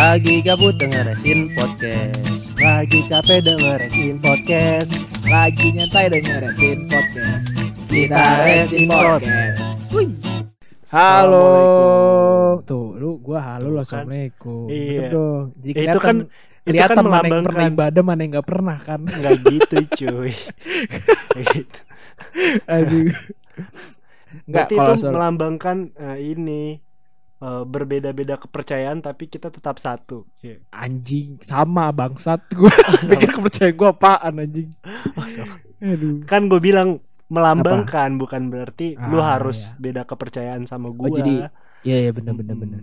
Lagi 0.00 0.40
gabut 0.40 0.80
dengerin 0.80 1.52
podcast. 1.52 2.56
Lagi 2.56 3.04
capek 3.04 3.44
dengerin 3.44 4.16
podcast. 4.24 4.88
Lagi 5.28 5.76
nyantai 5.76 6.08
dengerin 6.08 6.88
podcast. 6.88 7.52
Kita 7.84 8.24
resin 8.48 8.88
podcast. 8.88 9.92
Wih. 9.92 10.16
Halo. 10.88 11.44
Tuh 12.64 12.96
lu 12.96 13.20
gua 13.20 13.44
halo 13.44 13.76
lo 13.76 13.84
Assalamualaikum. 13.84 14.72
Iya. 14.72 15.12
Dong. 15.12 15.52
Jadi 15.60 15.72
Eh, 15.76 15.84
itu 15.92 15.98
kan 16.00 16.16
itu 16.24 16.64
kelihatan 16.64 16.96
kan 16.96 17.04
mana 17.04 17.28
yang 17.28 17.44
pernah 17.44 17.68
melambangkan 17.68 17.76
ibadah 17.76 18.00
mana 18.00 18.20
yang 18.24 18.32
gak 18.40 18.48
pernah 18.48 18.78
kan? 18.80 19.00
Enggak 19.04 19.36
gitu 19.52 19.76
cuy. 20.00 20.32
Nggak 21.36 21.44
gitu. 21.52 21.80
Aduh 22.64 23.12
kalau 24.48 24.72
itu 24.72 24.92
soal 24.96 25.12
melambangkan 25.12 25.76
eh, 25.92 26.18
ini 26.32 26.80
eh, 27.40 27.64
berbeda-beda 27.64 28.36
kepercayaan 28.36 29.00
tapi 29.00 29.26
kita 29.26 29.48
tetap 29.48 29.76
satu. 29.76 30.28
Iya. 30.38 30.60
anjing 30.70 31.40
sama 31.40 31.88
bangsat 31.90 32.44
gua 32.58 32.70
pikir 33.02 33.30
kepercayaan 33.30 33.74
gua 33.74 33.90
apaan 33.90 34.34
anjing 34.38 34.70
Oh. 35.10 35.26
Aduh 35.82 36.20
Kan 36.22 36.46
gue 36.46 36.60
bilang 36.60 37.00
melambangkan 37.26 38.16
bukan 38.16 38.48
berarti 38.48 39.00
lu 39.00 39.16
Ah, 39.16 39.34
harus 39.34 39.72
iya. 39.72 39.80
beda 39.80 40.02
kepercayaan 40.04 40.64
sama 40.64 40.88
Oh, 40.88 40.94
gue. 40.94 41.08
jadi 41.14 41.34
Iya 41.80 41.96
iya 41.98 42.10
bener 42.10 42.34
bener 42.34 42.52
bener 42.54 42.80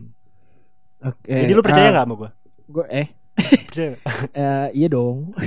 Oke 0.99 1.29
Jadi 1.29 1.51
lu 1.51 1.61
percaya 1.61 1.87
ah, 1.87 1.91
nggak 1.93 2.05
sama 2.05 2.15
gue? 2.17 2.29
Gua 2.67 2.85
eh 2.87 3.07
Percaya 3.67 3.93
eh, 4.33 4.67
iya 4.73 4.87
dong 4.87 5.37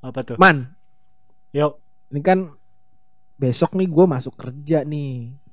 Apa 0.00 0.20
tuh? 0.22 0.36
Man 0.36 0.76
Yuk. 1.50 1.80
ini 2.06 2.20
kan 2.20 2.52
besok 3.34 3.72
nih 3.72 3.86
gue 3.86 4.04
masuk 4.04 4.34
kerja 4.34 4.82
nih 4.82 5.32
Hmm, 5.32 5.45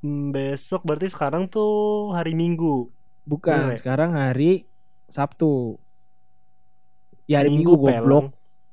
Besok 0.00 0.82
berarti 0.82 1.06
sekarang 1.06 1.46
tuh 1.46 1.70
hari 2.12 2.32
Minggu. 2.32 2.90
bukan 3.22 3.52
Bener 3.68 3.74
ya? 3.74 3.78
sekarang 3.78 4.10
hari 4.12 4.64
Sabtu 5.04 5.76
ya 7.24 7.40
hari 7.40 7.52
Minggu, 7.52 7.76
Minggu, 7.76 7.84
goblok 7.92 8.26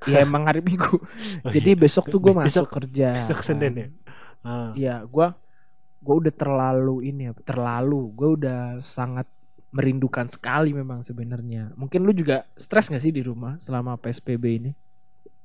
ya 0.06 0.24
emang 0.28 0.48
hari 0.48 0.64
Minggu 0.64 0.96
Oh, 1.44 1.52
jadi 1.52 1.76
iya. 1.76 1.78
besok 1.78 2.08
tuh 2.08 2.20
gue 2.20 2.32
Besok- 2.32 2.40
masuk 2.40 2.68
kerja 2.72 3.10
besok. 3.20 3.44
Senin 3.44 3.74
ya? 3.76 3.88
Ah. 4.40 4.72
Iya, 4.74 4.96
gue 5.04 5.28
gue 6.00 6.16
udah 6.16 6.32
terlalu 6.32 6.96
ini 7.04 7.26
ya, 7.26 7.34
terlalu. 7.36 8.14
Gue 8.14 8.30
udah 8.38 8.78
sangat 8.80 9.26
merindukan 9.72 10.30
sekali 10.30 10.70
memang 10.72 11.02
sebenarnya. 11.02 11.74
Mungkin 11.74 12.00
lu 12.00 12.14
juga 12.14 12.46
stres 12.54 12.88
gak 12.88 13.02
sih 13.02 13.10
di 13.10 13.20
rumah 13.20 13.58
selama 13.58 13.98
PSBB 13.98 14.44
ini? 14.56 14.72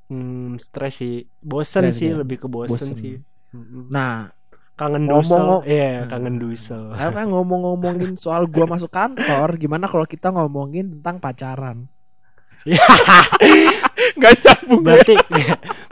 Hmm, 0.07 0.55
stres 0.55 1.01
sih. 1.01 1.25
Bosen 1.41 1.83
Stres 1.83 1.97
sih, 1.97 2.13
ya? 2.13 2.21
lebih 2.21 2.37
ke 2.37 2.47
bosen, 2.47 2.77
Bosen. 2.77 2.95
sih. 2.95 3.17
Mm-mm. 3.51 3.89
Nah, 3.89 4.29
kangen 4.81 5.05
ngomong- 5.05 5.21
dusel. 5.21 5.49
Iya, 5.69 5.93
Hmm. 6.01 6.09
kangen 6.09 6.37
dusel. 6.41 6.85
karena 6.97 7.23
ngomong-ngomongin 7.29 8.17
soal 8.17 8.49
gua 8.49 8.65
masuk 8.65 8.89
kantor, 8.89 9.61
gimana 9.61 9.85
kalau 9.85 10.09
kita 10.09 10.33
ngomongin 10.33 10.97
tentang 10.99 11.21
pacaran? 11.21 11.79
Ya, 12.69 12.77
Gak 14.21 14.35
nyambung 14.45 14.81
ya? 14.81 15.01
berarti 15.01 15.15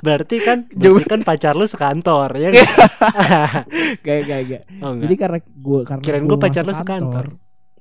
berarti 0.05 0.37
kan 0.39 0.59
berarti 0.69 1.05
kan 1.09 1.21
pacar 1.25 1.57
lu 1.57 1.65
sekantor 1.65 2.29
ya 2.37 2.53
nggak? 2.53 2.71
Kayak 4.05 4.23
kayak 4.29 4.45
kayak. 4.45 4.63
oh, 4.85 4.93
enggak. 4.93 5.05
Jadi 5.09 5.15
karena 5.17 5.39
gue 5.41 5.81
karena 5.85 6.03
Kirain 6.05 6.25
gua 6.25 6.37
gua 6.37 6.45
pacar 6.45 6.65
lu 6.65 6.75
sekantor. 6.77 7.27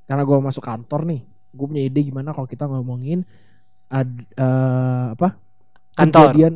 Karena 0.07 0.23
gue 0.23 0.37
masuk 0.39 0.63
kantor 0.63 1.01
nih, 1.03 1.19
gue 1.27 1.65
punya 1.67 1.83
ide 1.83 1.99
gimana 1.99 2.31
kalau 2.31 2.47
kita 2.47 2.63
ngomongin 2.63 3.27
ad, 3.87 4.07
eh, 4.39 5.05
apa? 5.11 5.35
Kantor. 5.91 6.31
Kejadian 6.31 6.53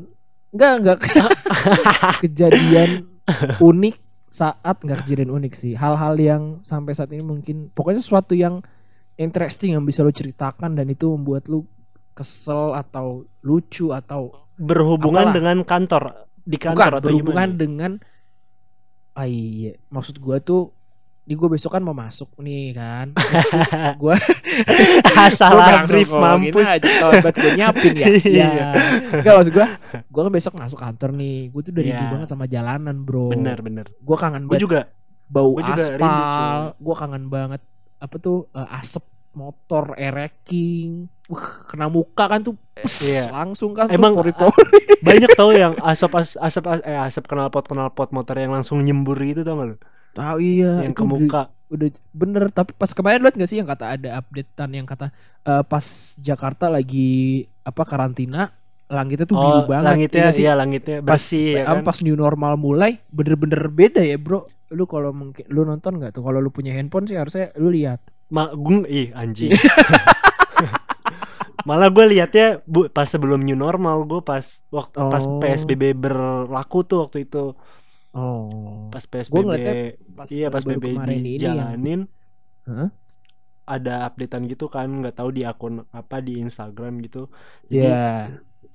enggak 0.52 0.72
enggak 0.79 0.97
kejadian 2.23 2.89
unik 3.59 3.95
saat 4.32 4.80
enggak 4.82 5.04
kejadian 5.06 5.36
unik 5.36 5.54
sih. 5.54 5.74
Hal-hal 5.76 6.16
yang 6.16 6.44
sampai 6.64 6.96
saat 6.96 7.12
ini 7.12 7.20
mungkin 7.20 7.68
pokoknya 7.76 8.00
sesuatu 8.00 8.32
yang 8.32 8.64
interesting 9.20 9.76
yang 9.76 9.84
bisa 9.84 10.02
lo 10.02 10.10
ceritakan 10.10 10.80
dan 10.80 10.88
itu 10.88 11.12
membuat 11.12 11.52
lu 11.52 11.68
kesel 12.16 12.72
atau 12.74 13.28
lucu 13.44 13.92
atau 13.92 14.48
berhubungan 14.56 15.30
Apalah. 15.30 15.36
dengan 15.36 15.58
kantor 15.68 16.03
di 16.47 16.58
bukan 16.58 16.74
kantor 16.74 16.94
atau 16.97 17.06
berhubungan 17.12 17.50
gimana? 17.52 17.59
dengan 17.59 17.91
ah 19.12 19.28
iya 19.28 19.75
maksud 19.91 20.18
gua 20.24 20.40
tuh 20.40 20.72
di 21.22 21.34
gue 21.34 21.48
besok 21.48 21.72
kan 21.72 21.80
mau 21.80 21.94
masuk 21.94 22.34
nih 22.38 22.74
kan 22.74 23.14
Ah, 25.12 25.30
Salah 25.30 25.86
brief 25.86 26.09
mampus. 26.09 26.68
aja 26.68 26.82
buat 27.16 27.32
gue 27.32 27.52
nyapin 27.56 27.94
ya 27.94 28.08
Iya. 28.26 28.48
ya 28.50 28.70
enggak 29.14 29.34
maksud 29.36 29.54
gua 29.54 29.68
gua 30.08 30.22
kan 30.26 30.34
besok 30.34 30.54
masuk 30.56 30.80
kantor 30.80 31.09
nih 31.14 31.38
gue 31.48 31.62
tuh 31.62 31.72
udah 31.72 31.84
rindu 31.84 31.98
Iya. 32.00 32.12
banget 32.12 32.28
sama 32.28 32.46
jalanan 32.46 32.96
bro 33.00 33.30
Bener 33.30 33.58
bener. 33.59 33.86
gue 33.94 34.18
kangen 34.18 34.44
Gue 34.44 34.58
banget 34.58 34.62
juga. 34.62 34.80
bau 35.28 35.50
gua 35.52 35.64
aspal 35.70 36.59
gue 36.76 36.96
kangen 36.98 37.24
banget 37.28 37.62
apa 37.98 38.16
tuh 38.18 38.50
eh, 38.52 38.68
asap 38.76 39.03
motor 39.32 39.96
ereking 39.96 41.08
Wah, 41.26 41.64
kena 41.64 41.88
muka 41.88 42.28
kan 42.28 42.42
tuh 42.42 42.59
pes, 42.76 42.92
Iya. 43.16 43.32
langsung 43.32 43.72
kan 43.72 43.88
Emang, 43.88 44.12
tuh 44.12 44.28
pori-pori 44.28 45.00
Banyak 45.00 45.32
tau 45.32 45.53
yang 45.53 45.80
asap 45.80 46.12
as, 46.14 46.36
asap 46.36 46.66
as- 46.68 46.84
eh 46.84 47.00
asap 47.00 47.24
knalpot 47.26 47.64
knalpot 47.66 48.12
motor 48.12 48.36
yang 48.36 48.52
langsung 48.52 48.82
nyembur 48.82 49.16
gitu 49.18 49.42
tau 49.42 49.56
gak 49.56 49.68
lu? 49.70 49.78
Tahu 50.13 50.38
iya 50.39 50.72
yang 50.81 50.91
ke 50.91 50.99
udah- 50.99 51.11
muka. 51.13 51.41
udah 51.67 51.88
bener 52.11 52.44
tapi 52.49 52.72
pas 52.73 52.89
kemarin 52.89 53.19
liat 53.19 53.33
gak 53.33 53.47
sih 53.47 53.55
yang 53.55 53.66
kata 53.66 53.95
ada 53.95 54.09
updatean 54.17 54.72
yang 54.73 54.85
kata 54.85 55.07
eh, 55.41 55.63
pas 55.63 55.85
Jakarta 56.17 56.67
lagi 56.67 57.09
apa 57.61 57.81
karantina 57.81 58.51
langitnya 58.85 59.23
tuh 59.23 59.38
biru 59.38 59.55
Oh, 59.57 59.63
banget 59.66 59.88
langitnya 59.88 60.22
iya 60.22 60.31
sih 60.31 60.44
iya 60.44 60.53
langitnya 60.53 60.97
pas 60.99 61.16
bersih 61.16 61.47
ya 61.55 61.63
em, 61.66 61.79
kan. 61.79 61.88
pas 61.88 61.97
new 61.99 62.13
normal 62.13 62.53
mulai 62.55 62.99
bener-bener 63.07 63.67
beda 63.67 64.01
ya 64.01 64.16
bro 64.16 64.44
lu 64.69 64.83
kalau 64.83 65.11
mungkin 65.11 65.47
lu 65.47 65.63
nonton 65.63 65.95
nggak 65.95 66.11
tuh 66.11 66.22
kalau 66.22 66.38
lu 66.38 66.49
punya 66.49 66.72
handphone 66.72 67.03
sih 67.03 67.16
harusnya 67.16 67.55
lu 67.55 67.69
lihat 67.69 68.03
Ma, 68.28 68.47
gung, 68.49 68.83
ih 68.85 69.11
anjing. 69.11 69.51
Malah 71.61 71.88
gue 71.88 72.05
liatnya 72.09 72.63
bu, 72.63 72.89
pas 72.89 73.05
sebelum 73.05 73.38
new 73.39 73.53
normal 73.55 74.01
gue 74.03 74.22
pas 74.22 74.41
waktu 74.67 74.97
pas 74.97 75.22
Oh. 75.22 75.38
PSBB 75.38 75.93
berlaku 75.93 76.81
tuh 76.81 77.05
waktu 77.05 77.23
itu 77.23 77.53
oh. 78.16 78.89
Pas 78.91 79.03
PSBB 79.03 79.44
pas 80.16 80.27
iya 80.31 80.47
pas 80.51 80.63
PSBB 80.63 80.95
kemarin 80.95 81.17
ini 81.19 81.35
yang 81.39 81.55
dijalanin. 81.55 82.01
Hah? 82.67 82.89
ada 83.72 84.09
updatean 84.09 84.51
gitu 84.51 84.67
kan 84.67 84.89
nggak 84.89 85.16
tahu 85.16 85.29
di 85.31 85.47
akun 85.47 85.85
apa 85.95 86.19
di 86.19 86.41
Instagram 86.44 86.99
gitu. 87.07 87.31
Jadi 87.72 87.88
ya 87.88 88.27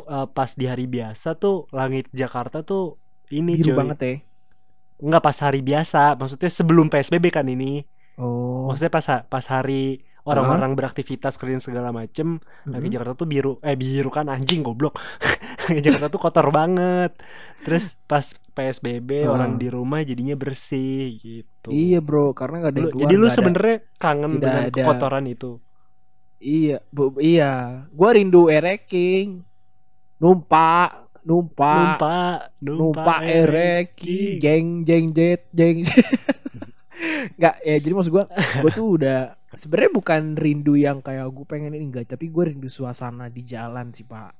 eh, 0.08 0.26
pas 0.30 0.50
di 0.56 0.64
hari 0.64 0.88
biasa 0.88 1.36
tuh 1.36 1.69
langit 1.74 2.08
Jakarta 2.16 2.64
tuh 2.64 2.97
ini 3.28 3.60
biru 3.60 3.74
cuy. 3.74 3.76
banget 3.76 3.98
ya? 4.00 4.14
Nggak 5.04 5.22
pas 5.22 5.36
hari 5.44 5.60
biasa 5.60 6.16
maksudnya 6.16 6.48
sebelum 6.48 6.88
PSBB 6.88 7.28
kan 7.28 7.44
ini. 7.44 7.84
Oh. 8.16 8.72
Maksudnya 8.72 8.92
pas 8.92 9.06
pas 9.28 9.47
hari 9.53 10.06
orang-orang 10.26 10.75
beraktivitas 10.75 11.34
kalian 11.34 11.59
segala 11.59 11.88
macem. 11.88 12.42
Langit 12.64 12.82
Mm-mm. 12.82 12.92
Jakarta 12.92 13.12
tuh 13.14 13.25
biru 13.25 13.62
eh 13.62 13.72
biru 13.72 14.10
kan 14.10 14.26
anjing 14.26 14.60
goblok. 14.60 14.98
Jakarta 15.84 16.10
tuh 16.10 16.19
kotor 16.19 16.50
banget. 16.50 17.14
Terus 17.62 17.94
pas 18.04 18.26
PSBB 18.53 19.25
Ah. 19.25 19.32
orang 19.32 19.54
di 19.54 19.69
rumah 19.69 20.03
jadinya 20.03 20.34
bersih 20.34 21.15
gitu. 21.15 21.69
Iya 21.69 22.00
bro 22.00 22.32
karena 22.32 22.66
nggak 22.66 22.72
ada 22.72 22.81
Lu- 22.82 22.94
jadi 22.97 23.15
lu 23.15 23.28
sebenarnya 23.28 23.76
kangen 23.97 24.36
tidak 24.36 24.42
dengan 24.42 24.65
ada- 24.66 24.84
kotoran 24.84 25.25
itu? 25.25 25.62
Iya, 26.36 26.84
bu, 26.91 27.16
iya. 27.16 27.86
Gua 27.91 28.12
rindu 28.12 28.47
ereking. 28.47 29.41
Numpak, 30.16 31.09
numpak, 31.22 31.76
numpak 31.76 32.38
numpak 32.60 33.20
ereking, 33.22 34.36
jeng 34.36 34.66
jeng 34.82 35.06
jet, 35.12 35.48
jeng. 35.50 35.81
Enggak, 37.33 37.57
ya 37.61 37.77
jadi 37.77 37.93
maksud 37.93 38.11
gua, 38.11 38.25
gua 38.59 38.71
tuh 38.71 38.87
udah 38.97 39.19
sebenarnya 39.51 39.93
bukan 39.93 40.23
rindu 40.33 40.75
yang 40.75 40.99
kayak 40.99 41.25
gue 41.27 41.45
pengen 41.45 41.73
ini 41.73 41.84
enggak, 41.84 42.09
tapi 42.09 42.27
gue 42.27 42.45
rindu 42.47 42.67
suasana 42.67 43.29
di 43.29 43.43
jalan 43.43 43.89
sih, 43.91 44.03
Pak. 44.03 44.33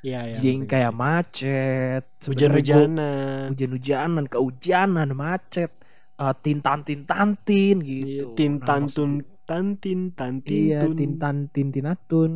Iya, 0.00 0.20
iya, 0.28 0.34
Jeng 0.34 0.62
ngerti. 0.62 0.70
kayak 0.70 0.92
macet, 0.92 2.04
hujan-hujanan 2.20 3.48
hujan-hujanan, 3.48 4.24
kehujanan, 4.26 5.08
macet, 5.10 5.72
eh, 6.14 6.34
tintan-tintantin 6.36 7.76
gitu. 7.80 8.26
Iya, 8.26 8.36
tintan 8.36 8.82
Nah, 8.82 8.84
maksud- 8.84 8.96
tun 8.96 9.12
tantin 9.44 10.00
tantin 10.10 10.60
Iya, 10.66 10.80
tun. 10.82 10.94
tintan 10.94 11.36
tintinatun. 11.48 12.32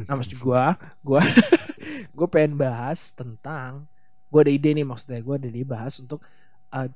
Nah, 0.00 0.14
maksud 0.14 0.38
gua, 0.38 0.74
gua 1.00 1.18
gua 2.16 2.26
pengen 2.28 2.54
bahas 2.54 3.10
tentang 3.10 3.90
gua 4.28 4.42
ada 4.42 4.52
ide 4.52 4.70
nih 4.70 4.84
maksudnya 4.84 5.18
gua 5.18 5.34
ada 5.36 5.46
ide 5.46 5.64
bahas 5.64 5.98
untuk 5.98 6.22
uh, 6.70 6.86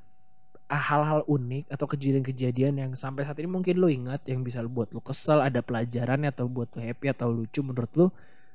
hal-hal 0.72 1.20
unik 1.28 1.68
atau 1.68 1.84
kejadian-kejadian 1.84 2.80
yang 2.80 2.92
sampai 2.96 3.28
saat 3.28 3.36
ini 3.40 3.48
mungkin 3.48 3.76
lu 3.76 3.92
ingat 3.92 4.24
yang 4.24 4.40
bisa 4.40 4.64
buat 4.64 4.88
lu 4.96 5.04
kesel, 5.04 5.44
ada 5.44 5.60
pelajarannya 5.60 6.32
atau 6.32 6.48
buat 6.48 6.72
lu 6.76 6.80
happy 6.80 7.12
atau 7.12 7.28
lucu 7.28 7.60
menurut 7.60 7.92
lu 7.92 8.06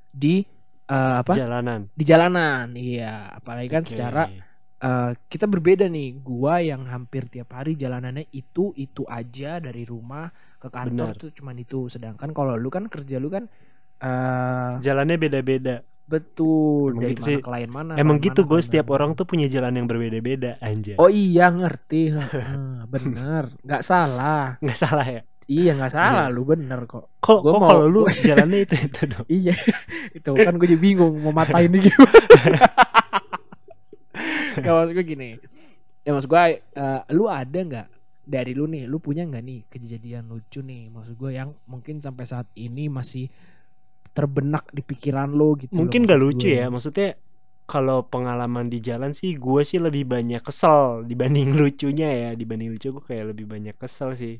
di 0.10 0.42
uh, 0.90 1.22
apa? 1.22 1.38
jalanan 1.38 1.88
Di 1.94 2.04
jalanan. 2.04 2.74
Iya, 2.74 3.38
apalagi 3.38 3.70
kan 3.70 3.84
Oke. 3.86 3.90
secara 3.94 4.24
uh, 4.82 5.12
kita 5.30 5.46
berbeda 5.46 5.86
nih. 5.86 6.18
Gua 6.26 6.58
yang 6.64 6.90
hampir 6.90 7.30
tiap 7.30 7.54
hari 7.54 7.78
jalanannya 7.78 8.34
itu 8.34 8.74
itu 8.74 9.06
aja 9.06 9.62
dari 9.62 9.86
rumah 9.86 10.32
ke 10.58 10.74
kantor 10.74 11.14
Benar. 11.14 11.22
tuh 11.22 11.30
cuman 11.38 11.56
itu. 11.62 11.86
Sedangkan 11.86 12.34
kalau 12.34 12.58
lu 12.58 12.74
kan 12.74 12.90
kerja 12.90 13.22
lu 13.22 13.30
kan 13.30 13.46
eh 13.98 14.72
jalannya 14.78 15.18
beda-beda 15.18 15.82
betul 16.08 16.92
Emang 16.94 17.02
dari 17.02 17.12
gitu 17.12 17.22
mana 17.22 17.28
sih. 17.30 17.38
ke 17.38 17.52
lain 17.52 17.70
mana. 17.70 17.92
emang 17.96 18.18
gitu 18.18 18.42
gue 18.42 18.60
setiap 18.60 18.88
orang 18.90 19.12
tuh 19.12 19.24
punya 19.24 19.46
jalan 19.46 19.76
yang 19.76 19.86
berbeda-beda 19.86 20.56
anjay 20.60 20.96
Oh 20.96 21.08
iya 21.08 21.48
ngerti, 21.50 22.10
Heeh, 22.10 22.48
bener, 22.94 23.52
nggak 23.60 23.82
salah. 23.82 24.56
nggak 24.58 24.76
salah 24.78 25.04
ya 25.06 25.22
Iya 25.46 25.76
nggak 25.76 25.94
salah 25.94 26.28
lu 26.28 26.44
bener 26.44 26.84
kok. 26.86 27.08
Kok 27.18 27.40
Gua 27.40 27.52
kok 27.54 27.60
mau- 27.62 27.70
kalau 27.70 27.88
lu 27.88 28.02
jalannya 28.28 28.60
itu 28.62 28.76
itu 28.82 29.02
dong. 29.06 29.26
Iya 29.28 29.56
itu 30.12 30.30
kan 30.34 30.54
gue 30.54 30.68
jadi 30.68 30.76
bingung 30.78 31.16
mau 31.18 31.32
matain 31.32 31.68
ini 31.70 31.88
gimana. 31.88 32.20
Gak 34.58 34.74
maksud 34.74 34.92
gue 34.92 35.06
gini. 35.06 35.30
Ya 36.02 36.12
maksud 36.12 36.28
gue 36.28 36.44
eh, 36.60 37.02
lu 37.10 37.28
ada 37.28 37.46
nggak 37.58 37.88
dari 38.26 38.52
lu 38.52 38.66
nih, 38.66 38.84
lu 38.86 38.98
punya 38.98 39.24
nggak 39.24 39.40
nih 39.42 39.60
kejadian 39.68 40.28
lucu 40.28 40.60
nih? 40.60 40.90
Maksud 40.90 41.16
gue 41.16 41.32
yang 41.32 41.56
mungkin 41.64 42.02
sampai 42.02 42.26
saat 42.26 42.48
ini 42.54 42.90
masih 42.90 43.32
terbenak 44.18 44.66
di 44.74 44.82
pikiran 44.82 45.30
lu 45.30 45.50
gitu. 45.62 45.78
loh, 45.86 45.86
Mungkin 45.86 46.02
gak 46.10 46.18
maksud 46.18 46.24
lucu 46.24 46.48
gue. 46.48 46.58
ya. 46.58 46.66
Maksudnya 46.74 47.10
kalau 47.68 48.00
pengalaman 48.08 48.66
di 48.68 48.80
jalan 48.80 49.12
sih 49.12 49.36
gue 49.36 49.62
sih 49.70 49.78
lebih 49.78 50.04
banyak 50.08 50.42
kesel 50.42 51.06
dibanding 51.06 51.50
lucunya 51.60 52.10
ya. 52.10 52.30
Dibanding 52.34 52.70
lucu 52.74 52.88
gue 52.90 53.04
kayak 53.06 53.26
lebih 53.32 53.46
banyak 53.46 53.76
kesel 53.78 54.10
sih. 54.14 54.36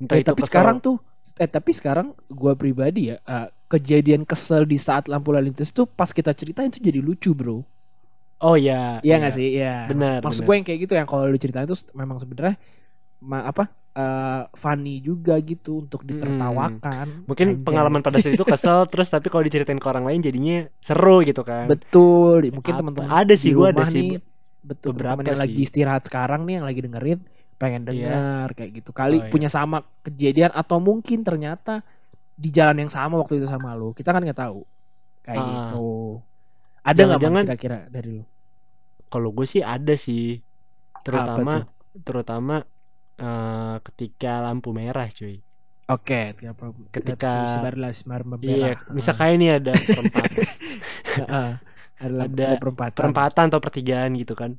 Entah 0.00 0.16
Eh, 0.16 0.22
itu 0.22 0.30
tapi 0.30 0.40
kesel- 0.42 0.50
sekarang 0.50 0.78
tuh 0.80 0.96
eh 1.36 1.44
tapi 1.44 1.76
sekarang 1.76 2.16
gua 2.32 2.56
pribadi 2.56 3.12
ya 3.12 3.20
eh, 3.20 3.48
kejadian 3.68 4.24
kesel 4.24 4.64
di 4.64 4.80
saat 4.80 5.12
lampu 5.12 5.28
lalu 5.28 5.52
lintas 5.52 5.76
tuh 5.76 5.84
pas 5.84 6.08
kita 6.08 6.32
ceritain 6.32 6.72
itu 6.72 6.80
jadi 6.80 7.04
lucu 7.04 7.36
bro 7.36 7.60
Oh 8.40 8.56
ya. 8.56 9.02
Iya 9.02 9.14
nggak 9.20 9.34
sih 9.34 9.48
Iya 9.58 9.90
Benar, 9.90 10.22
maksud, 10.22 10.24
maksud 10.24 10.42
gue 10.46 10.54
yang 10.56 10.64
kayak 10.64 10.80
gitu 10.86 10.92
yang 10.96 11.04
kalau 11.04 11.26
lu 11.26 11.36
ceritain 11.36 11.66
itu 11.66 11.76
memang 11.92 12.16
sebenarnya 12.16 12.56
ma- 13.20 13.44
apa 13.44 13.68
eh, 13.98 14.42
funny 14.54 15.02
juga 15.02 15.34
gitu 15.42 15.82
untuk 15.82 16.06
ditertawakan 16.06 17.26
Mungkin 17.26 17.46
Anjay. 17.52 17.64
pengalaman 17.66 18.00
pada 18.00 18.16
saat 18.16 18.38
itu 18.38 18.46
kesel 18.54 18.86
terus 18.86 19.10
tapi 19.10 19.26
kalau 19.26 19.42
diceritain 19.42 19.76
ke 19.76 19.88
orang 19.88 20.06
lain 20.06 20.22
jadinya 20.22 20.70
seru 20.78 21.20
gitu 21.20 21.42
kan. 21.42 21.66
betul 21.66 22.46
mungkin 22.48 22.72
teman-teman 22.72 23.10
ada 23.10 23.34
sih, 23.34 23.50
gua 23.50 23.74
ada 23.74 23.82
sih, 23.82 24.14
nih, 24.14 24.22
betul 24.62 24.94
beberapa 24.94 25.18
yang 25.20 25.36
lagi 25.36 25.58
istirahat 25.58 26.06
sekarang 26.06 26.46
nih 26.46 26.62
yang 26.62 26.66
lagi 26.66 26.80
dengerin 26.80 27.18
pengen 27.58 27.82
Iya. 27.82 27.90
dengar 27.90 28.48
kayak 28.54 28.70
gitu 28.72 28.90
kali 28.94 29.18
Oh, 29.18 29.22
iya. 29.26 29.32
punya 29.34 29.50
sama 29.50 29.82
kejadian 30.00 30.54
atau 30.54 30.78
mungkin 30.78 31.26
ternyata 31.26 31.82
di 32.38 32.54
jalan 32.54 32.78
yang 32.78 32.92
sama 32.92 33.18
waktu 33.18 33.42
itu 33.42 33.50
sama 33.50 33.74
lu 33.74 33.90
kita 33.90 34.14
kan 34.14 34.22
nggak 34.22 34.38
tahu 34.38 34.62
kayak 35.26 35.42
Ah. 35.42 35.50
gitu 35.74 35.88
ada 36.86 37.00
nggak 37.02 37.20
kira-kira 37.50 37.78
dari 37.90 38.14
lu 38.14 38.24
Kalau 39.08 39.32
gue 39.32 39.42
sih 39.42 39.64
ada 39.64 39.96
sih. 39.96 40.36
Terutama 41.00 41.64
terutama 42.04 42.60
eh, 43.18 43.74
ketika 43.84 44.40
lampu 44.40 44.70
merah 44.70 45.06
cuy. 45.08 45.42
oke 45.84 46.20
kenapa 46.36 46.70
Ketika- 46.90 47.48
sebarlah 47.48 47.90
sebar 47.90 48.22
Iya, 48.38 48.76
misal 48.88 49.14
kayak 49.14 49.34
ini 49.34 49.46
ada 49.50 49.72
perempatan, 49.88 50.32
ada, 51.98 52.22
ada 52.24 52.46
perempatan 52.56 52.94
perempatan 52.94 53.44
atau 53.48 53.58
pertigaan 53.58 54.12
gitu 54.14 54.32
kan. 54.32 54.54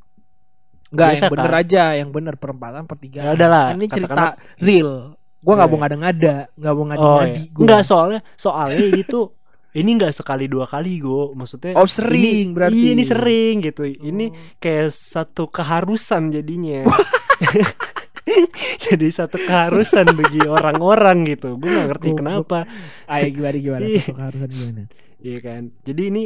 Enggak, 0.89 1.07
Biasa 1.13 1.21
yang 1.21 1.31
bener 1.31 1.51
kan? 1.51 1.61
aja, 1.61 1.83
yang 1.93 2.09
bener 2.09 2.35
perempatan 2.35 2.83
pertigaan. 2.83 3.25
Ya 3.25 3.31
udahlah, 3.37 3.65
Kan 3.69 3.77
ini 3.77 3.87
cerita 3.87 4.23
real. 4.57 5.13
Gua 5.39 5.53
nggak 5.55 5.69
Iya. 5.69 5.71
mau 5.71 5.79
ngada-ngada, 5.79 6.35
nggak 6.51 6.73
mau 6.73 6.81
Oh, 6.81 6.87
ngadi-ngadi. 6.89 7.29
iya. 7.39 7.53
gua. 7.53 7.61
Enggak, 7.63 7.81
soalnya 7.85 8.19
soalnya 8.35 8.83
ini 8.83 9.01
tuh 9.05 9.25
ini 9.69 9.89
enggak 9.93 10.11
sekali 10.11 10.49
dua 10.49 10.65
kali 10.65 10.97
go. 10.97 11.29
Maksudnya 11.31 11.77
Oh 11.77 11.85
sering 11.85 12.49
ini, 12.49 12.51
berarti. 12.51 12.73
Iya, 12.75 12.89
ini 12.91 13.03
sering 13.05 13.53
gitu. 13.61 13.85
Ini 13.85 14.25
Oh. 14.27 14.57
kayak 14.57 14.89
satu 14.89 15.45
keharusan 15.47 16.33
jadinya. 16.33 16.89
Jadi 18.89 19.07
satu 19.09 19.37
keharusan 19.39 20.11
bagi 20.13 20.41
orang-orang 20.43 21.25
gitu. 21.27 21.55
Gue 21.55 21.69
gak 21.69 21.87
ngerti 21.95 22.09
kenapa. 22.15 22.65
Ayo 23.05 23.27
gimana 23.31 23.57
gimana? 23.57 23.83
Iya. 23.85 24.03
Satu 24.05 24.15
keharusan 24.17 24.49
gimana? 24.49 24.81
Iya 25.19 25.37
kan. 25.39 25.61
Jadi 25.83 26.03
ini 26.07 26.23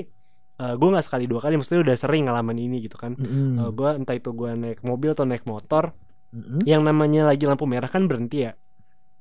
gue 0.64 0.90
nggak 0.96 1.04
sekali 1.04 1.28
dua 1.28 1.44
kali, 1.44 1.60
maksudnya 1.60 1.84
udah 1.84 1.96
sering 1.98 2.24
ngalamin 2.32 2.56
ini 2.56 2.78
gitu 2.88 2.96
kan. 2.96 3.20
Mm-mm. 3.20 3.76
gue 3.76 3.90
entah 4.00 4.16
itu 4.16 4.32
gue 4.32 4.48
naik 4.56 4.80
mobil 4.80 5.12
atau 5.12 5.28
naik 5.28 5.44
motor, 5.44 5.92
Mm-mm. 6.32 6.64
yang 6.64 6.88
namanya 6.88 7.28
lagi 7.28 7.44
lampu 7.44 7.68
merah 7.68 7.92
kan 7.92 8.08
berhenti 8.08 8.48
ya. 8.48 8.56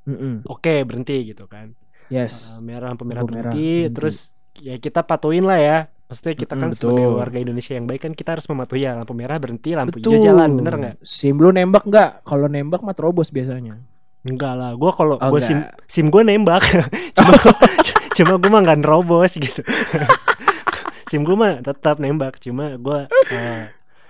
Mm-mm. 0.07 0.47
Oke 0.47 0.87
berhenti 0.87 1.35
gitu 1.35 1.51
kan. 1.51 1.75
Yes. 2.07 2.55
Uh, 2.55 2.63
merah 2.63 2.95
lampu 2.95 3.03
merah 3.03 3.27
Lampu 3.27 3.35
merah, 3.35 3.51
berhenti, 3.51 3.91
berhenti. 3.91 3.95
terus 3.97 4.17
ya 4.61 4.79
kita 4.79 5.03
patuin 5.03 5.43
lah 5.43 5.59
ya. 5.59 5.79
Maksudnya 6.13 6.37
kita 6.37 6.55
kan 6.55 6.69
Mm-mm, 6.69 6.77
sebagai 6.77 7.05
betul. 7.09 7.17
warga 7.17 7.39
Indonesia 7.41 7.73
yang 7.73 7.87
baik 7.89 8.01
kan 8.03 8.13
kita 8.13 8.37
harus 8.37 8.45
mematuhi 8.45 8.85
ya 8.85 8.93
lampu 8.93 9.17
merah 9.17 9.41
berhenti, 9.41 9.73
lampu 9.73 9.97
Betul. 9.97 10.13
hijau 10.13 10.29
jalan, 10.29 10.51
bener 10.53 10.75
nggak? 10.77 10.95
Sim 11.01 11.41
lu 11.41 11.49
nembak 11.49 11.89
nggak? 11.89 12.11
Kalau 12.21 12.47
nembak 12.47 12.85
mah 12.85 12.93
terobos 12.93 13.33
biasanya. 13.33 13.81
Enggak 14.23 14.53
lah, 14.55 14.77
gue 14.77 14.91
kalau 14.93 15.17
Oh, 15.17 15.33
gue 15.33 15.41
sim 15.41 15.65
sim 15.83 16.07
gue 16.07 16.21
nembak, 16.21 16.63
cuma 17.17 17.33
cuma 18.13 18.33
gue 18.37 18.51
mah 18.53 18.61
nggak 18.61 18.79
nerobos 18.79 19.33
gitu. 19.35 19.65
sim 21.11 21.25
gue 21.25 21.33
mah 21.33 21.59
tetap 21.59 21.97
nembak, 21.97 22.37
cuma 22.39 22.77
gue 22.77 22.99
uh, 23.09 23.65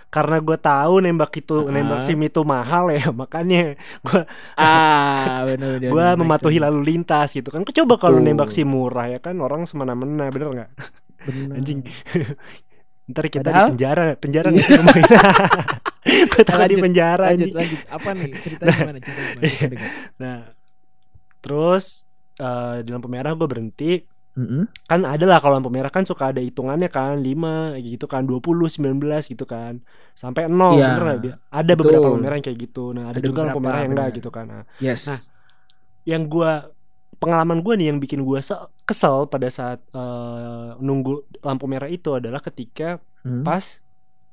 karena 0.08 0.36
gue 0.38 0.58
tahu 0.60 1.00
nembak 1.00 1.32
itu 1.32 1.64
Ah. 1.64 1.72
nembak 1.72 2.00
sim 2.02 2.18
itu 2.18 2.42
mahal 2.42 2.90
ya, 2.90 3.08
makanya 3.14 3.78
gue 4.02 4.20
Ah, 4.58 5.46
gue 5.80 6.06
mematuhi 6.18 6.58
lalu 6.58 6.82
lintas 6.84 7.32
gitu 7.32 7.48
kan. 7.48 7.64
Coba 7.64 7.94
kalau 7.96 8.18
Betul. 8.18 8.26
nembak 8.26 8.50
sim 8.50 8.68
murah 8.68 9.06
ya 9.06 9.16
kan 9.16 9.38
orang 9.38 9.64
semena-mena, 9.64 10.28
bener 10.28 10.48
nggak? 10.52 10.70
Benar. 11.22 11.54
Anjing. 11.56 11.80
Ntar 13.10 13.24
kita 13.26 13.42
Padahal- 13.44 13.66
di 13.66 13.72
penjara, 13.74 14.04
penjara 14.14 14.48
Iya. 14.48 14.58
sih 14.58 14.72
ngomongin? 14.74 15.04
Gue 16.02 16.42
takut 16.42 16.68
di 16.68 16.76
penjara 16.78 17.24
Lanjut 17.28 17.46
anjing. 17.46 17.54
lanjut. 17.54 17.80
Apa 17.88 18.08
nih? 18.12 18.30
Ceritanya 18.36 18.72
gimana? 18.74 18.98
Ceritanya 18.98 19.26
gimana? 19.30 19.48
Kita 19.48 19.68
dengar. 19.70 19.90
Nah, 20.22 20.38
terus 21.38 21.84
eh, 22.36 22.76
di 22.80 22.90
lampu 22.90 23.08
merah 23.08 23.32
gue 23.32 23.46
berhenti. 23.46 23.92
Mm-mm. 24.32 24.64
Kan 24.82 25.04
ada 25.04 25.28
lah 25.28 25.38
kalau 25.38 25.60
lampu 25.60 25.68
merah 25.68 25.92
kan 25.92 26.08
suka 26.08 26.32
ada 26.32 26.40
hitungannya 26.40 26.88
kan 26.88 27.20
5 27.20 27.76
gitu 27.78 28.08
kan 28.08 28.24
20, 28.24 28.40
19 28.64 28.96
gitu 29.28 29.44
kan 29.44 29.84
Sampai 30.10 30.48
0 30.48 30.72
Iya. 30.72 30.96
bener? 30.96 31.16
Bi- 31.20 31.36
Ada 31.52 31.72
beberapa 31.76 32.08
lampu 32.08 32.16
merah 32.18 32.36
yang 32.40 32.46
kayak 32.48 32.58
gitu 32.62 32.84
Nah 32.90 33.12
ada, 33.12 33.20
Ada 33.20 33.28
juga 33.28 33.40
lampu 33.44 33.60
merah 33.60 33.84
yang 33.84 33.92
enggak 33.92 34.08
gitu 34.16 34.32
kan 34.32 34.48
Nah 34.48 34.62
Yes. 34.80 35.04
Nah, 35.04 35.20
yang 36.08 36.32
gua 36.32 36.64
pengalaman 37.22 37.62
gue 37.62 37.74
nih 37.78 37.86
yang 37.94 38.02
bikin 38.02 38.26
gue 38.26 38.42
kesel 38.82 39.30
pada 39.30 39.46
saat 39.46 39.78
eh, 39.94 40.68
nunggu 40.76 41.22
lampu 41.40 41.70
merah 41.70 41.86
itu 41.86 42.10
adalah 42.12 42.42
ketika 42.42 42.98
Hmm. 43.22 43.46
pas 43.46 43.78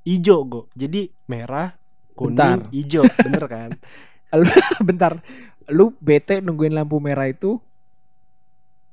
ijo 0.02 0.42
go 0.50 0.62
jadi 0.74 1.14
merah 1.30 1.78
kuning 2.18 2.34
Bentar. 2.34 2.58
ijo 2.74 3.06
bener 3.30 3.46
kan 3.46 3.70
Bentar. 4.88 5.22
Lu 5.70 5.94
bete 6.02 6.42
nungguin 6.42 6.74
lampu 6.74 6.98
merah 6.98 7.30
itu 7.30 7.62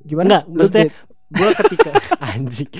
gimana? 0.01 0.45
Enggak, 0.45 0.45
Lu 0.47 0.57
maksudnya 0.61 0.85
gue 1.27 1.51
ketika 1.65 1.91
anjing 2.37 2.71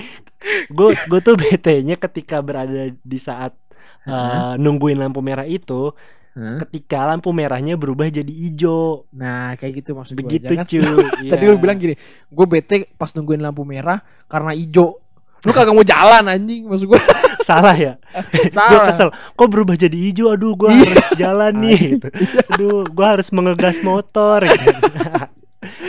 gue 0.69 0.89
gue 0.93 1.19
tuh 1.19 1.35
bete 1.35 1.81
nya 1.81 1.97
ketika 1.97 2.39
berada 2.39 2.93
di 2.93 3.19
saat 3.19 3.57
eh, 4.05 4.53
nungguin 4.55 5.01
lampu 5.01 5.19
merah 5.19 5.43
itu 5.43 5.91
Hah? 6.37 6.61
ketika 6.61 7.01
lampu 7.03 7.29
merahnya 7.29 7.73
berubah 7.73 8.05
jadi 8.07 8.29
ijo 8.29 9.09
Nah, 9.09 9.55
kayak 9.55 9.81
gitu 9.81 9.91
maksud 9.91 10.13
begitu 10.13 10.53
Jangan- 10.53 10.69
cuy 10.69 10.85
Tadi 11.33 11.43
Iya. 11.43 11.49
lu 11.49 11.57
bilang 11.57 11.75
gini, 11.75 11.97
gue 12.23 12.45
bete 12.45 12.75
pas 12.93 13.09
nungguin 13.09 13.41
lampu 13.41 13.63
merah 13.63 13.97
karena 14.25 14.53
ijo. 14.53 15.01
Lu 15.39 15.49
kagak 15.49 15.69
mau 15.71 15.81
jalan 15.81 16.23
anjing 16.23 16.63
maksud 16.63 16.87
gue. 16.87 17.01
salah 17.39 17.73
ya 17.73 17.95
gue 18.43 18.51
Salah. 18.51 18.85
kesel 18.85 19.07
kok 19.09 19.47
berubah 19.47 19.73
jadi 19.73 19.95
hijau 19.95 20.29
aduh 20.29 20.53
gue 20.53 20.67
Iya. 20.67 20.83
harus 20.83 21.07
jalan 21.15 21.53
nih 21.57 21.79
gitu. 21.95 22.07
aduh 22.45 22.83
gue 22.85 23.07
harus 23.07 23.27
mengegas 23.31 23.79
motor 23.79 24.43
gitu. 24.43 24.71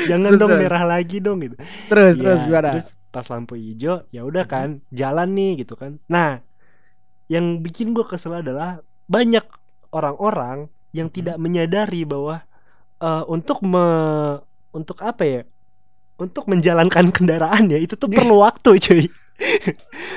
jangan 0.07 0.31
Terus, 0.31 0.39
dong 0.39 0.51
terus. 0.51 0.63
merah 0.63 0.85
lagi 0.87 1.17
dong 1.19 1.39
gitu 1.41 1.57
Terus 1.89 2.15
Iya, 2.15 2.23
terus 2.23 2.41
gimana? 2.43 2.69
terus 2.71 2.87
pas 3.09 3.27
lampu 3.27 3.55
hijau 3.55 4.07
ya 4.09 4.23
udah 4.23 4.45
kan 4.45 4.81
jalan 4.89 5.29
nih 5.31 5.53
gitu 5.59 5.75
kan 5.75 5.99
nah 6.07 6.41
yang 7.27 7.59
bikin 7.59 7.91
gue 7.91 8.05
kesel 8.05 8.39
adalah 8.39 8.81
banyak 9.05 9.43
orang-orang 9.91 10.67
yang 10.91 11.09
tidak 11.09 11.37
menyadari 11.37 12.03
bahwa 12.03 12.45
eh, 12.99 13.25
untuk 13.27 13.61
me 13.61 13.87
untuk 14.71 15.01
apa 15.01 15.23
ya 15.23 15.43
untuk 16.17 16.45
menjalankan 16.47 17.09
kendaraan 17.17 17.69
ya 17.69 17.79
itu 17.79 17.95
tuh 17.95 18.07
perlu 18.07 18.41
waktu 18.47 18.71
cuy 18.75 19.05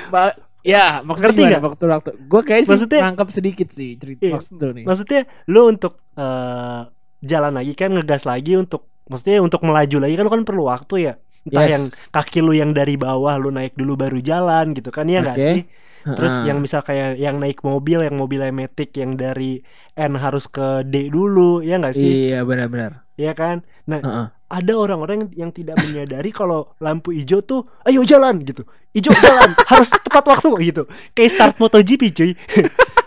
Ba- 0.10 0.34
ya, 0.62 1.02
maksudnya 1.02 1.58
Ngerti 1.58 1.62
waktu 1.64 1.84
waktu. 1.88 2.10
Gue 2.26 2.42
kayak 2.42 2.64
sih 2.66 2.74
Maksudnya- 2.74 3.04
nangkep 3.06 3.30
sedikit 3.30 3.68
sih 3.70 3.98
cerita 3.98 4.22
Iya. 4.24 4.34
maksud 4.36 4.58
nih. 4.58 4.86
maksudnya 4.86 5.22
lu 5.46 5.62
untuk 5.68 6.02
eh, 6.14 6.82
jalan 7.22 7.54
lagi 7.54 7.74
kan 7.74 7.90
ngegas 7.92 8.26
lagi 8.26 8.58
untuk 8.58 8.90
maksudnya 9.06 9.40
untuk 9.40 9.62
melaju 9.62 9.98
lagi 10.00 10.14
kan 10.16 10.24
lu 10.24 10.32
kan 10.32 10.42
perlu 10.42 10.64
waktu 10.66 10.96
ya 11.02 11.14
entah 11.42 11.66
Yes. 11.66 11.72
yang 11.74 11.84
kaki 12.10 12.40
lu 12.42 12.54
yang 12.54 12.72
dari 12.72 12.96
bawah 12.96 13.38
lu 13.38 13.50
naik 13.50 13.74
dulu 13.74 13.94
baru 13.96 14.20
jalan 14.20 14.74
gitu 14.74 14.90
kan 14.90 15.06
ya 15.06 15.22
nggak 15.22 15.38
Oke. 15.38 15.46
sih 15.46 15.62
terus 16.04 16.42
yang 16.42 16.60
misal 16.60 16.82
kayak 16.82 17.18
yang 17.18 17.38
naik 17.38 17.62
mobil 17.62 18.02
yang 18.02 18.18
mobil 18.18 18.42
matic 18.50 18.92
yang 18.98 19.14
dari 19.16 19.62
N 19.94 20.18
harus 20.18 20.50
ke 20.50 20.82
D 20.86 21.10
dulu 21.10 21.62
ya 21.62 21.78
nggak 21.78 21.96
sih? 21.96 22.32
Iya 22.34 22.44
benar-benar. 22.44 23.06
ya 23.20 23.38
kan? 23.38 23.62
Nah 23.86 24.02
Heeh. 24.02 24.26
ada 24.50 24.74
orang-orang 24.74 25.30
yang 25.38 25.54
tidak 25.54 25.78
menyadari 25.78 26.34
kalau 26.34 26.74
lampu 26.82 27.14
hijau 27.14 27.46
tuh 27.46 27.62
ayo 27.86 28.02
jalan 28.02 28.42
gitu. 28.42 28.66
Hijau 28.92 29.14
jalan. 29.14 29.56
Harus 29.72 29.94
tepat 29.94 30.24
waktu 30.28 30.50
gitu. 30.74 30.84
Kayak 31.14 31.32
start 31.32 31.56
MotoGP 31.62 32.02
cuy. 32.12 32.32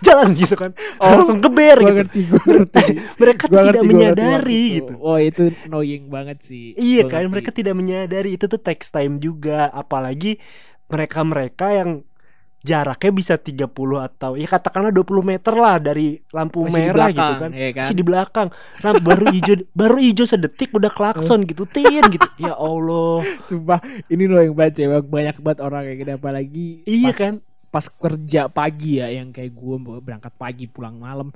Jalan 0.04 0.36
gitu 0.36 0.52
kan. 0.52 0.76
Oh, 1.00 1.16
langsung 1.16 1.40
geber 1.40 1.80
gitu. 1.80 1.96
ngerti, 1.96 2.20
ngerti. 2.28 2.84
mereka 3.24 3.48
Gua 3.48 3.56
tidak 3.64 3.80
ngerti, 3.80 3.88
menyadari 3.88 4.36
ngerti, 4.36 4.76
gitu. 4.76 4.92
Oh 5.00 5.16
itu 5.16 5.42
annoying 5.64 6.04
banget 6.12 6.38
sih. 6.44 6.76
Iya 6.76 7.08
Gua 7.08 7.10
kan? 7.10 7.18
ngerti. 7.24 7.32
mereka 7.32 7.50
tidak 7.56 7.74
menyadari. 7.76 8.30
Itu 8.36 8.44
tuh 8.52 8.60
text 8.60 8.92
time 8.92 9.16
juga. 9.16 9.72
Apalagi 9.72 10.36
mereka-mereka 10.92 11.66
yang 11.72 11.90
jaraknya 12.64 13.12
bisa 13.12 13.35
30 13.37 13.68
atau 14.00 14.40
ya 14.40 14.49
katakanlah 14.49 14.88
20 14.88 15.21
meter 15.21 15.52
lah 15.52 15.76
dari 15.76 16.16
lampu 16.33 16.64
Masih 16.64 16.80
merah 16.80 17.12
belakang, 17.12 17.12
gitu 17.12 17.35
kan. 17.37 17.50
ya 17.52 17.68
kan? 17.71 17.83
Masih 17.85 17.94
di 17.94 18.04
belakang. 18.04 18.49
Nah, 18.80 18.92
baru 19.04 19.26
hijau 19.28 19.54
baru 19.85 19.97
hijau 20.00 20.25
sedetik 20.25 20.73
udah 20.73 20.88
klakson 20.88 21.44
gitu. 21.44 21.68
Tin 21.68 22.00
gitu. 22.09 22.25
Ya 22.40 22.56
Allah. 22.56 23.21
Sumpah 23.44 23.85
ini 24.09 24.25
loh 24.25 24.40
yang 24.40 24.56
baca 24.56 24.80
ya, 24.80 24.88
banyak 24.99 25.37
banget 25.38 25.59
orang 25.61 25.80
kayak 25.85 25.99
gini 26.00 26.12
apalagi 26.16 26.66
Iya 26.88 27.12
pas, 27.12 27.18
kan? 27.21 27.35
pas 27.68 27.87
kerja 27.90 28.40
pagi 28.49 28.97
ya 28.97 29.12
yang 29.12 29.28
kayak 29.28 29.52
gue 29.52 29.76
berangkat 30.00 30.33
pagi 30.33 30.64
pulang 30.64 30.97
malam 30.97 31.28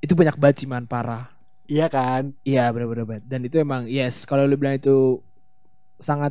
itu 0.00 0.16
banyak 0.16 0.38
banget 0.38 0.64
sih 0.64 0.68
man 0.70 0.86
parah 0.86 1.28
Iya 1.66 1.88
kan? 1.88 2.32
iya 2.40 2.68
bener-bener 2.70 3.04
banget 3.04 3.24
dan 3.26 3.40
itu 3.42 3.56
emang 3.58 3.84
yes 3.84 4.22
kalau 4.22 4.44
lu 4.44 4.54
bilang 4.54 4.76
itu 4.76 5.18
sangat 5.98 6.30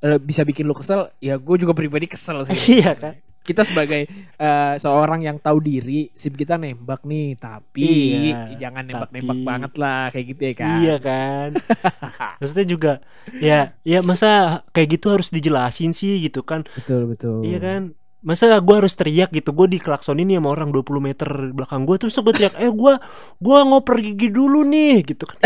eh, 0.00 0.16
bisa 0.16 0.42
bikin 0.42 0.64
lu 0.64 0.72
kesel 0.72 1.12
ya 1.18 1.36
gue 1.36 1.56
juga 1.58 1.70
pribadi 1.70 2.08
kesel 2.08 2.42
sih 2.48 2.56
Iya 2.80 2.94
kan? 2.96 3.14
Kita 3.44 3.60
sebagai 3.60 4.08
eh, 4.34 4.74
seorang 4.74 5.20
yang 5.20 5.36
tahu 5.36 5.60
diri 5.60 6.08
sim 6.10 6.32
kita 6.32 6.56
nembak 6.56 7.04
nih 7.04 7.36
tapi 7.36 7.84
Iya, 8.32 8.56
jangan 8.58 8.82
nembak-nembak 8.82 9.36
tapi- 9.36 9.46
banget 9.46 9.72
lah 9.76 10.02
kayak 10.08 10.26
gitu 10.32 10.42
ya 10.42 10.54
kan 10.54 10.68
Iya 10.74 10.94
kan? 10.98 11.48
Maksudnya 12.40 12.66
juga 12.66 12.92
ya 13.38 13.58
ya 13.82 13.98
masa 14.00 14.30
kayak 14.70 14.88
gitu 14.94 15.06
harus 15.10 15.28
dijelasin 15.28 15.92
sih 15.92 16.18
gitu 16.20 16.40
kan. 16.40 16.64
betul 16.74 17.04
betul 17.06 17.44
Iya 17.44 17.58
kan? 17.60 17.82
Masa 18.24 18.56
gue 18.56 18.72
harus 18.74 18.92
teriak 18.92 19.28
gitu? 19.30 19.52
Gue 19.52 19.68
diklaksonin 19.68 20.24
nih 20.24 20.40
sama 20.40 20.48
orang 20.50 20.72
20 20.72 20.80
meter 20.98 21.28
belakang 21.52 21.84
gue 21.84 21.96
Terus 21.98 22.16
gue 22.16 22.32
teriak 22.32 22.56
Eh 22.56 22.68
gue 22.68 22.94
gua 23.36 23.58
ngoper 23.62 24.00
gigi 24.00 24.28
dulu 24.28 24.64
nih 24.64 25.04
Gitu 25.04 25.22
kan. 25.22 25.36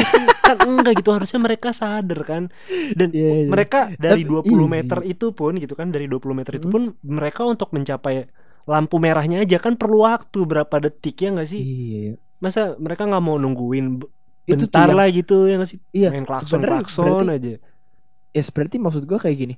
Kan 0.40 0.56
enggak 0.64 0.94
gitu. 0.96 1.10
Harusnya 1.10 1.38
mereka 1.38 1.70
sadar 1.70 2.22
kan. 2.22 2.42
Dan 2.94 3.10
Iya, 3.10 3.32
iya. 3.36 3.46
mereka 3.46 3.90
dari 3.92 4.22
Tapi 4.22 4.46
20 4.46 4.54
easy. 4.56 4.70
meter 4.70 4.98
itu 5.02 5.26
pun 5.32 5.52
gitu 5.54 5.74
kan 5.74 5.90
Dari 5.90 6.06
20 6.06 6.32
meter 6.32 6.54
itu 6.54 6.64
Hmm. 6.64 6.72
pun 6.72 6.82
Mereka 7.02 7.42
untuk 7.44 7.68
mencapai 7.70 8.30
lampu 8.64 8.96
merahnya 8.96 9.40
aja 9.40 9.56
kan 9.56 9.74
perlu 9.74 10.04
waktu 10.04 10.44
berapa 10.44 10.76
detik 10.78 11.18
ya 11.18 11.32
nggak 11.32 11.48
sih? 11.48 11.58
Iya 11.58 12.14
masa 12.38 12.76
mereka 12.76 13.02
nggak 13.02 13.18
mau 13.20 13.34
nungguin 13.34 13.98
b- 13.98 14.06
Itu 14.44 14.64
bentar 14.64 14.86
yang- 14.86 14.94
lah 14.94 15.08
gitu 15.08 15.36
ya 15.44 15.56
nggak 15.56 15.66
sih? 15.66 15.80
Iya 15.90 16.08
main 16.08 16.22
klakson 16.22 16.60
klakson 16.60 17.26
aja. 17.26 17.56
ya 18.28 18.42
berarti 18.46 18.76
maksud 18.76 19.02
gue 19.02 19.16
kayak 19.16 19.34
gini 19.36 19.54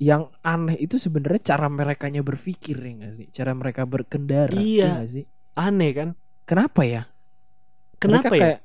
yang 0.00 0.32
aneh 0.40 0.74
itu 0.74 0.96
sebenarnya 0.96 1.44
cara 1.46 1.68
merekanya 1.68 2.20
berpikir 2.20 2.74
ya 2.74 2.92
gak 2.98 3.14
sih? 3.14 3.26
Cara 3.28 3.52
mereka 3.52 3.84
berkendara 3.84 4.50
Iya. 4.50 4.80
ya 4.80 4.88
nggak 4.96 5.10
sih? 5.10 5.24
Aneh 5.54 5.90
kan? 5.92 6.08
Kenapa 6.42 6.80
ya? 6.82 7.04
Kenapa 7.94 8.26
Mereka 8.26 8.34
ya? 8.34 8.40
kayak, 8.40 8.58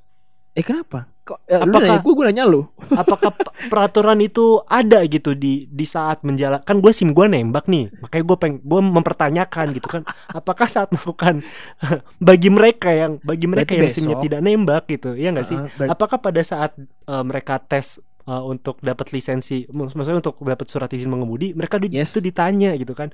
eh 0.54 0.64
kenapa? 0.64 1.00
Kok 1.22 1.40
eh, 1.44 1.58
lu 1.58 1.66
Apakah- 1.68 2.00
gue 2.00 2.14
gue 2.14 2.26
nanya 2.26 2.46
lu. 2.46 2.62
apakah 3.02 3.34
peraturan 3.68 4.22
itu 4.22 4.46
ada 4.64 5.04
gitu 5.04 5.34
di 5.34 5.66
di 5.66 5.84
saat 5.84 6.22
menjalan 6.22 6.62
kan 6.62 6.78
gue 6.78 6.94
sim 6.94 7.12
gue 7.12 7.26
nembak 7.26 7.66
nih 7.66 7.90
makanya 7.98 8.24
gue 8.24 8.38
peng 8.38 8.56
gue 8.62 8.82
mempertanyakan 8.86 9.66
gitu 9.74 9.88
kan. 9.90 10.02
Apakah 10.30 10.66
saat 10.66 10.88
melakukan 10.90 11.44
bagi 12.24 12.48
mereka 12.48 12.90
yang 12.90 13.18
bagi 13.20 13.44
mereka 13.44 13.74
Berarti 13.74 13.82
yang 13.82 13.92
simnya 13.92 14.16
besok. 14.16 14.24
tidak 14.24 14.40
nembak 14.40 14.84
gitu 14.88 15.10
ya 15.14 15.30
nggak 15.30 15.44
sih? 15.44 15.58
Ah, 15.58 15.92
apakah 15.92 16.18
pada 16.18 16.40
saat 16.40 16.72
uh, 17.04 17.22
mereka 17.22 17.58
tes 17.58 18.00
uh, 18.26 18.44
untuk 18.44 18.78
dapat 18.80 19.10
lisensi 19.10 19.66
mak- 19.70 19.94
maksudnya 19.94 20.20
untuk 20.20 20.38
dapat 20.40 20.68
surat 20.68 20.90
izin 20.90 21.10
mengemudi 21.10 21.54
mereka 21.54 21.78
di, 21.78 21.90
Yes. 21.90 22.12
itu 22.12 22.22
ditanya 22.22 22.74
gitu 22.76 22.92
kan 22.92 23.10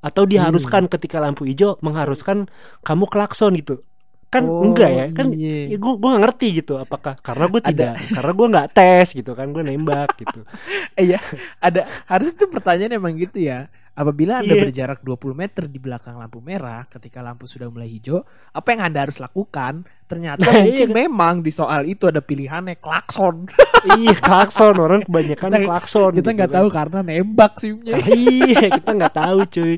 atau 0.00 0.24
diharuskan 0.24 0.84
ketika 0.86 1.16
lampu 1.16 1.44
hijau 1.44 1.80
mengharuskan 1.80 2.44
kamu 2.80 3.04
klakson 3.06 3.56
gitu 3.56 3.80
kan 4.28 4.42
Oh, 4.44 4.66
enggak 4.66 4.90
ya 4.90 5.06
kan 5.14 5.30
iya. 5.30 5.70
ya 5.70 5.76
gue 5.78 5.92
gue 5.94 6.10
ngerti 6.18 6.46
gitu 6.58 6.74
apakah 6.74 7.14
karena 7.16 7.46
gue 7.46 7.60
Ada. 7.62 7.68
tidak 7.70 7.92
karena 8.10 8.32
gue 8.34 8.46
nggak 8.50 8.68
tes 8.74 9.06
gitu 9.14 9.30
kan 9.32 9.46
gue 9.48 9.62
nembak 9.62 10.10
gitu 10.18 10.40
iya 11.06 11.22
ada 11.56 11.86
harus 12.04 12.34
itu 12.34 12.44
pertanyaan 12.50 12.98
emang 12.98 13.14
gitu 13.14 13.38
ya 13.38 13.70
apabila 13.94 14.38
anda 14.38 14.52
Iya. 14.52 14.62
berjarak 14.64 14.98
20 15.00 15.32
meter 15.32 15.64
di 15.64 15.78
belakang 15.78 16.14
lampu 16.14 16.38
merah 16.38 16.82
ketika 16.86 17.18
lampu 17.18 17.44
sudah 17.44 17.66
mulai 17.66 17.86
hijau 17.88 18.20
apa 18.50 18.68
yang 18.68 18.82
anda 18.84 19.00
harus 19.00 19.16
lakukan 19.16 19.82
ternyata 20.04 20.42
Nah, 20.44 20.60
mungkin 20.60 20.88
iya. 20.88 20.96
memang 21.00 21.34
di 21.40 21.48
soal 21.48 21.84
itu 21.84 22.04
ada 22.04 22.18
pilihannya 22.18 22.76
klakson 22.76 23.46
iya 23.94 24.12
klakson 24.14 24.74
orang 24.76 25.00
kebanyakan 25.06 25.46
Kita- 25.48 25.62
klakson 25.64 26.10
kita 26.10 26.18
gitu 26.20 26.28
nggak 26.34 26.50
kan. 26.50 26.56
tahu 26.56 26.66
karena 26.68 26.98
nembak 27.00 27.52
simnya 27.56 27.92
Nah, 27.92 28.06
iya 28.10 28.66
kita 28.72 28.90
nggak 28.92 29.14
tahu 29.14 29.38
cuy 29.48 29.74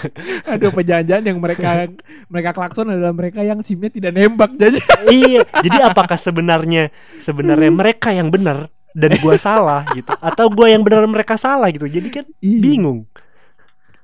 Aduh 0.50 0.70
pejanjian 0.72 1.22
yang 1.22 1.38
mereka 1.38 1.90
mereka 2.26 2.50
klakson 2.52 2.86
adalah 2.88 3.12
mereka 3.12 3.42
yang 3.42 3.58
simnya 3.60 3.90
tidak 3.90 4.12
nembak 4.12 4.54
jadi 4.62 4.78
iya 5.08 5.42
jadi 5.58 5.78
apakah 5.84 6.16
sebenarnya 6.16 6.88
sebenarnya 7.16 7.68
mereka 7.68 8.10
yang 8.10 8.30
benar 8.30 8.70
dan 8.92 9.12
gua 9.18 9.36
salah 9.36 9.84
gitu 9.92 10.08
atau 10.14 10.46
gua 10.48 10.70
yang 10.70 10.80
benar 10.80 11.04
mereka 11.04 11.34
salah 11.34 11.68
gitu 11.68 11.84
jadi 11.84 12.08
kan 12.12 12.24
Iya. 12.38 12.60
bingung 12.62 13.04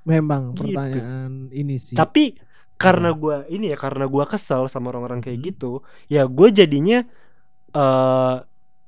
Memang 0.02 0.52
Gitu. 0.52 0.74
pertanyaan 0.74 1.32
ini 1.48 1.76
sih. 1.76 1.94
tapi 1.94 2.34
karena 2.74 3.10
Hmm. 3.10 3.18
gua 3.18 3.36
ini 3.46 3.70
ya 3.70 3.76
karena 3.76 4.04
gua 4.04 4.26
kesel 4.26 4.66
sama 4.66 4.90
orang-orang 4.90 5.20
kayak 5.20 5.38
gitu 5.44 5.80
ya 6.06 6.26
gue 6.26 6.48
jadinya 6.50 7.06
eh 7.70 8.36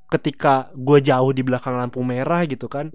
ketika 0.06 0.71
gue 0.73 0.99
jauh 1.00 1.30
di 1.30 1.40
belakang 1.40 1.75
lampu 1.75 1.99
merah 2.00 2.42
gitu 2.44 2.66
kan 2.66 2.90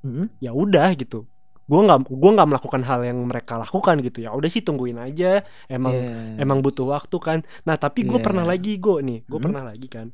Mm-mm. 0.00 0.26
ya 0.38 0.50
udah 0.50 0.94
gitu 0.94 1.26
gue 1.64 1.80
nggak 1.80 2.06
gua 2.08 2.30
nggak 2.32 2.48
melakukan 2.50 2.82
hal 2.82 3.00
yang 3.02 3.18
mereka 3.20 3.56
lakukan 3.56 3.98
gitu 4.00 4.20
ya 4.20 4.30
udah 4.30 4.46
sih 4.46 4.60
tungguin 4.60 4.96
aja 4.96 5.40
emang 5.66 5.92
Yes. 5.92 6.38
emang 6.38 6.58
butuh 6.60 6.86
waktu 6.88 7.16
kan 7.18 7.38
nah 7.62 7.74
tapi 7.74 8.04
gue 8.04 8.14
Iya. 8.14 8.22
pernah 8.22 8.44
lagi 8.44 8.76
gue 8.76 8.98
nih 9.00 9.18
gue 9.22 9.32
Hmm. 9.32 9.44
pernah 9.44 9.62
lagi 9.64 9.86
kan 9.86 10.06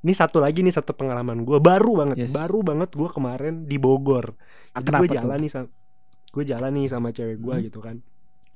ini 0.00 0.12
satu 0.12 0.36
lagi 0.36 0.60
nih 0.60 0.72
satu 0.72 0.92
pengalaman 0.92 1.42
gue 1.42 1.58
baru 1.58 1.92
banget 1.96 2.16
Yes. 2.20 2.32
baru 2.32 2.60
banget 2.60 2.92
gue 2.92 3.08
kemarin 3.08 3.64
di 3.64 3.76
Bogor 3.76 4.36
jadi 4.74 4.92
gue 4.94 5.08
tuh? 5.08 5.16
jalan 5.20 5.38
nih 5.38 5.50
sama 5.50 5.68
gue 6.34 6.44
jalan 6.44 6.70
nih 6.72 6.86
sama 6.88 7.08
cewek 7.08 7.38
gue 7.38 7.54
Hmm. 7.54 7.64
gitu 7.64 7.78
kan 7.78 7.96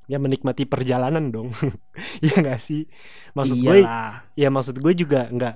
ya 0.04 0.16
menikmati 0.16 0.64
perjalanan 0.64 1.28
dong 1.28 1.54
ya 2.24 2.34
nggak 2.34 2.58
sih 2.58 2.88
maksud 3.32 3.56
gue 3.56 3.78
Iyalah. 3.78 4.26
ya 4.34 4.48
maksud 4.48 4.76
gue 4.76 4.92
juga 4.92 5.28
nggak 5.28 5.54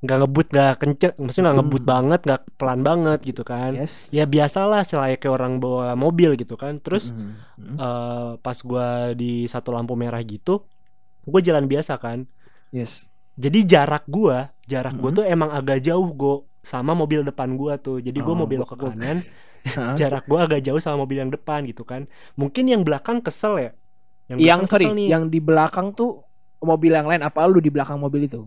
nggak 0.00 0.16
ngebut 0.18 0.46
nggak 0.48 0.74
kenceng 0.76 1.14
maksudnya 1.18 1.44
nggak 1.46 1.58
ngebut 1.58 1.82
Hmm. 1.82 1.90
banget 1.90 2.20
nggak 2.22 2.42
pelan 2.56 2.80
banget 2.80 3.20
gitu 3.22 3.42
kan 3.42 3.72
Yes. 3.74 4.08
ya 4.10 4.24
biasalah 4.24 4.80
selayaknya 4.82 5.30
orang 5.30 5.52
bawa 5.56 5.92
mobil 5.94 6.34
gitu 6.34 6.56
kan 6.56 6.76
terus. 6.78 7.12
Mm-mm. 7.12 7.76
eh, 7.76 8.30
pas 8.36 8.58
gua 8.60 8.88
di 9.12 9.44
satu 9.44 9.70
lampu 9.70 9.92
merah 9.94 10.20
gitu 10.20 10.64
gue 11.22 11.40
jalan 11.40 11.64
biasa 11.64 11.94
kan 11.94 12.24
yes. 12.70 13.12
jadi 13.36 13.60
jarak 13.62 14.08
gua 14.08 14.48
jarak 14.64 14.96
gua 14.96 15.12
Mhm. 15.12 15.16
tuh 15.16 15.24
emang 15.26 15.50
agak 15.50 15.78
jauh 15.80 16.08
go 16.10 16.34
sama 16.58 16.92
mobil 16.92 17.20
depan 17.20 17.52
gua 17.54 17.76
tuh 17.76 18.00
jadi 18.00 18.16
gua 18.18 18.32
Oh, 18.32 18.38
mau 18.38 18.48
belok 18.48 18.72
ke 18.72 18.76
kanan 18.80 19.20
Hah? 19.60 19.92
jarak 19.92 20.24
gua 20.24 20.48
agak 20.48 20.64
jauh 20.64 20.80
sama 20.80 21.04
mobil 21.04 21.20
yang 21.20 21.28
depan 21.28 21.64
gitu 21.64 21.84
kan 21.84 22.08
mungkin 22.34 22.64
yang 22.64 22.80
belakang 22.80 23.20
kesel 23.20 23.56
ya 23.56 23.70
yang 24.26 24.38
belakang 24.40 24.66
sorry, 24.66 24.84
kesel 24.88 24.96
nih. 24.96 25.08
yang 25.10 25.24
di 25.26 25.38
belakang 25.38 25.92
tuh 25.92 26.24
mobil 26.60 26.92
yang 26.92 27.04
lain 27.04 27.20
apa 27.20 27.44
lu 27.44 27.58
di 27.58 27.68
belakang 27.68 27.96
mobil 27.96 28.24
itu? 28.24 28.44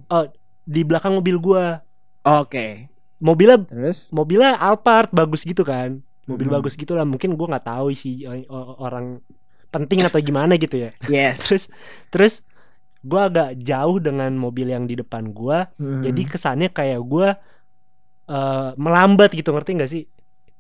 di 0.64 0.82
belakang 0.82 1.14
mobil 1.14 1.38
gua 1.38 1.84
Oke. 2.24 2.88
mobilnya 3.20 3.62
Terus? 3.68 4.08
mobilnya 4.10 4.56
Alphard 4.58 5.12
bagus 5.12 5.44
gitu 5.44 5.62
kan 5.62 6.00
mobil 6.24 6.48
Mhm. 6.48 6.56
bagus 6.56 6.74
gitu 6.74 6.96
lah 6.96 7.04
mungkin 7.04 7.36
gua 7.36 7.52
nggak 7.52 7.68
tahu 7.68 7.92
sih 7.92 8.24
eh, 8.24 8.48
o- 8.48 8.80
orang 8.80 9.20
penting 9.70 10.02
atau 10.02 10.18
gimana 10.18 10.56
gitu 10.56 10.80
ya 10.80 10.92
Yes. 11.12 11.44
terus 11.46 11.64
terus 12.10 12.34
gua 13.04 13.28
agak 13.28 13.60
jauh 13.60 14.00
dengan 14.00 14.32
mobil 14.34 14.72
yang 14.72 14.88
di 14.88 14.96
depan 14.96 15.30
gua 15.30 15.68
Mm. 15.76 16.00
jadi 16.02 16.22
kesannya 16.26 16.70
kayak 16.72 17.04
gua 17.04 17.36
eh, 18.26 18.70
melambat 18.80 19.36
gitu 19.36 19.52
ngerti 19.52 19.72
nggak 19.76 19.92
sih 19.92 20.04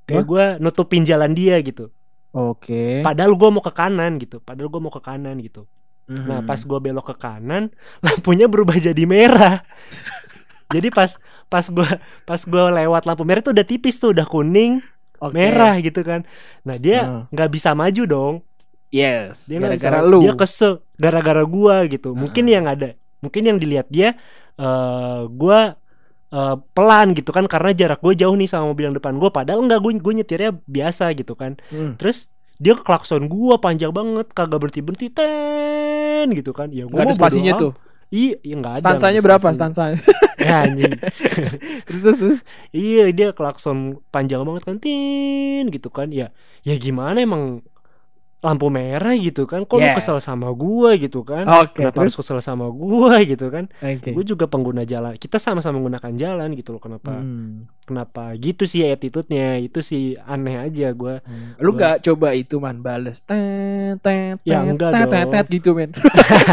kayak 0.05 0.25
gua 0.25 0.43
nutupin 0.57 1.01
jalan 1.01 1.31
dia 1.31 1.59
gitu 1.59 1.89
Oke. 2.29 2.99
padahal 3.01 3.33
gua 3.33 3.49
mau 3.49 3.61
ke 3.61 3.69
kanan 3.69 4.17
gitu 4.17 4.39
padahal 4.39 4.67
gua 4.67 4.81
mau 4.81 4.89
ke 4.89 4.99
kanan 4.99 5.37
gitu 5.39 5.65
Mhm. 6.03 6.27
nah 6.27 6.39
pas 6.41 6.59
gua 6.59 6.77
belok 6.77 7.11
ke 7.11 7.15
kanan 7.17 7.71
lampunya 8.05 8.45
berubah 8.45 8.75
jadi 8.75 9.03
merah 9.03 9.63
jadi 10.73 10.89
pas 10.89 11.15
pas 11.47 11.63
gua 11.65 11.87
pas 12.23 12.41
gua 12.43 12.73
lewat 12.73 13.05
lampu 13.05 13.23
merah 13.23 13.39
tuh 13.39 13.51
udah 13.51 13.63
tipis 13.63 13.95
tuh 13.95 14.11
udah 14.11 14.25
kuning 14.25 14.83
Oke. 15.17 15.31
merah 15.31 15.79
gitu 15.79 16.01
kan 16.01 16.27
nah 16.61 16.75
dia 16.75 16.99
Hmm. 17.03 17.23
nggak 17.31 17.49
bisa 17.49 17.71
maju 17.71 18.03
dong 18.03 18.35
Yes. 18.91 19.47
dia 19.47 19.57
nggak 19.57 19.73
bisa 19.73 19.87
Gara-gara 19.89 20.05
lu. 20.05 20.19
dia 20.19 20.33
kesel 20.35 20.73
gara-gara 20.95 21.43
gua 21.43 21.87
gitu 21.87 22.11
mungkin 22.11 22.45
Heeh. 22.45 22.55
yang 22.57 22.65
ada 22.67 22.89
mungkin 23.19 23.41
yang 23.45 23.57
dilihat 23.57 23.87
dia 23.87 24.19
eh 24.53 25.21
gua 25.31 25.79
eh, 26.33 26.55
pelan 26.69 27.13
gitu 27.13 27.29
kan 27.29 27.45
karena 27.45 27.69
jarak 27.71 27.99
gue 27.99 28.13
jauh 28.15 28.33
nih 28.33 28.45
sama 28.45 28.67
mobil 28.67 28.89
yang 28.89 28.95
depan 28.95 29.15
gue 29.15 29.29
padahal 29.29 29.61
enggak 29.61 29.79
gue 29.79 29.93
gue 29.95 30.13
nyetirnya 30.15 30.51
biasa 30.59 31.13
gitu 31.13 31.33
kan 31.33 31.55
Hmm. 31.69 31.93
terus 31.95 32.27
dia 32.55 32.73
klakson 32.73 33.27
gua 33.27 33.57
panjang 33.57 33.89
banget 33.89 34.29
kagak 34.29 34.57
berhenti 34.57 34.79
berhenti 34.79 35.07
ten 35.09 36.27
gitu 36.31 36.51
kan 36.51 36.69
ya 36.69 36.85
Gak 36.85 37.03
ada 37.03 37.11
spasinya 37.11 37.53
tuh. 37.53 37.73
iya 38.09 38.37
iya 38.39 38.55
nggak 38.55 38.73
ada 38.73 38.81
Stansanya 38.83 39.19
berapa 39.19 39.47
stansanya? 39.51 39.97
ya 40.39 40.55
anjing 40.61 40.93
terus, 41.85 42.01
terus, 42.03 42.17
terus. 42.19 42.39
iya 42.71 43.09
dia 43.09 43.31
klakson 43.31 43.77
panjang 44.09 44.41
banget 44.41 44.63
kan 44.63 44.77
tin 44.77 45.65
gitu 45.67 45.89
kan 45.89 46.07
ya 46.09 46.29
ya 46.61 46.75
gimana 46.75 47.19
emang 47.19 47.65
lampu 48.43 48.67
merah 48.67 49.15
gitu 49.15 49.43
kan 49.43 49.63
kok 49.63 49.71
lu 49.73 49.87
Yes. 49.87 49.95
kesel 49.97 50.19
sama 50.19 50.51
gua 50.51 50.93
gitu 50.93 51.23
kan 51.23 51.47
Oke, 51.57 51.79
kenapa 51.79 51.95
harus 51.97 52.11
terus? 52.11 52.27
kesel 52.27 52.39
sama 52.39 52.67
gua 52.67 53.15
gitu 53.25 53.47
kan 53.47 53.71
Oke. 53.77 54.11
gue 54.11 54.25
juga 54.25 54.45
pengguna 54.45 54.83
jalan 54.83 55.15
kita 55.15 55.35
sama-sama 55.37 55.79
menggunakan 55.79 56.11
jalan 56.13 56.51
gitu 56.51 56.69
loh 56.69 56.81
kenapa 56.81 57.15
Hmm. 57.15 57.71
kenapa 57.81 58.35
gitu 58.35 58.63
sih 58.63 58.83
attitude-nya 58.83 59.57
itu 59.57 59.79
sih 59.79 60.19
aneh 60.19 60.59
aja 60.61 60.91
gua 60.91 61.23
Lu 61.57 61.71
Gua- 61.71 61.95
nggak 61.95 61.95
coba 62.03 62.27
itu 62.33 62.55
man 62.57 62.79
bales 62.79 63.23
tet 63.23 63.95
tet 63.97 64.43
Ya, 64.43 64.59
tet, 64.59 64.69
enggak 64.69 64.91
tet, 64.91 64.99
dong. 64.99 65.11
tet, 65.13 65.27
tet 65.29 65.45
gitu 65.49 65.69
men. 65.71 65.91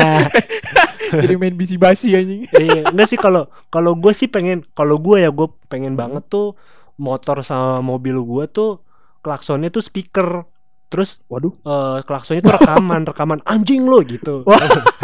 Jadi 1.13 1.35
main 1.35 1.55
bisi 1.55 1.75
basi 1.75 2.15
anjing. 2.15 2.47
iya 2.53 2.87
enggak 2.87 3.09
sih 3.09 3.19
kalau 3.19 3.51
kalau 3.67 3.93
gue 3.95 4.13
sih 4.13 4.27
pengen 4.27 4.63
kalau 4.71 4.97
gue 4.97 5.21
ya 5.21 5.31
gue 5.31 5.51
pengen 5.67 5.93
Hmm. 5.93 6.03
banget 6.07 6.25
tuh 6.29 6.55
motor 6.97 7.43
sama 7.43 7.81
mobil 7.81 8.15
gue 8.17 8.45
tuh 8.47 8.71
klaksonnya 9.19 9.69
tuh 9.69 9.81
speaker 9.81 10.47
terus 10.91 11.23
Waduh. 11.31 11.55
eh 11.63 11.99
klaksonnya 12.03 12.43
tuh 12.43 12.55
rekaman 12.59 13.07
rekaman 13.07 13.39
anjing 13.47 13.87
lo 13.87 14.03
gitu 14.03 14.43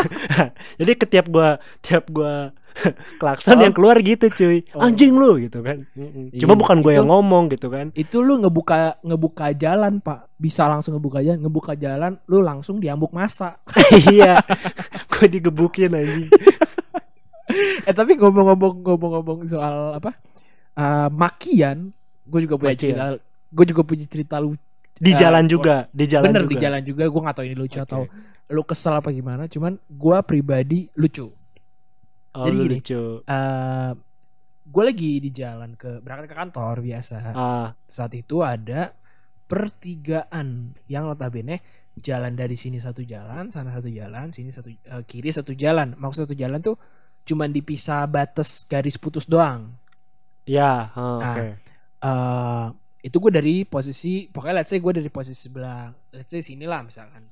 jadi 0.83 0.93
ketiap 0.99 1.31
gua 1.31 1.57
tiap 1.79 2.11
gua 2.11 2.51
klakson 3.23 3.57
Oh. 3.57 3.63
yang 3.65 3.73
keluar 3.73 3.97
gitu 3.99 4.27
cuy 4.29 4.67
Oh. 4.75 4.85
anjing 4.85 5.15
lo 5.15 5.39
gitu 5.39 5.63
kan 5.63 5.87
Mm-mm. 5.95 6.35
cuma 6.37 6.53
Iya, 6.53 6.61
bukan 6.61 6.77
gue 6.83 6.93
yang 6.93 7.09
ngomong 7.09 7.49
gitu 7.49 7.71
kan 7.71 7.89
Itu 7.95 8.21
lu 8.21 8.37
ngebuka 8.37 9.01
ngebuka 9.01 9.57
jalan, 9.57 10.05
Pak. 10.05 10.29
Bisa 10.37 10.69
langsung 10.69 10.93
ngebuka 10.93 11.25
jalan, 11.25 11.41
ngebuka 11.41 11.73
jalan 11.73 12.21
lu 12.27 12.45
langsung 12.45 12.77
diambuk 12.77 13.17
masa. 13.17 13.57
iya 14.13 14.37
gue 15.09 15.27
digebukin 15.31 15.89
anjing 15.89 16.29
eh 17.87 17.95
tapi 17.95 18.19
ngomong-ngomong 18.19 18.83
ngomong-ngomong 18.83 19.39
soal 19.47 19.97
apa? 19.97 20.13
eh, 20.75 21.09
makian, 21.09 21.95
gue 22.27 22.41
juga 22.43 22.59
punya 22.59 22.75
Makian. 22.75 22.83
cerita 22.93 23.05
gue 23.47 23.65
juga 23.65 23.83
punya 23.87 24.05
cerita 24.05 24.35
lu 24.37 24.53
di 24.97 25.13
Eh, 25.13 25.19
jalan 25.19 25.45
gua- 25.45 25.53
juga 25.53 25.77
di 25.93 26.05
jalan 26.05 26.27
bener 26.31 26.43
juga. 26.43 26.51
di 26.51 26.57
jalan 26.59 26.83
juga 26.83 27.05
gue 27.05 27.21
nggak 27.21 27.37
tahu 27.37 27.47
ini 27.47 27.57
lucu 27.57 27.77
Oke. 27.77 27.85
atau 27.85 28.03
lu 28.47 28.63
kesel 28.63 28.95
apa 28.95 29.11
gimana 29.11 29.45
cuman 29.45 29.77
gue 29.77 30.19
pribadi 30.23 30.89
lucu. 30.95 31.29
Oh, 32.33 32.45
jadi 32.45 32.57
gini. 32.59 32.75
lucu. 32.75 33.03
eh 33.23 33.91
gue 34.67 34.83
lagi 34.83 35.13
di 35.19 35.31
jalan 35.31 35.73
ke 35.73 36.01
berangkat 36.01 36.27
ke 36.27 36.35
kantor 36.35 36.75
biasa. 36.81 37.17
Ah. 37.33 37.69
Saat 37.87 38.13
itu 38.15 38.41
ada 38.41 38.93
pertigaan 39.47 40.49
yang 40.85 41.07
notabene 41.07 41.63
jalan 41.97 42.35
dari 42.35 42.55
sini 42.55 42.77
satu 42.77 43.01
jalan 43.01 43.49
sana 43.49 43.73
satu 43.73 43.89
jalan 43.89 44.29
sini 44.29 44.51
satu 44.51 44.69
eh, 44.69 45.03
kiri 45.03 45.29
satu 45.29 45.53
jalan. 45.53 45.95
Maksud 45.95 46.25
satu 46.25 46.35
jalan 46.35 46.61
tuh 46.61 46.77
cuman 47.25 47.51
dipisah 47.51 48.07
batas 48.07 48.63
garis 48.65 48.95
putus 48.95 49.25
doang. 49.25 49.75
Ya 50.45 50.93
ah, 50.93 51.19
Nah, 51.19 51.35
oke. 51.35 51.47
eh 51.99 52.67
itu 53.07 53.17
gue 53.17 53.31
dari 53.31 53.63
posisi 53.63 54.27
pokoknya 54.27 54.55
let's 54.59 54.75
say 54.75 54.83
gue 54.83 54.93
dari 54.93 55.07
posisi 55.09 55.47
sebelah 55.47 55.87
let's 56.11 56.27
say 56.29 56.43
sini 56.43 56.67
lah 56.67 56.83
misalkan. 56.83 57.23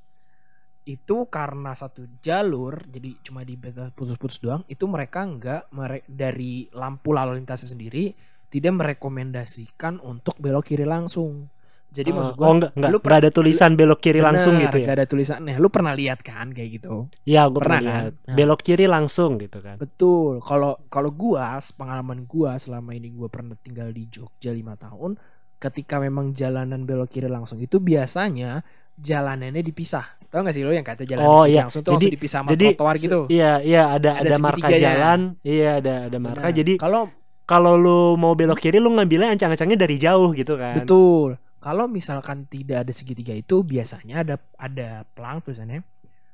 Itu 0.85 1.25
karena 1.27 1.73
satu 1.73 2.05
jalur 2.21 2.85
jadi 2.85 3.17
cuma 3.19 3.41
di 3.41 3.57
putus-putus 3.91 4.37
doang 4.37 4.61
itu 4.69 4.85
mereka 4.85 5.25
nggak 5.25 5.73
mere- 5.73 6.05
dari 6.05 6.69
lampu 6.71 7.09
lalu 7.09 7.41
lintasnya 7.41 7.73
sendiri 7.73 8.13
tidak 8.47 8.71
merekomendasikan 8.71 9.97
untuk 9.99 10.37
belok 10.37 10.69
kiri 10.69 10.85
langsung. 10.85 11.49
Jadi 11.89 12.11
Ah, 12.11 12.15
maksud 12.21 12.35
gue 12.35 12.43
oh 12.43 12.53
enggak 12.53 12.71
enggak 12.75 12.91
lu 12.91 12.97
per- 12.99 13.07
enggak 13.07 13.21
ada 13.23 13.31
tulisan 13.31 13.71
belok 13.73 13.99
kiri 14.03 14.19
langsung 14.19 14.53
gitu 14.59 14.77
ya? 14.77 14.85
gak 14.85 14.97
ada 14.99 15.07
tulisannya 15.07 15.55
lu 15.57 15.67
pernah 15.71 15.93
lihat 15.95 16.19
kan 16.21 16.51
kayak 16.51 16.69
gitu? 16.77 17.07
Ya 17.23 17.47
gue 17.47 17.55
Pernah 17.55 17.79
pernah 17.79 17.79
kan? 17.79 17.87
lihat 17.87 18.13
Nah. 18.27 18.35
belok 18.35 18.61
kiri 18.61 18.85
langsung 18.85 19.31
gitu 19.39 19.57
kan? 19.63 19.75
Betul. 19.79 20.43
Kalau 20.43 20.75
kalau 20.91 21.09
gua 21.09 21.55
pengalaman 21.73 22.27
gua 22.27 22.59
selama 22.59 22.91
ini 22.93 23.09
gua 23.09 23.31
pernah 23.31 23.55
tinggal 23.57 23.89
di 23.89 24.05
Jogja 24.05 24.51
lima 24.51 24.75
tahun, 24.75 25.15
ketika 25.57 25.97
memang 25.97 26.31
jalanan 26.31 26.83
belok 26.83 27.09
kiri 27.09 27.27
langsung 27.27 27.57
itu 27.57 27.79
biasanya 27.79 28.61
jalanannya 28.95 29.59
dipisah. 29.59 30.15
Tahu 30.25 30.43
gak 30.43 30.55
sih 30.55 30.63
lo 30.63 30.71
yang 30.71 30.83
kata 30.83 31.03
jalan 31.03 31.23
Oh, 31.23 31.43
kiri 31.43 31.55
iya. 31.55 31.61
langsung 31.63 31.81
tuh 31.81 31.95
Jadi- 31.95 31.95
langsung 31.95 32.15
dipisah 32.19 32.39
sama 32.43 32.49
jadi 32.49 32.67
trotoar 32.75 32.95
gitu. 32.99 33.19
iya 33.29 33.51
iya 33.59 33.81
ada 33.89 34.11
Ada 34.19 34.27
ada, 34.27 34.35
marka 34.37 34.67
jalan 34.69 35.19
iya 35.41 35.69
ada 35.79 35.93
ada 36.11 36.17
marka 36.19 36.47
Benar. 36.47 36.57
jadi 36.59 36.73
kalau 36.75 37.01
kalau 37.47 37.73
lu 37.75 37.99
mau 38.15 38.35
belok 38.35 38.59
kiri 38.59 38.79
lu 38.79 38.91
ngambilnya 38.91 39.31
ancang-ancangnya 39.31 39.79
dari 39.79 39.95
jauh 39.95 40.35
gitu 40.35 40.59
kan 40.59 40.75
betul, 40.75 41.39
kalau 41.63 41.87
misalkan 41.87 42.43
tidak 42.45 42.83
ada 42.83 42.91
segitiga 42.91 43.31
itu 43.31 43.63
biasanya 43.63 44.27
ada 44.27 44.35
ada 44.57 45.07
pelang 45.07 45.39
tulisannya 45.39 45.85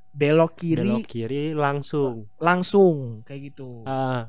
belok 0.09 0.57
kiri 0.57 0.81
belok 0.81 1.05
kiri 1.05 1.43
langsung 1.53 2.25
langsung 2.37 3.21
kayak 3.21 3.53
gitu. 3.53 3.85
ah 3.85 4.25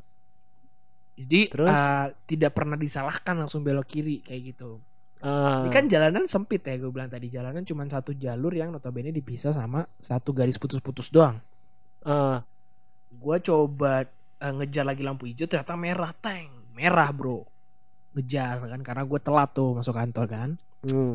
Jadi 1.14 1.40
terus? 1.48 1.68
eh, 1.68 2.06
tidak 2.26 2.52
pernah 2.52 2.74
disalahkan 2.74 3.36
langsung 3.36 3.60
belok 3.60 3.84
kiri 3.86 4.20
kayak 4.20 4.42
gitu. 4.48 4.80
ah 5.20 5.62
Ini 5.62 5.70
kan 5.70 5.86
jalanan 5.86 6.24
sempit 6.24 6.60
ya 6.60 6.74
gue 6.74 6.88
bilang 6.88 7.06
tadi 7.06 7.28
jalanan 7.28 7.62
cuma 7.62 7.84
satu 7.84 8.10
jalur 8.12 8.50
yang 8.50 8.68
notabene 8.68 9.10
dipisah 9.10 9.50
sama 9.50 9.86
satu 9.96 10.32
garis 10.32 10.56
putus-putus 10.56 11.08
doang. 11.08 11.38
ah 12.02 12.42
Gue 13.08 13.36
coba 13.38 14.08
eh, 14.38 14.52
ngejar 14.52 14.82
lagi 14.82 15.00
lampu 15.00 15.26
hijau 15.26 15.44
ternyata 15.44 15.76
merah 15.76 16.10
tank 16.12 16.48
merah 16.72 17.08
bro 17.08 17.44
ngejar 18.12 18.60
kan 18.62 18.80
karena 18.82 19.02
gue 19.02 19.20
telat 19.20 19.48
tuh 19.52 19.72
masuk 19.74 19.92
kantor 19.92 20.26
kan. 20.26 20.48
hmm. 20.82 21.14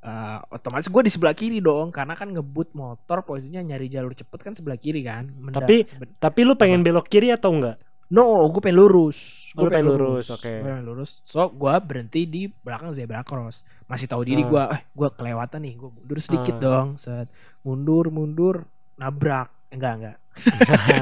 Eh, 0.00 0.38
otomatis 0.50 0.84
gue 0.84 1.00
di 1.00 1.08
sebelah 1.08 1.32
kiri 1.32 1.60
dong 1.60 1.88
karena 1.88 2.12
kan 2.12 2.28
ngebut 2.28 2.72
motor 2.72 3.22
posisinya 3.22 3.62
nyari 3.62 3.88
jalur 3.88 4.12
cepet 4.12 4.36
kan 4.38 4.52
sebelah 4.52 4.76
kiri 4.76 5.00
kan. 5.00 5.28
Menda- 5.30 5.62
Tapi- 5.62 5.84
tapi 6.14 6.40
lu 6.42 6.52
pengen 6.54 6.80
belok 6.80 7.06
kiri 7.06 7.28
atau 7.28 7.52
enggak 7.52 7.76
no 8.10 8.24
gue 8.46 8.60
pengen 8.60 8.78
lurus. 8.78 9.50
Oh, 9.52 9.62
Gue 9.62 9.70
pengen 9.70 9.88
lurus, 9.88 10.28
oke. 10.28 10.44
Gue 10.44 10.66
pengen 10.66 10.84
lurus. 10.84 11.22
So 11.22 11.46
gue 11.48 11.72
berhenti 11.78 12.24
di 12.24 12.42
belakang 12.46 12.90
zebra 12.90 13.22
cross. 13.22 13.62
Masih 13.84 14.04
tahu 14.04 14.22
diri 14.22 14.42
Ah. 14.42 14.48
gue, 14.48 14.62
eh 14.74 14.82
gue 14.90 15.08
kelewatan 15.10 15.60
nih. 15.62 15.74
Gue 15.74 15.90
mundur 15.90 16.18
sedikit 16.18 16.56
Ah. 16.56 16.60
dong. 16.60 16.88
Set. 16.96 17.30
Mundur, 17.62 18.08
mundur, 18.08 18.66
nabrak. 18.94 19.48
Enggak, 19.70 19.92
enggak. 19.96 20.16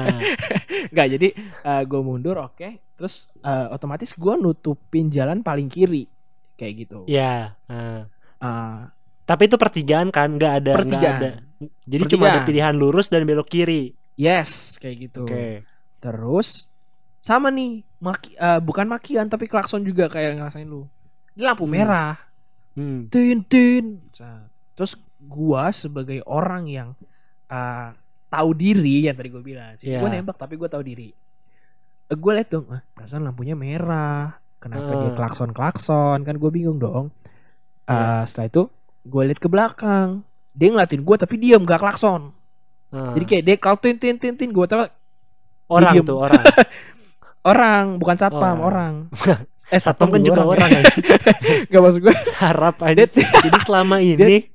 Enggak, 0.89 1.07
jadi 1.09 1.27
gue 1.83 2.01
mundur, 2.01 2.37
oke. 2.39 2.67
Terus 2.93 3.25
eh, 3.39 3.67
otomatis 3.69 4.11
gue 4.11 4.33
nutupin 4.35 5.09
jalan 5.09 5.41
paling 5.41 5.67
kiri. 5.67 6.05
Kayak 6.53 6.73
gitu. 6.79 6.99
ya 7.05 7.57
ah. 7.65 8.05
Ah, 8.37 8.91
tapi 9.23 9.47
itu 9.47 9.55
pertigaan 9.55 10.11
kan 10.11 10.35
nggak 10.35 10.53
ada 10.61 10.73
Pertigaan. 10.75 11.15
ada 11.17 11.29
jadi 11.81 12.03
cuma 12.05 12.27
ada 12.27 12.37
Pertigaan. 12.37 12.45
pilihan 12.45 12.75
lurus 12.75 13.07
dan 13.07 13.23
belok 13.23 13.47
kiri 13.47 13.95
yes, 14.13 14.75
kayak 14.77 15.09
gitu. 15.09 15.23
oke 15.23 15.63
Terus 15.97 16.67
sama 17.23 17.47
nih, 17.47 17.71
maki, 17.97 18.35
eh, 18.35 18.59
bukan 18.59 18.83
makian 18.85 19.25
tapi 19.25 19.47
klakson 19.47 19.79
juga 19.81 20.05
kayak 20.05 20.35
ngerasain 20.35 20.67
lu. 20.67 20.83
Ini 21.33 21.41
lampu 21.41 21.63
Hmm. 21.63 21.71
merah. 21.71 22.13
hmm. 22.73 23.05
tin 23.07 23.39
tin 23.43 24.01
terus 24.73 24.97
gua 25.19 25.69
sebagai 25.69 26.19
orang 26.23 26.65
yang 26.65 26.89
uh, 27.45 27.93
tahu 28.27 28.49
diri 28.51 29.05
yang 29.05 29.13
tadi 29.13 29.29
gue 29.29 29.39
bilang 29.39 29.77
sih 29.77 29.87
Iya. 29.87 30.01
gue 30.01 30.09
nembak 30.09 30.33
tapi 30.35 30.57
gue 30.57 30.65
tahu 30.65 30.81
diri 30.81 31.13
Eh, 32.03 32.17
gue 32.17 32.31
liat 32.33 32.49
dong 32.49 32.65
ah, 32.67 32.81
perasaan 32.89 33.23
lampunya 33.23 33.53
merah 33.53 34.33
kenapa 34.57 34.89
dia 34.91 35.05
Heeh. 35.05 35.13
klakson 35.13 35.49
klakson 35.49 36.17
kan 36.19 36.33
gue 36.33 36.49
bingung 36.49 36.75
dong 36.77 37.13
Eh, 37.83 37.93
Iya. 37.93 38.25
setelah 38.25 38.49
itu 38.49 38.63
gue 39.05 39.21
liat 39.23 39.37
ke 39.37 39.45
belakang 39.45 40.25
dia 40.51 40.67
ngeliatin 40.67 41.01
gue 41.01 41.15
tapi 41.15 41.35
diam 41.37 41.61
gak 41.61 41.77
klakson 41.77 42.33
Ah. 42.89 43.13
jadi 43.13 43.25
kayak 43.27 43.43
dia 43.43 43.55
kalau 43.59 43.77
tin 43.77 43.95
tin 43.95 44.17
tin 44.17 44.33
tin 44.33 44.49
gue 44.49 44.65
tahu 44.65 44.89
orang 45.69 45.93
tuh 46.01 46.17
orang 46.17 46.41
orang 47.43 47.97
bukan 47.97 48.15
satpam 48.15 48.57
Oh. 48.57 48.67
orang. 48.67 48.93
Eh 49.65 49.79
satpam 49.79 50.09
kan 50.09 50.19
juga 50.19 50.43
orang 50.43 50.69
ya. 50.69 50.83
gak 51.71 51.81
maksud 51.81 52.01
gue 52.01 52.15
sarap 52.25 52.77
aja 52.79 53.07
jadi 53.07 53.57
selama 53.57 54.03
ini 54.05 54.51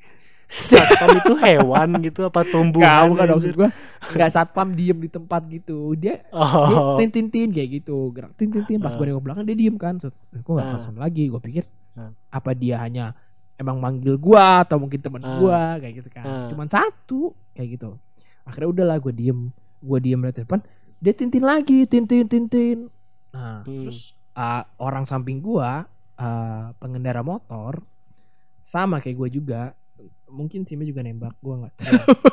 satpam 0.46 1.16
itu 1.16 1.32
hewan 1.34 1.88
gitu 1.98 2.24
apa 2.24 2.40
Gak, 2.40 2.48
tumbuhan 2.48 3.08
bukan 3.08 3.20
anjir? 3.22 3.34
maksud 3.34 3.52
gue 3.54 3.68
Gak 4.10 4.30
satpam 4.30 4.68
diem 4.70 4.96
di 4.96 5.08
tempat 5.08 5.42
gitu. 5.44 5.92
Dia 5.92 6.22
oh 6.30 6.68
Dia 6.68 6.78
tin 6.98 7.10
tin 7.10 7.26
tin 7.28 7.48
kayak 7.50 7.68
gitu. 7.78 8.08
Gerak 8.10 8.32
tin 8.34 8.48
tin 8.48 8.62
tin 8.62 8.78
pas 8.78 8.88
Ah. 8.88 8.96
gue 8.96 9.04
nengok 9.06 9.20
belakang 9.22 9.44
dia 9.44 9.56
diem 9.58 9.76
kan. 9.76 9.96
Gue 9.98 10.12
gak 10.54 10.66
klakson 10.70 10.94
lagi? 10.94 11.24
Gue 11.26 11.40
pikir 11.40 11.64
Ah. 11.92 12.12
apa 12.30 12.52
dia 12.52 12.78
hanya 12.78 13.10
emang 13.56 13.76
manggil 13.76 14.14
gua 14.14 14.62
atau 14.62 14.78
mungkin 14.78 14.96
teman 14.98 15.18
Ah. 15.20 15.34
gua? 15.36 15.60
Kayak 15.78 15.94
gitu 15.98 16.08
kan. 16.10 16.22
Ah. 16.22 16.46
cuman 16.46 16.64
satu 16.64 17.20
kayak 17.52 17.74
gitu. 17.74 17.96
Akhirnya 18.44 18.68
udahlah 18.70 18.96
gue 18.98 19.10
diem. 19.10 19.50
Gue 19.78 19.98
diem 19.98 20.20
liat 20.20 20.36
depan 20.36 20.60
dia 20.98 21.12
tintin 21.12 21.42
lagi 21.42 21.84
tintin 21.84 22.24
tintin. 22.24 22.78
Nah 23.30 23.62
Hmm. 23.62 23.84
terus 23.84 24.12
ah, 24.32 24.66
orang 24.76 25.02
samping 25.02 25.38
gua 25.38 25.86
ah, 26.14 26.74
pengendara 26.76 27.20
motor 27.20 27.82
sama 28.60 28.98
kayak 28.98 29.16
gue 29.18 29.28
juga. 29.34 29.62
Mungkin 30.28 30.62
simnya 30.62 30.84
juga 30.84 31.00
nembak 31.00 31.34
gua 31.38 31.54
nggak 31.58 31.74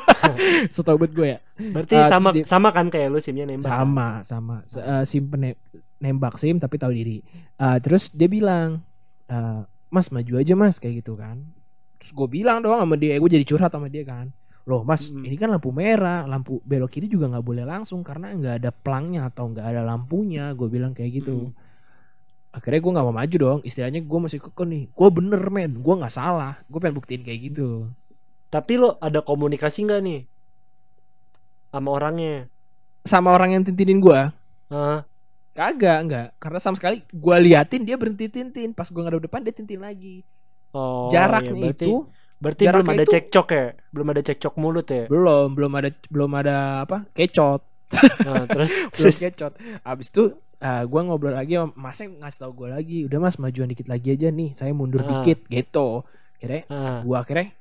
setahu 0.74 0.96
buat 0.98 1.12
gue 1.12 1.28
ya. 1.28 1.38
Berarti 1.72 1.94
Ah, 1.96 2.08
sama 2.08 2.28
dia- 2.30 2.44
sama 2.44 2.68
kan 2.70 2.86
kayak 2.86 3.08
lu 3.08 3.18
simnya 3.18 3.44
nembak? 3.44 3.66
Kan? 3.66 3.78
sama 3.78 4.08
sama. 4.22 4.56
Se- 4.64 4.82
eh, 4.82 5.04
sim 5.04 5.24
pene- 5.24 5.56
nembak 5.96 6.36
sim 6.36 6.56
tapi 6.56 6.76
tahu 6.76 6.92
diri. 6.92 7.24
Eh, 7.54 7.78
terus 7.80 8.10
dia 8.10 8.26
bilang 8.26 8.84
eh, 9.26 9.60
mas 9.88 10.10
maju 10.10 10.32
aja 10.36 10.52
mas 10.52 10.76
kayak 10.76 11.00
gitu 11.00 11.14
kan. 11.14 11.40
Terus 11.96 12.12
gue 12.12 12.28
bilang 12.30 12.60
doang 12.60 12.78
sama 12.78 12.94
dia 12.94 13.16
gue 13.16 13.30
jadi 13.30 13.42
curhat 13.42 13.70
sama 13.70 13.88
dia 13.88 14.04
kan 14.04 14.28
loh 14.66 14.82
mas 14.82 15.14
Mm. 15.14 15.22
ini 15.30 15.36
kan 15.38 15.48
lampu 15.54 15.70
merah 15.70 16.26
lampu 16.26 16.58
belok 16.66 16.90
kiri 16.90 17.06
juga 17.06 17.30
nggak 17.30 17.46
boleh 17.46 17.62
langsung 17.62 18.02
karena 18.02 18.34
nggak 18.34 18.54
ada 18.62 18.70
pelangnya 18.74 19.30
atau 19.30 19.46
nggak 19.54 19.62
ada 19.62 19.82
lampunya 19.86 20.50
gue 20.58 20.66
bilang 20.66 20.90
kayak 20.90 21.22
gitu. 21.22 21.54
Akhirnya 22.50 22.80
gue 22.82 22.92
nggak 22.96 23.06
mau 23.06 23.14
maju 23.14 23.36
dong 23.36 23.60
istilahnya 23.62 24.00
gue 24.02 24.18
masih 24.26 24.38
kekeh 24.42 24.66
nih. 24.66 24.84
Gue 24.90 25.08
bener 25.14 25.42
men 25.54 25.72
gue 25.78 25.94
nggak 26.00 26.14
salah 26.14 26.58
gue 26.66 26.78
pengen 26.82 26.96
buktiin 26.98 27.22
kayak 27.22 27.40
gitu. 27.52 27.90
Tapi 28.50 28.72
lo 28.80 28.98
ada 28.98 29.22
komunikasi 29.22 29.86
nggak 29.86 30.00
nih? 30.02 30.20
Sama 31.70 31.88
orangnya? 31.94 32.48
sama 33.06 33.30
orang 33.30 33.54
yang 33.54 33.62
tintinin 33.62 34.02
gua? 34.02 34.34
Hah? 34.68 35.06
kagak 35.56 35.98
enggak 36.04 36.28
karena 36.36 36.58
sama 36.60 36.76
sekali 36.76 37.00
gua 37.14 37.40
liatin 37.40 37.86
dia 37.86 37.96
berhenti 37.96 38.28
tintin. 38.28 38.74
Pas 38.76 38.90
gua 38.92 39.08
ngadep 39.08 39.24
depan 39.24 39.40
dia 39.40 39.54
tintin 39.54 39.80
lagi. 39.80 40.20
Oh, 40.76 41.08
jaraknya 41.08 41.56
iya, 41.56 41.62
berarti, 41.72 41.88
itu 41.88 41.92
berarti 42.38 42.62
jaraknya 42.62 42.82
belum 42.82 42.92
ada 42.92 43.02
itu- 43.02 43.12
cekcok 43.12 43.46
ya? 43.48 43.64
Belum 43.88 44.06
ada 44.08 44.22
cekcok 44.22 44.54
mulut 44.56 44.86
ya? 44.86 45.04
belum 45.06 45.48
belum 45.52 45.72
ada 45.74 45.88
belum 46.06 46.30
ada 46.34 46.56
apa 46.82 46.96
kecot 47.10 47.62
Nah, 48.20 48.44
terus 48.46 48.72
belum 48.90 48.92
terus 48.92 49.16
kecot 49.20 49.52
abis 49.80 50.08
itu 50.10 50.24
eh, 50.58 50.82
gua 50.84 51.00
ngobrol 51.02 51.32
lagi 51.32 51.54
sama 51.54 51.70
masnya 51.72 52.10
ngasih 52.18 52.38
tau 52.40 52.52
gua 52.52 52.68
lagi 52.72 53.04
udah 53.04 53.18
mas 53.20 53.36
majuan 53.36 53.66
dikit 53.66 53.86
lagi 53.86 54.10
aja 54.10 54.28
nih 54.28 54.50
saya 54.50 54.70
mundur 54.70 55.00
Ah. 55.00 55.22
dikit 55.22 55.46
gitu 55.46 56.02
kira 56.36 56.66
ah, 56.66 57.00
gua 57.00 57.22
akhirnya 57.22 57.54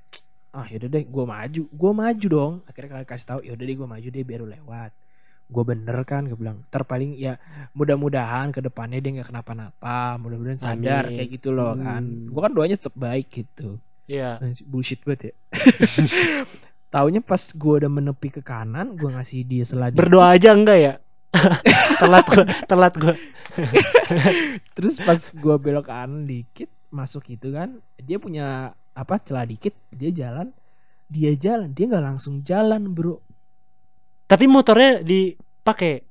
ah 0.51 0.65
yaudah 0.65 0.89
deh 0.89 1.03
gua 1.05 1.23
maju 1.25 1.61
gua 1.69 1.91
maju 1.93 2.25
dong 2.27 2.53
akhirnya 2.65 2.89
kalian 2.91 3.05
kasih 3.05 3.27
tahu 3.27 3.39
yaudah 3.43 3.63
deh 3.63 3.75
gua 3.75 3.88
maju 3.88 4.07
deh 4.07 4.23
biar 4.23 4.39
lu 4.39 4.49
lewat 4.49 4.91
gua 5.45 5.63
bener 5.63 5.97
kan 6.03 6.23
gue 6.23 6.33
bilang 6.33 6.65
terpaling 6.65 7.13
ya 7.13 7.38
mudah-mudahan 7.71 8.49
ke 8.49 8.59
depannya 8.59 8.97
dia 8.97 9.11
nggak 9.13 9.29
kenapa-napa 9.29 9.97
mudah-mudahan 10.17 10.57
sadar 10.57 11.05
Amin. 11.05 11.15
kayak 11.15 11.29
gitu 11.31 11.49
loh 11.51 11.75
kan 11.75 12.01
Hmm. 12.01 12.27
gua 12.27 12.41
kan 12.41 12.51
doanya 12.51 12.75
tetap 12.75 12.95
baik 12.95 13.29
gitu 13.29 13.77
Iya. 14.05 14.37
Anjing, 14.37 14.65
bullshit 14.69 15.01
banget 15.01 15.31
ya 15.31 15.33
taunya 16.93 17.19
pas 17.19 17.41
gua 17.57 17.83
udah 17.83 17.91
menepi 17.91 18.29
ke 18.29 18.41
kanan 18.45 18.95
gua 18.95 19.19
ngasih 19.19 19.43
dia 19.43 19.65
seladi 19.67 19.97
Berdoa 19.99 20.37
aja 20.37 20.55
enggak 20.55 20.77
ya? 20.79 20.93
telat 21.99 22.25
gua, 22.31 22.43
telat 22.69 22.93
gua. 22.95 23.13
terus 24.77 25.01
pas 25.03 25.19
gua 25.35 25.59
belok 25.59 25.91
kanan 25.91 26.23
dikit 26.23 26.71
masuk 26.93 27.27
itu 27.33 27.51
kan 27.51 27.83
dia 27.99 28.15
punya 28.15 28.71
apa 28.95 29.19
celah 29.19 29.43
dikit 29.43 29.75
dia 29.91 30.13
jalan 30.13 30.55
dia 31.11 31.35
jalan 31.35 31.75
dia 31.75 31.91
nggak 31.91 32.05
langsung 32.15 32.39
jalan 32.45 32.87
bro 32.93 33.19
Tapi 34.25 34.49
motornya 34.49 35.05
dipakai. 35.05 36.01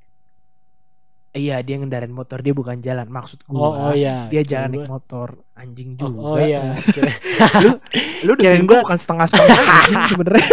Iya 1.35 1.59
dia 1.61 1.77
ngendarin 1.77 2.09
motor 2.09 2.39
dia 2.39 2.51
bukan 2.51 2.79
jalan 2.79 3.11
maksud 3.11 3.43
Oh, 3.45 3.59
gua. 3.75 3.91
oh 3.91 3.93
iya. 3.93 4.31
Dia 4.31 4.47
jalan 4.47 4.71
naik 4.73 4.87
motor 4.87 5.29
anjing 5.53 5.99
Oh, 5.99 6.07
juga. 6.07 6.19
oh 6.21 6.37
iya. 6.39 6.61
Kira- 6.79 7.19
Lu 8.27 8.33
Kirain 8.35 8.63
gua 8.63 8.81
bukan 8.81 8.95
setengah-setengah 8.97 9.59
anjing 9.59 10.03
sebenarnya. 10.15 10.49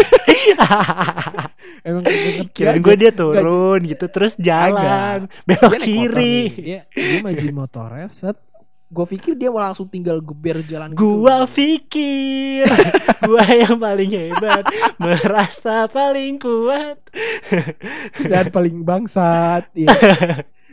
Emang 1.85 2.03
Kirain 2.51 2.77
gue 2.79 2.95
dia 2.95 3.11
turun 3.11 3.79
gitu 3.83 4.05
terus 4.07 4.33
jalan 4.35 5.29
belok 5.43 5.69
Dia 5.69 5.69
motor 5.71 5.79
kiri. 5.79 6.37
Dia 6.51 6.79
dia 6.89 7.19
majuin 7.21 7.55
motornya 7.55 8.09
set. 8.09 8.37
Gue 8.87 9.05
pikir 9.07 9.33
dia 9.35 9.47
mau 9.47 9.61
langsung 9.61 9.85
tinggal 9.85 10.19
geber 10.19 10.59
jalan 10.61 10.91
gitu. 10.91 10.99
Gua 10.99 11.45
pikir 11.45 12.67
gua 13.23 13.45
yang 13.47 13.77
paling 13.77 14.11
hebat, 14.11 14.65
merasa 14.97 15.85
paling 15.87 16.35
kuat. 16.35 16.97
dan 18.19 18.49
paling 18.49 18.81
bangsat. 18.81 19.69
Iya. 19.71 19.93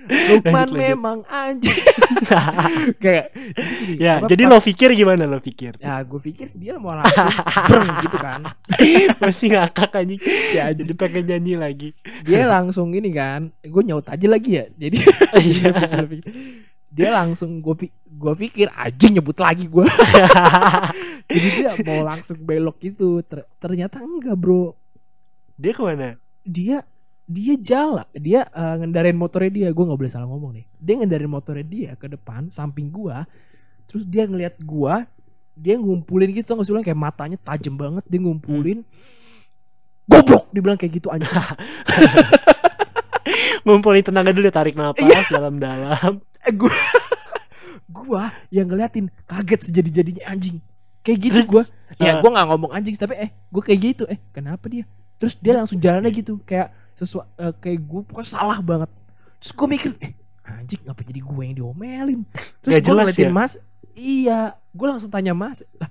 Lukman 0.09 0.53
Lanjut, 0.55 0.73
lanjut. 0.73 0.89
memang 0.89 1.19
anjing. 1.25 1.81
Kayak 3.03 3.27
gini, 3.31 3.97
ya, 3.97 4.19
apa, 4.19 4.27
jadi 4.27 4.43
pas- 4.43 4.51
lo 4.51 4.59
pikir 4.59 4.89
gimana 4.93 5.25
lo 5.25 5.39
pikir? 5.39 5.77
Ya 5.77 6.01
gue 6.01 6.17
pikir 6.19 6.49
dia 6.53 6.77
mau 6.77 6.93
langsung 6.93 7.29
breng 7.69 7.93
gitu 8.01 8.17
kan 8.17 8.41
Masih 9.21 9.49
ngakak 9.51 9.93
anjing. 9.95 10.21
Anjing. 10.21 10.77
Jadi 10.79 10.93
pengen 10.95 11.25
nyanyi 11.27 11.55
lagi. 11.55 11.89
Dia 12.23 12.45
langsung 12.45 12.91
ini 12.91 13.11
kan 13.11 13.53
Gue 13.61 13.83
nyaut 13.83 14.05
aja 14.05 14.27
lagi 14.27 14.51
ya 14.55 14.65
Jadi 14.71 14.97
Iya. 15.39 15.73
Dia 16.89 17.09
langsung 17.13 17.61
gue 17.61 17.87
gue 18.09 18.35
pikir 18.39 18.67
anjing 18.71 19.15
nyebut 19.15 19.37
lagi 19.37 19.67
gue 19.67 19.85
Jadi 21.29 21.49
dia 21.55 21.71
mau 21.85 22.01
langsung 22.03 22.39
belok 22.39 22.81
gitu 22.81 23.21
Ter- 23.23 23.47
Ternyata 23.57 24.01
enggak 24.01 24.35
bro 24.35 24.73
Dia 25.55 25.73
ke 25.73 25.83
mana? 25.83 26.17
Dia 26.43 26.81
dia 27.29 27.55
jalan 27.61 28.09
dia 28.17 28.49
eh, 28.49 28.75
ngendarin 28.81 29.13
motornya 29.13 29.53
dia. 29.53 29.69
Gue 29.77 29.85
nggak 29.85 30.01
boleh 30.01 30.13
salah 30.13 30.27
ngomong 30.27 30.57
nih. 30.57 30.65
Dia 30.81 30.95
ngendarin 30.97 31.29
motornya 31.29 31.67
dia 31.69 31.91
ke 32.01 32.09
depan 32.09 32.49
samping 32.49 32.89
gua 32.89 33.29
terus 33.89 34.05
dia 34.05 34.29
ngelihat 34.29 34.61
gua 34.65 35.09
dia 35.57 35.81
ngumpulin 35.81 36.29
gitu 36.37 36.53
nggak 36.53 36.69
sih 36.69 36.77
kayak 36.85 36.97
matanya 36.97 37.37
tajam 37.37 37.77
banget 37.77 38.05
dia 38.09 38.21
ngumpulin. 38.25 38.81
Goblok! 40.09 40.49
Dibilang 40.57 40.81
kayak 40.81 41.05
gitu 41.05 41.13
anjing. 41.13 41.29
Ngumpulin 43.69 44.01
tenaga 44.01 44.33
dulu 44.33 44.49
tarik 44.49 44.73
Iya. 44.73 44.97
napas 44.97 45.29
dalam-dalam. 45.29 46.25
eh 46.49 46.53
gua 46.57 46.73
gua 47.99 48.23
yang 48.49 48.73
ngeliatin 48.73 49.13
kaget 49.29 49.69
sejadi-jadinya 49.69 50.25
anjing. 50.25 50.65
Kayak 51.05 51.19
gitu 51.29 51.39
gua. 51.53 51.69
Ya 52.01 52.17
eh, 52.17 52.25
gua 52.25 52.33
nggak 52.33 52.47
ngomong 52.49 52.73
anjing 52.73 52.97
tapi 52.97 53.21
eh 53.21 53.37
gua 53.53 53.61
kayak 53.61 53.81
gitu 53.85 54.09
eh 54.09 54.17
kenapa 54.33 54.65
dia? 54.73 54.89
Terus 55.21 55.37
dia 55.37 55.61
langsung 55.61 55.77
jalannya 55.77 56.09
gitu 56.15 56.41
kayak 56.47 56.88
sesuatu 56.99 57.31
kayak 57.63 57.79
gua 57.87 58.03
pokoknya 58.03 58.29
salah 58.29 58.59
banget 58.59 58.91
terus 59.39 59.53
gua 59.55 59.69
mikir 59.71 59.95
eh 60.03 60.13
anjing 60.43 60.81
ngapa 60.83 61.03
jadi 61.05 61.21
gue 61.21 61.43
yang 61.45 61.57
diomelin 61.57 62.21
terus 62.59 62.81
jelas 62.81 63.13
ngeliatin 63.13 63.29
ya? 63.29 63.33
mas 63.33 63.53
iya 63.95 64.41
gua 64.73 64.97
langsung 64.97 65.09
tanya 65.09 65.31
mas 65.33 65.63
lah 65.77 65.89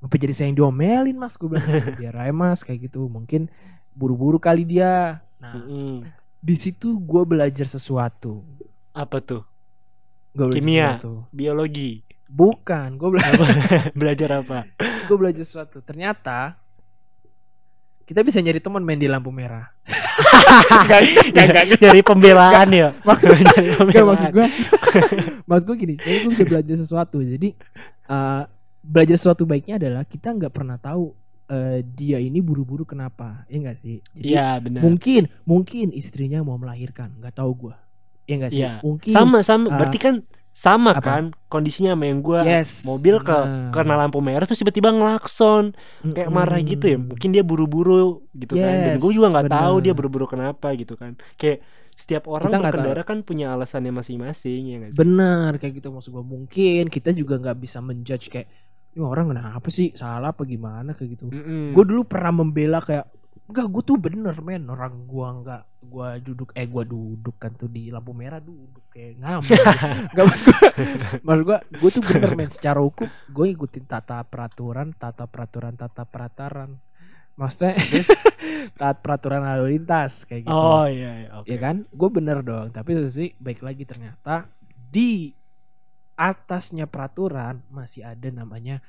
ngapa 0.00 0.14
jadi 0.16 0.32
saya 0.32 0.46
yang 0.48 0.58
diomelin 0.58 1.14
mas 1.14 1.34
gua 1.34 1.58
bilang 1.58 1.68
biar 1.94 2.14
aja 2.16 2.32
mas 2.32 2.62
kayak 2.62 2.88
gitu 2.88 3.04
mungkin 3.06 3.50
buru-buru 3.92 4.38
kali 4.38 4.64
dia 4.64 5.20
nah 5.36 5.58
Mm-mm. 5.58 6.06
di 6.38 6.54
situ 6.54 6.96
gua 6.96 7.22
belajar 7.22 7.66
sesuatu 7.66 8.40
Apa 8.90 9.18
tuh? 9.18 9.42
Gua 10.30 10.50
Kimia. 10.50 10.98
sesuatu. 10.98 11.26
Biologi. 11.30 12.02
Bukan, 12.26 12.94
gue 12.94 13.10
belajar, 13.10 13.42
Belajar 13.98 14.30
apa? 14.38 14.58
gue 14.78 15.16
belajar 15.18 15.42
sesuatu. 15.42 15.82
Ternyata 15.82 16.54
kita 18.02 18.22
bisa 18.22 18.38
nyari 18.38 18.58
teman 18.58 18.82
main 18.82 18.98
di 18.98 19.10
lampu 19.10 19.30
merah. 19.30 19.70
Nyari 21.80 22.02
pembelaan 22.02 22.68
ya. 22.70 22.88
Maksud, 23.04 23.36
maksud 24.04 24.30
gue, 24.34 24.46
maksud 25.48 25.64
gue 25.66 25.76
gini. 25.76 25.94
Jadi 25.96 26.16
gue 26.26 26.30
bisa 26.32 26.46
belajar 26.46 26.76
sesuatu. 26.76 27.18
Jadi 27.22 27.54
eh, 28.10 28.42
belajar 28.80 29.16
sesuatu 29.16 29.44
baiknya 29.44 29.78
adalah 29.78 30.02
kita 30.08 30.32
nggak 30.34 30.52
pernah 30.52 30.76
tahu 30.80 31.12
eh, 31.50 31.82
dia 31.84 32.18
ini 32.22 32.38
buru-buru 32.40 32.86
kenapa, 32.86 33.44
ya 33.50 33.58
enggak 33.60 33.78
sih? 33.78 34.00
Jadi 34.14 34.24
Iya 34.34 34.58
benar. 34.62 34.80
mungkin, 34.86 35.22
mungkin 35.42 35.90
istrinya 35.90 36.40
mau 36.46 36.56
melahirkan, 36.56 37.18
nggak 37.18 37.34
tahu 37.36 37.68
gue, 37.68 37.76
ya 38.30 38.34
enggak 38.38 38.52
sih? 38.54 38.62
Iya. 38.62 38.72
Mungkin. 38.86 39.10
Sama 39.10 39.38
sama. 39.42 39.68
Ah. 39.74 39.78
Berarti 39.82 39.98
kan 39.98 40.14
sama 40.60 40.92
Apa? 40.92 41.00
kan 41.00 41.24
kondisinya 41.48 41.96
sama 41.96 42.04
yang 42.04 42.20
gua 42.20 42.44
Yes. 42.44 42.84
mobil 42.84 43.16
ke 43.24 43.32
Nah. 43.32 43.72
karena 43.72 43.96
lampu 43.96 44.20
merah 44.20 44.44
terus 44.44 44.60
tiba-tiba 44.60 44.92
ngelakson 44.92 45.72
kayak 46.04 46.28
marah 46.28 46.60
gitu 46.60 46.84
ya 46.84 46.98
mungkin 47.00 47.32
dia 47.32 47.40
buru-buru 47.40 48.28
gitu 48.36 48.60
kan 48.60 48.76
dan 48.84 48.94
Yes, 48.96 49.00
gue 49.00 49.12
juga 49.16 49.32
nggak 49.32 49.48
tahu 49.48 49.74
dia 49.80 49.96
buru-buru 49.96 50.28
kenapa 50.28 50.76
gitu 50.76 51.00
kan 51.00 51.16
kayak 51.40 51.64
setiap 51.96 52.28
orang 52.28 52.52
Kita 52.52 52.60
berkendara 52.60 53.02
kan 53.02 53.24
punya 53.24 53.52
alasannya 53.52 53.88
masing-masing 53.90 54.62
ya 54.66 54.76
nggak 54.78 54.92
sih? 54.92 54.98
Benar 55.00 55.56
kayak 55.56 55.80
gitu 55.80 55.88
maksud 55.88 56.12
gue 56.12 56.24
mungkin 56.24 56.82
kita 56.88 57.12
juga 57.12 57.36
nggak 57.36 57.56
bisa 57.56 57.80
menjudge 57.80 58.28
kayak 58.28 58.48
ini 58.90 59.00
orang 59.00 59.30
kenapa 59.30 59.68
sih 59.68 59.92
salah 59.92 60.32
apa 60.32 60.42
gimana 60.44 60.92
kayak 60.92 61.08
gitu. 61.16 61.24
Mm-mm. 61.28 61.72
Gue 61.72 61.84
dulu 61.84 62.04
pernah 62.04 62.32
membela 62.34 62.80
kayak 62.80 63.08
enggak 63.50 63.66
gue 63.66 63.82
tuh 63.82 63.98
bener 63.98 64.36
men. 64.42 64.64
Orang 64.70 65.06
gua 65.10 65.34
nggak 65.42 65.62
gua 65.90 66.18
duduk 66.22 66.54
eh 66.54 66.66
gua 66.70 66.86
duduk 66.86 67.34
kan 67.40 67.50
tuh 67.56 67.66
di 67.66 67.90
lampu 67.90 68.14
merah 68.14 68.38
duduk 68.38 68.86
kayak 68.94 69.18
ngambek 69.18 69.58
nggak 70.14 70.24
maksud 70.26 70.46
gue 70.46 70.62
maksud 71.24 71.44
gue 71.46 71.58
gue 71.80 71.90
tuh 71.90 72.02
bener 72.04 72.30
men. 72.38 72.50
Secara 72.50 72.78
hukum 72.78 73.08
gue 73.08 73.46
ikutin 73.50 73.84
tata 73.86 74.22
peraturan 74.22 74.94
tata 74.94 75.26
peraturan 75.26 75.74
tata 75.74 76.06
peraturan. 76.06 76.78
Maksudnya 77.34 77.74
taat 78.80 79.00
peraturan 79.00 79.42
lalu 79.42 79.78
lintas 79.78 80.28
kayak 80.28 80.44
gitu. 80.44 80.52
Oh 80.52 80.84
iya, 80.84 81.24
iya 81.24 81.30
oke. 81.40 81.48
Ya 81.48 81.58
kan? 81.58 81.88
Gue 81.90 82.08
bener 82.12 82.44
dong 82.44 82.70
tapi 82.70 82.94
sisi 83.06 83.32
baik 83.40 83.64
lagi 83.64 83.88
ternyata 83.88 84.46
di 84.90 85.32
atasnya 86.20 86.84
peraturan 86.84 87.64
masih 87.72 88.04
ada 88.04 88.28
namanya 88.28 88.84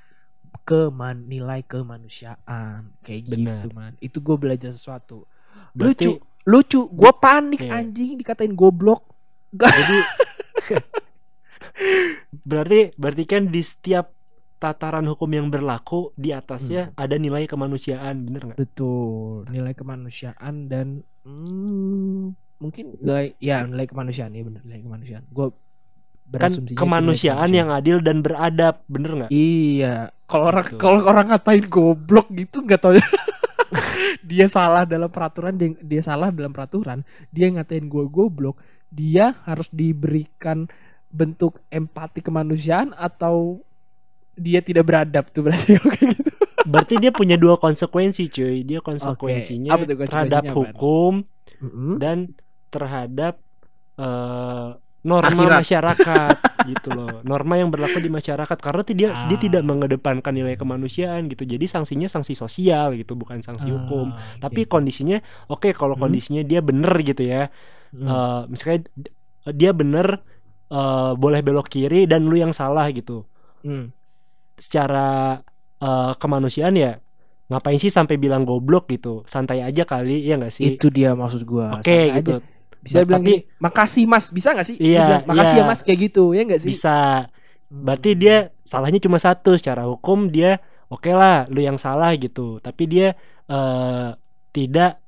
keman 0.61 1.27
nilai 1.27 1.63
kemanusiaan. 1.63 2.95
Kayak 3.01 3.21
Benar. 3.31 3.61
gitu 3.63 3.67
man. 3.73 3.93
Itu 3.99 4.21
gue 4.21 4.37
belajar 4.37 4.71
sesuatu. 4.71 5.25
Berarti- 5.73 6.07
lucu 6.07 6.11
lucu. 6.45 6.81
Gue 6.89 7.11
panik 7.15 7.61
Iya. 7.61 7.81
anjing 7.81 8.17
dikatain 8.17 8.53
goblok. 8.53 9.05
Jadi 9.51 9.97
berarti 12.47 12.79
berarti 12.95 13.23
kan 13.27 13.43
di 13.51 13.61
setiap 13.63 14.11
tataran 14.61 15.09
hukum 15.09 15.25
yang 15.33 15.49
berlaku 15.49 16.13
di 16.13 16.29
atasnya 16.29 16.93
ada 16.93 17.17
nilai 17.17 17.49
kemanusiaan 17.49 18.29
bener 18.29 18.41
nggak? 18.53 18.57
Betul. 18.61 19.49
Nilai 19.49 19.73
kemanusiaan 19.73 20.69
dan 20.69 21.01
hmm, 21.25 22.37
mungkin 22.61 22.85
nilai 23.01 23.33
ya 23.41 23.65
nilai 23.65 23.89
kemanusiaan 23.89 24.37
ya 24.37 24.43
bener 24.45 24.61
nilai 24.61 24.81
kemanusiaan. 24.85 25.25
Gue 25.33 25.49
kan 26.31 26.51
kemanusiaan 26.79 27.51
yang 27.51 27.73
adil 27.75 27.99
dan 27.99 28.23
beradab 28.23 28.85
bener 28.87 29.11
nggak? 29.25 29.31
Iya, 29.35 30.15
kalau 30.31 30.47
orang 30.47 30.63
Gitu. 30.63 30.79
kalau 30.79 31.03
orang 31.03 31.27
ngatain 31.27 31.65
goblok 31.67 32.31
gitu 32.31 32.63
nggak 32.63 32.79
tahu 32.79 32.95
dia 34.31 34.47
salah 34.47 34.87
dalam 34.87 35.11
peraturan 35.11 35.59
dia, 35.59 35.75
dia 35.83 36.01
salah 36.01 36.31
dalam 36.31 36.55
peraturan 36.55 37.03
dia 37.27 37.51
ngatain 37.51 37.91
gue 37.91 38.05
goblok 38.07 38.63
dia 38.87 39.35
harus 39.43 39.67
diberikan 39.71 40.67
bentuk 41.11 41.59
empati 41.67 42.23
kemanusiaan 42.23 42.95
atau 42.95 43.59
dia 44.35 44.63
tidak 44.63 44.87
beradab 44.87 45.27
tuh 45.31 45.47
berarti 45.47 45.75
kayak 45.95 46.07
gitu. 46.15 46.31
Berarti 46.61 46.93
dia 47.01 47.11
punya 47.11 47.35
dua 47.35 47.59
konsekuensi 47.59 48.31
cuy. 48.31 48.63
Dia 48.63 48.79
konsekuensinya 48.79 49.75
konsekuensinya, 49.75 50.07
terhadap 50.07 50.43
hukum 50.55 51.25
Mm-mm. 51.59 51.99
dan 51.99 52.31
terhadap 52.71 53.41
eh, 53.99 54.69
norma 55.01 55.33
Akhirat. 55.33 55.59
masyarakat 55.59 56.35
gitu 56.69 56.89
loh 56.91 57.21
norma 57.21 57.55
yang 57.55 57.67
berlaku 57.67 57.97
di 57.97 58.07
masyarakat 58.07 58.53
karena 58.55 58.81
dia 58.85 58.95
dia 59.25 59.33
Ah. 59.33 59.39
tidak 59.39 59.63
mengedepankan 59.63 60.29
nilai 60.29 60.53
kemanusiaan 60.53 61.25
gitu 61.25 61.41
jadi 61.43 61.65
sanksinya 61.65 62.05
sanksi 62.05 62.33
sosial 62.33 62.93
gitu 62.93 63.13
bukan 63.13 63.41
sanksi 63.41 63.67
hukum 63.67 64.13
Ah, 64.13 64.21
tapi 64.39 64.63
kondisinya 64.63 65.17
oke 65.47 65.73
kalau 65.73 65.93
Hmm. 65.93 66.05
kondisinya 66.05 66.41
dia 66.41 66.61
bener 66.61 66.93
gitu 67.01 67.23
ya 67.23 67.49
Hmm. 67.89 68.07
Eh, 68.07 68.41
misalnya 68.47 68.79
dia 69.47 69.71
bener 69.71 70.21
eh, 70.69 71.11
boleh 71.13 71.41
belok 71.41 71.67
kiri 71.67 72.05
dan 72.05 72.23
lu 72.23 72.35
yang 72.35 72.53
salah 72.53 72.87
gitu 72.89 73.25
Hmm. 73.59 73.89
secara 74.55 75.41
eh, 75.77 76.13
kemanusiaan 76.15 76.71
ya 76.73 77.01
ngapain 77.47 77.75
sih 77.75 77.89
sampai 77.89 78.15
bilang 78.15 78.45
goblok 78.45 78.87
gitu 78.87 79.25
santai 79.25 79.59
aja 79.59 79.83
kali 79.83 80.23
ya 80.23 80.37
nggak 80.37 80.53
sih 80.53 80.77
itu 80.77 80.87
dia 80.87 81.11
maksud 81.13 81.43
gua 81.43 81.73
oke 81.73 81.83
Santai 81.83 82.15
gitu 82.15 82.31
aja. 82.37 82.60
Bisa 82.81 83.05
bilang 83.05 83.21
tapi- 83.21 83.45
gini, 83.45 83.57
makasih 83.57 84.03
mas. 84.05 84.25
Bisa 84.29 84.51
nggak 84.51 84.67
sih? 84.67 84.77
Iya, 84.77 84.99
bilang, 84.99 85.23
makasih 85.25 85.55
iya. 85.55 85.63
ya 85.63 85.69
mas 85.69 85.79
kayak 85.81 85.99
gitu 86.01 86.23
ya 86.33 86.41
nggak 86.43 86.61
sih? 86.61 86.71
Bisa. 86.73 87.29
Berarti 87.71 88.09
dia 88.13 88.35
salahnya 88.61 88.99
cuma 88.99 89.15
satu 89.15 89.55
secara 89.55 89.85
hukum 89.85 90.27
dia 90.27 90.59
oke 90.87 91.07
lah 91.09 91.47
lu 91.47 91.59
yang 91.59 91.77
salah 91.77 92.11
gitu. 92.15 92.57
Tapi 92.57 92.83
dia 92.85 93.13
eh, 93.45 94.09
tidak 94.51 94.99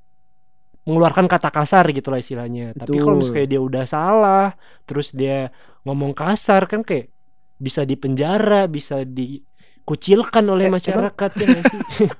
mengeluarkan 0.83 1.27
kata 1.27 1.47
kasar 1.47 1.87
gitu 1.89 2.07
lah 2.07 2.19
istilahnya. 2.19 2.71
Tapi 2.73 2.95
kalau 2.97 3.15
Betul. 3.15 3.21
misalnya 3.23 3.47
dia 3.49 3.61
udah 3.61 3.83
salah 3.83 4.47
terus 4.83 5.11
dia 5.11 5.51
ngomong 5.83 6.11
kasar 6.11 6.67
kan 6.67 6.83
kayak 6.83 7.07
bisa 7.55 7.83
dipenjara 7.83 8.67
bisa 8.67 9.03
dikucilkan 9.03 10.43
oleh 10.43 10.67
Eh, 10.67 10.69
emang- 10.71 10.79
masyarakat 10.79 11.31
ya 11.39 11.47
sih? 11.63 11.79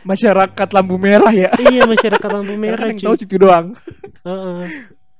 Masyarakat 0.00 0.68
lampu 0.72 0.96
merah 0.96 1.32
ya? 1.32 1.52
Iya 1.56 1.84
masyarakat 1.84 2.30
lampu 2.30 2.56
merah 2.56 2.88
kan 2.88 2.96
tahu 2.96 3.16
situ 3.16 3.36
doang 3.36 3.76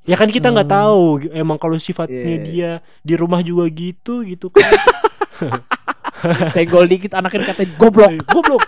Ya 0.01 0.17
kan 0.17 0.29
kita 0.29 0.49
nggak 0.49 0.65
Hmm. 0.65 0.77
tahu 0.79 1.03
emang 1.31 1.57
kalau 1.57 1.77
sifatnya 1.77 2.19
Iya. 2.19 2.41
dia 2.41 2.71
di 3.01 3.15
rumah 3.15 3.41
juga 3.41 3.69
gitu 3.69 4.21
gitu 4.23 4.49
kan. 4.49 4.65
senggol 6.53 6.85
dikit 6.85 7.15
anaknya 7.15 7.49
katain 7.49 7.73
goblok 7.75 8.13
Goblok. 8.29 8.65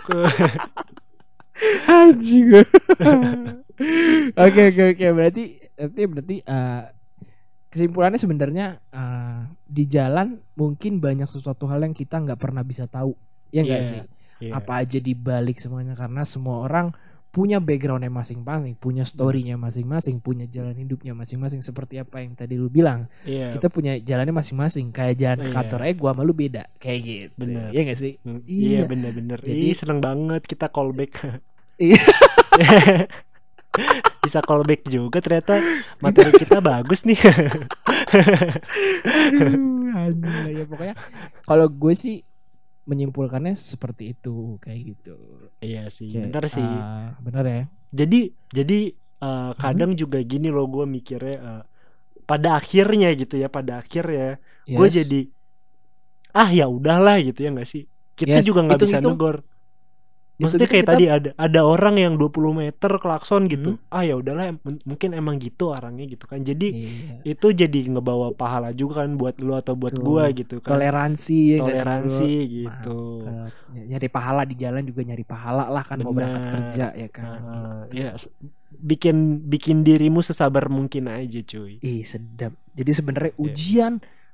anjing 1.85 2.49
oke 4.35 4.61
oke 4.63 4.83
oke 4.89 5.05
berarti 5.11 5.43
berarti 5.71 6.01
berarti 6.07 6.35
eh, 6.41 6.81
kesimpulannya 7.69 8.17
sebenarnya 8.17 8.65
eh, 8.89 9.39
di 9.63 9.83
jalan 9.85 10.41
mungkin 10.55 10.97
banyak 10.97 11.29
sesuatu 11.29 11.65
hal 11.65 11.81
yang 11.81 11.93
kita 11.93 12.17
nggak 12.19 12.37
pernah 12.37 12.61
bisa 12.61 12.85
tahu 12.85 13.13
ya 13.49 13.61
enggak 13.61 13.81
Iya, 13.81 13.89
sih 13.89 14.01
Iya. 14.43 14.59
apa 14.59 14.81
aja 14.81 14.97
dibalik 14.97 15.55
semuanya 15.55 15.93
karena 15.93 16.25
semua 16.25 16.65
orang 16.65 16.89
punya 17.33 17.57
backgroundnya 17.57 18.13
masing-masing, 18.13 18.77
punya 18.77 19.01
storynya 19.01 19.57
masing-masing, 19.57 20.21
punya 20.21 20.45
jalan 20.45 20.77
hidupnya 20.77 21.17
masing-masing 21.17 21.65
seperti 21.65 21.97
apa 21.97 22.21
yang 22.21 22.37
tadi 22.37 22.61
lu 22.61 22.69
bilang. 22.69 23.09
Iya. 23.25 23.49
Kita 23.49 23.73
punya 23.73 23.97
jalannya 23.97 24.37
masing-masing. 24.37 24.93
Kayak 24.93 25.17
jalan 25.17 25.37
Iya. 25.41 25.49
kantor 25.49 25.79
aja 25.81 25.93
gua 25.97 26.11
sama 26.13 26.21
lu 26.21 26.29
beda, 26.31 26.69
kayak 26.77 26.99
gitu. 27.01 27.33
Bener. 27.41 27.73
Iya 27.73 27.81
gak 27.89 27.97
sih? 27.97 28.13
Hmm, 28.21 28.45
Iya. 28.45 28.69
Iya 28.69 28.81
bener-bener 28.85 29.39
Jadi- 29.41 29.65
Ih 29.65 29.73
seneng 29.73 29.97
banget 29.97 30.45
kita 30.45 30.69
callback 30.69 31.09
Iya. 31.81 31.97
Bisa 34.21 34.39
callback 34.39 34.85
juga 34.85 35.17
ternyata 35.17 35.57
materi 35.97 36.29
kita 36.37 36.61
bagus 36.61 37.01
nih 37.03 37.17
Aduh, 39.41 39.89
aduh, 39.89 40.45
ya 40.47 40.63
pokoknya 40.63 40.95
kalau 41.43 41.67
gue 41.67 41.93
sih 41.93 42.23
menyimpulkannya 42.83 43.53
seperti 43.53 44.11
itu 44.11 44.59
kayak 44.59 44.81
gitu. 44.91 45.15
Iya 45.59 45.87
sih 45.87 46.11
Kayak, 46.11 46.23
bener 46.27 46.43
sih 46.47 46.63
ah, 46.63 47.15
bener 47.19 47.45
ya. 47.45 47.63
Jadi 47.93 48.19
jadi 48.49 48.79
eh, 49.19 49.51
kadang 49.55 49.93
juga 49.93 50.19
gini 50.19 50.47
loh 50.47 50.67
gue 50.67 50.83
mikirnya 50.85 51.37
eh, 51.39 51.63
Pada 52.23 52.55
akhirnya 52.55 53.11
gitu 53.13 53.35
ya 53.35 53.47
Pada 53.47 53.79
akhirnya 53.79 54.39
gue 54.63 54.87
Yes. 54.87 54.95
jadi 54.99 55.21
ah 56.31 56.49
ya 56.49 56.65
udahlah 56.65 57.19
gitu 57.19 57.43
ya 57.43 57.51
nggak 57.51 57.67
sih 57.67 57.83
kita 58.15 58.39
Yes, 58.39 58.45
juga 58.45 58.63
nggak 58.63 58.79
bisa 58.79 58.97
hitung-hitung- 58.97 59.15
negor 59.15 59.35
maksudnya 60.35 60.65
Hitung-hitung 60.65 60.67
kayak 60.67 60.83
kita- 60.83 60.93
tadi 60.93 61.05
ada 61.07 61.29
ada 61.37 61.59
orang 61.61 61.95
yang 61.95 62.13
20 62.15 62.33
meter 62.51 62.91
klakson 62.95 63.45
gitu 63.45 63.77
Hmm. 63.77 63.85
ah 63.89 64.01
ya 64.01 64.15
udahlah 64.15 64.49
mungkin 64.83 65.09
emang 65.11 65.37
gitu 65.37 65.69
orangnya 65.69 66.05
gitu 66.07 66.25
kan 66.25 66.41
jadi 66.41 66.67
Iya. 66.67 67.15
itu 67.27 67.47
jadi 67.55 67.79
ngebawa 67.87 68.31
pahala 68.31 68.69
juga 68.71 69.01
kan 69.01 69.13
buat 69.13 69.37
lu 69.37 69.53
atau 69.53 69.73
buat 69.73 69.93
Betul. 69.93 70.03
gua 70.03 70.23
gitu 70.29 70.57
kan 70.57 70.73
toleransi 70.73 71.37
ya 71.47 71.57
toleransi 71.59 72.31
bro? 72.33 72.49
gitu 72.51 72.99
Mantap. 73.23 73.51
Nyari 73.73 74.07
pahala 74.07 74.41
di 74.43 74.55
jalan 74.55 74.81
juga 74.81 75.01
nyari 75.03 75.23
pahala 75.23 75.65
lah 75.67 75.81
kan 75.81 75.97
mau 75.99 76.11
berangkat 76.11 76.45
kerja 76.47 76.85
ya 76.93 77.07
kan. 77.07 77.25
Heeh, 77.25 77.81
ya 77.91 78.07
bikin 78.75 79.15
bikin 79.43 79.81
dirimu 79.81 80.19
sesabar 80.19 80.65
mungkin 80.67 81.07
aja 81.07 81.39
cuy 81.39 81.77
Ih 81.79 82.01
sedap. 82.01 82.53
Jadi 82.71 82.91
sebenarnya 82.91 83.31
Iya. 83.31 83.39
ujian 83.39 83.93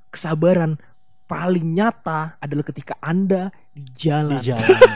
kesabaran 0.10 0.80
paling 1.26 1.72
nyata 1.72 2.36
adalah 2.38 2.64
ketika 2.64 2.96
anda 3.00 3.52
di 3.70 3.84
jalan. 3.94 4.34
di 4.34 4.38
jalan 4.42 4.64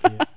Iya. 0.00 0.29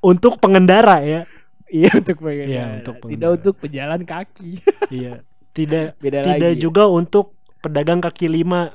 Untuk 0.00 0.38
pengendara 0.38 1.00
ya 1.00 1.22
Iya 1.68 1.92
untuk 1.94 2.16
pengendara. 2.18 2.48
Iya, 2.48 2.64
untuk 2.80 2.94
Tidak 2.96 3.02
pengendara. 3.04 3.36
untuk 3.36 3.54
pejalan 3.60 4.00
kaki. 4.02 4.50
iya 4.88 5.12
tidak 5.52 5.84
Beda 6.02 6.18
tidak 6.22 6.52
lagi. 6.54 6.60
juga 6.60 6.82
untuk 6.88 7.36
pedagang 7.58 8.00
kaki 8.00 8.26
lima 8.26 8.72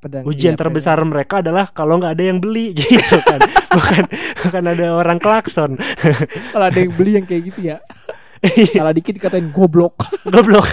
Pedang, 0.00 0.24
ujian 0.24 0.56
iya, 0.56 0.60
terbesar 0.60 0.96
mereka 1.04 1.44
adalah 1.44 1.68
kalau 1.68 2.00
nggak 2.00 2.16
ada 2.16 2.24
yang 2.24 2.40
beli 2.40 2.72
gitu 2.78 3.20
kan 3.20 3.36
bukan 3.68 4.04
bukan 4.40 4.62
ada 4.66 4.86
orang 4.92 5.16
klakson 5.16 5.76
pedang. 5.76 6.24
Kalau 6.50 6.64
ada 6.64 6.78
yang 6.80 6.92
beli 6.92 7.10
yang 7.16 7.24
kayak 7.24 7.42
gitu 7.52 7.60
ya. 7.64 7.78
Iya. 8.40 8.80
Salah 8.80 8.96
dikit 8.96 9.12
dikatain 9.12 9.52
goblok. 9.52 10.00
goblok 10.24 10.64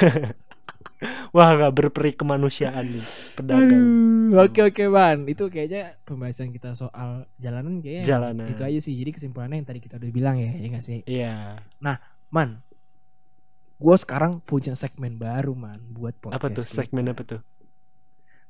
wah 1.32 1.50
nggak 1.54 1.74
berperi 1.74 2.12
kemanusiaan 2.14 2.86
nih 2.90 3.06
pedagang 3.38 3.86
Oke 4.28 4.60
oke 4.60 4.92
ban. 4.92 5.24
Itu 5.24 5.48
kayaknya 5.48 5.96
pembahasan 6.04 6.52
kita 6.52 6.76
soal 6.76 7.32
jalanan 7.40 7.80
kayaknya 7.80 8.04
Jalanan. 8.04 8.52
itu 8.52 8.60
aja 8.60 8.80
sih. 8.84 9.00
Jadi 9.00 9.16
kesimpulannya 9.16 9.64
yang 9.64 9.68
tadi 9.72 9.80
kita 9.80 9.96
udah 9.96 10.12
bilang 10.12 10.36
ya, 10.36 10.52
ya 10.52 10.68
nggak 10.68 10.84
sih? 10.84 11.00
iya 11.08 11.64
Man, 12.28 12.60
gue 13.80 13.96
sekarang 13.96 14.44
punya 14.44 14.76
segmen 14.76 15.16
baru 15.16 15.56
man 15.56 15.80
buat 15.96 16.12
podcast. 16.20 16.44
apa 16.44 16.48
tuh 16.52 16.64
kita. 16.68 16.76
segmen 16.76 17.06
apa 17.08 17.24
tuh 17.24 17.40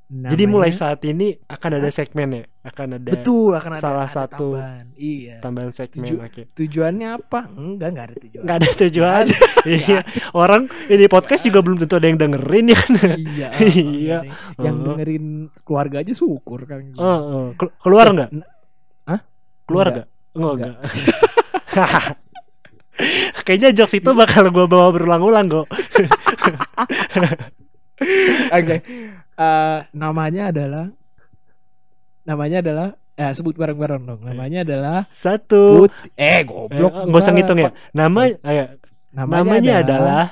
Namanya- 0.08 0.32
jadi 0.32 0.44
mulai 0.46 0.72
saat 0.72 1.04
ini 1.04 1.36
akan 1.44 1.72
ada 1.74 1.90
segmen 1.90 2.30
ya 2.32 2.44
akan 2.64 2.96
ada 2.96 3.12
betul 3.12 3.52
akan 3.52 3.72
ada 3.72 3.82
salah 3.82 4.04
ada 4.04 4.16
satu 4.18 4.56
tambahan. 4.56 4.86
Iya. 4.96 5.36
tambahan 5.38 5.72
segmen 5.72 6.08
Tuju- 6.08 6.20
oke 6.22 6.42
Tujuannya 6.54 7.08
apa? 7.14 7.40
Enggak 7.50 7.88
enggak 7.92 8.06
ada 8.06 8.16
tujuan. 8.18 8.42
nggak 8.42 8.56
ada 8.56 8.70
tujuan 8.78 9.26
iya 9.78 10.00
orang 10.32 10.62
ini 10.88 11.06
podcast 11.06 11.44
juga 11.44 11.60
belum 11.60 11.78
tentu 11.78 11.94
ada 11.94 12.08
yang 12.08 12.16
dengerin 12.18 12.66
ya 12.66 12.78
kan 12.78 12.92
iya. 12.96 13.50
Iya. 13.60 14.18
makanya. 14.24 14.32
Yang 14.58 14.76
Heeh. 14.76 14.86
dengerin 14.88 15.26
keluarga 15.62 15.98
aja 16.00 16.14
syukur 16.14 16.60
kan. 16.64 16.80
Oh, 16.96 17.52
Kel- 17.54 17.76
keluar 17.78 18.06
nggak 18.08 18.30
Hah? 19.04 19.20
keluar 19.64 19.86
Enggak. 19.90 20.06
nggak 20.08 20.40
oh, 20.40 20.54
enggak 20.56 20.74
kayaknya 23.46 23.70
jokes 23.76 23.94
itu 23.94 24.10
bakal 24.12 24.48
gua 24.50 24.66
bawa 24.66 24.88
berulang-ulang 24.90 25.46
kok 25.48 25.68
Oke. 28.50 28.76
Eh, 29.38 29.80
namanya 29.94 30.50
adalah 30.50 30.86
namanya 32.24 32.58
adalah 32.60 32.88
eh 33.14 33.32
sebut 33.32 33.54
bareng-bareng 33.54 34.04
dong. 34.04 34.22
Namanya 34.22 34.62
adalah 34.62 34.98
satu 34.98 35.86
Put 35.86 35.94
eh 36.14 36.38
Eh, 36.38 36.42
goblok. 36.44 36.94
nggak 37.06 37.18
usah 37.18 37.30
gua. 37.30 37.38
ngitung 37.38 37.60
ya 37.60 37.70
nama 37.92 38.22
ayo, 38.26 38.64
Namanya, 39.10 39.38
namanya 39.40 39.74
adalah 39.80 40.24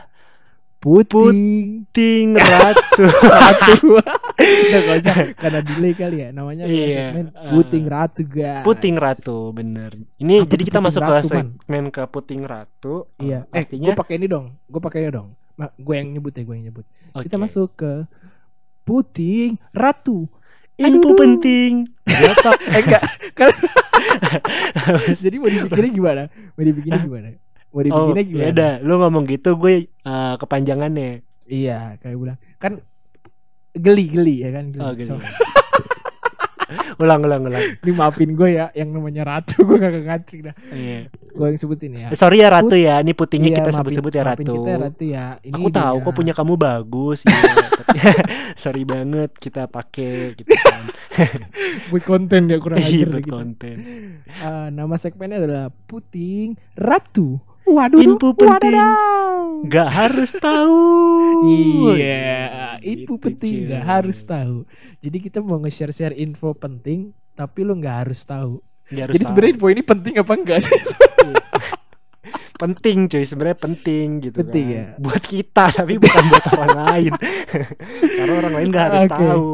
Puting 0.78 1.42
Ting 1.90 2.34
Ratu 2.36 3.06
Ratu. 3.34 3.98
Udah 4.38 4.82
gak 4.84 4.98
usah 5.00 5.16
karena 5.34 5.60
delay 5.64 5.94
kali 5.94 6.18
ya. 6.20 6.30
Namanya 6.30 6.62
adalah 6.64 6.78
Iya, 6.78 6.94
segmen 7.10 7.26
eh. 7.28 7.50
Puting 7.50 7.86
Ratu 7.88 8.22
guys. 8.24 8.62
Puting 8.62 8.96
Ratu 8.96 9.38
bener 9.50 9.92
ini 10.16 10.36
Apa 10.40 10.50
jadi 10.52 10.64
kita 10.64 10.78
Puting 10.78 10.86
masuk 10.86 11.02
ke 11.02 11.10
Ratu, 11.12 11.26
Man? 11.32 11.48
segmen 11.56 11.84
ke 11.88 12.02
Puting 12.06 12.42
Ratu 12.44 12.96
Iya. 13.18 13.40
Eh, 13.50 13.64
artinya 13.64 13.88
gue 13.88 13.98
pakai 13.98 14.16
ini 14.16 14.28
dong. 14.28 14.46
Gue 14.64 14.78
pakai 14.80 15.00
ini 15.00 15.10
dong. 15.10 15.30
Gue 15.76 15.96
yang 15.96 16.10
nyebut 16.12 16.32
ya, 16.32 16.44
gue 16.44 16.54
yang 16.54 16.66
nyebut. 16.68 16.86
Kita 17.16 17.34
oke. 17.34 17.42
masuk 17.42 17.70
ke 17.74 17.92
Puting 18.86 19.58
Ratu. 19.72 20.30
info 20.76 21.16
penting 21.16 21.88
Gatak. 22.04 22.60
Eh 22.70 22.82
enggak. 22.84 23.04
Kan 23.34 23.50
Jadi 25.24 25.36
mau 25.40 25.48
dibikinnya 25.48 25.90
gimana? 25.90 26.24
Mau 26.54 26.62
dibikinnya 26.62 27.02
gimana? 27.02 27.28
Mau 27.72 27.80
oh 27.80 27.82
dibikinnya 27.82 28.22
ya 28.22 28.28
gimana? 28.28 28.52
udah 28.52 28.72
lu 28.82 28.94
ngomong 29.00 29.24
gitu 29.26 29.56
gue 29.56 29.76
eh, 29.88 30.34
kepanjangannya 30.36 31.24
Iya, 31.46 31.96
kayak 31.98 32.16
bilang 32.16 32.38
kan 32.58 32.82
geli-geli 33.72 34.42
ya 34.42 34.50
kan. 34.52 34.66
Geli. 34.70 34.82
oh 34.82 34.92
gitu 34.94 35.10
So, 35.10 35.16
ulang 36.98 37.22
ulang 37.22 37.42
ulang 37.46 37.64
ini 37.78 37.92
maafin 37.92 38.34
gue 38.34 38.50
ya 38.54 38.72
yang 38.72 38.90
namanya 38.90 39.22
Ratu 39.24 39.62
gue 39.62 39.78
gak 39.78 39.94
ngerti 40.02 40.38
dah. 40.42 40.56
iya 40.70 41.06
gue 41.12 41.46
yang 41.46 41.60
sebutin 41.60 41.92
ya. 41.94 42.08
Sorry 42.12 42.40
ya 42.40 42.48
Ratu 42.48 42.74
ya, 42.74 43.00
ini 43.00 43.12
putingnya 43.12 43.52
Iya, 43.52 43.58
kita 43.58 43.70
maafin- 43.70 43.80
sebut-sebut 43.84 44.12
ya 44.12 44.24
maafin 44.24 44.32
Ratu. 44.42 44.54
kita 44.56 44.70
ya, 44.70 44.78
Ratu 44.80 45.04
ya. 45.04 45.26
Ini 45.42 45.54
Aku 45.54 45.68
tahu 45.70 45.96
kok 46.00 46.14
punya 46.14 46.32
kamu 46.32 46.54
bagus 46.56 47.20
ya. 47.22 47.36
Sorry 48.58 48.84
banget 48.84 49.36
kita 49.36 49.68
pakai 49.68 50.32
gitu 50.34 50.48
kan. 50.48 50.84
buat 51.92 52.04
konten 52.04 52.48
ya 52.48 52.58
kurang 52.58 52.80
Iya, 52.80 52.88
ajar 53.04 53.08
buat 53.10 53.20
gitu. 53.22 53.36
konten. 53.36 53.76
Eh, 54.26 54.68
nama 54.70 54.96
segmennya 54.96 55.38
adalah 55.38 55.66
Puting 55.86 56.56
Ratu. 56.74 57.36
Waduh, 57.66 57.98
Info 57.98 58.30
penting. 58.32 58.78
wadaw. 58.78 59.66
Gak 59.66 59.90
harus 59.90 60.32
tahu. 60.34 60.82
Iya, 61.96 62.78
info 62.80 63.16
Gitu, 63.16 63.24
penting 63.24 63.54
cuy. 63.56 63.66
nggak 63.68 63.84
harus 63.84 64.20
tahu. 64.22 64.56
Jadi 65.00 65.18
kita 65.20 65.40
mau 65.40 65.58
nge-share-share 65.58 66.16
info 66.16 66.54
penting, 66.54 67.00
tapi 67.34 67.62
lu 67.62 67.76
nggak 67.76 67.98
harus 68.04 68.22
tahu. 68.22 68.62
Nggak 68.88 69.04
harus 69.04 69.14
Jadi 69.16 69.24
sebenarnya 69.24 69.52
info 69.52 69.68
ini 69.68 69.82
penting 69.84 70.14
apa 70.16 70.32
enggak 70.34 70.60
sih? 70.60 70.74
penting 72.56 72.98
cuy 73.06 73.22
sebenarnya 73.22 73.58
penting 73.60 74.08
gitu 74.22 74.38
Penting 74.40 74.66
kan. 74.66 74.78
ya. 74.78 74.86
buat 74.96 75.20
kita 75.22 75.66
tapi 75.76 76.00
bukan 76.00 76.24
buat 76.26 76.46
orang 76.56 76.76
lain 76.80 77.12
karena 78.16 78.34
orang 78.34 78.54
lain 78.54 78.68
nggak 78.70 78.86
harus 78.86 79.04
Oke. 79.04 79.12
tahu 79.14 79.50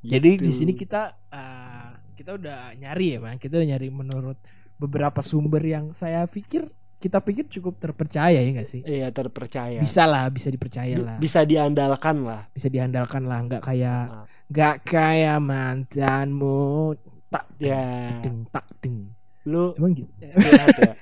Jadi 0.00 0.30
Gitu. 0.32 0.42
di 0.42 0.52
sini 0.54 0.72
kita 0.72 1.02
eh, 1.28 1.88
kita 2.16 2.30
udah 2.34 2.72
nyari 2.74 3.06
ya, 3.10 3.18
Bang. 3.18 3.36
Kita 3.36 3.54
udah 3.54 3.68
nyari 3.68 3.88
menurut 3.90 4.38
beberapa 4.74 5.20
sumber 5.20 5.60
yang 5.60 5.92
saya 5.92 6.24
pikir 6.24 6.64
kita 7.00 7.18
pikir 7.18 7.48
cukup 7.48 7.80
terpercaya 7.80 8.36
ya 8.36 8.50
nggak 8.52 8.68
sih? 8.68 8.84
iya 8.84 9.08
terpercaya 9.08 9.80
Bisa 9.80 10.04
lah, 10.04 10.28
bisa 10.28 10.46
dipercaya 10.46 10.94
lah. 10.94 11.16
bisa 11.16 11.42
diandalkan 11.42 12.22
lah 12.22 12.46
Bisa 12.52 12.68
diandalkan 12.68 13.24
lah, 13.24 13.40
nggak 13.42 13.62
kayak 13.62 14.04
Ah. 14.06 14.24
nggak 14.46 14.74
kayak 14.84 15.38
mantanmu 15.40 16.92
tak 17.26 17.46
ya 17.56 18.20
deng 18.20 18.44
tak 18.46 18.66
deng. 18.78 19.14
lu 19.42 19.72
Emang 19.72 19.92
gitu? 19.94 20.10
curhat 20.44 20.76
ya 20.76 20.92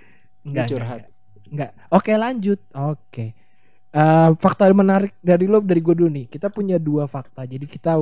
Enggak, 0.44 0.66
curhat 0.68 1.00
Enggak. 1.44 1.70
Oke, 1.88 2.12
lanjut. 2.12 2.60
Oke. 2.70 3.32
Eh, 3.88 4.28
fakta 4.36 4.68
menarik 4.70 5.16
dari 5.18 5.44
lo 5.44 5.58
dari 5.58 5.80
gue 5.80 5.96
dulu 5.96 6.10
nih. 6.10 6.28
Kita 6.28 6.52
punya 6.52 6.76
dua 6.76 7.04
fakta. 7.04 7.42
Jadi 7.42 7.64
kita 7.64 7.96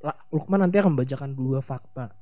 La- 0.00 0.16
Lukman 0.28 0.56
nanti 0.58 0.76
akan 0.76 0.96
membacakan 0.96 1.30
dua 1.32 1.60
fakta. 1.60 2.16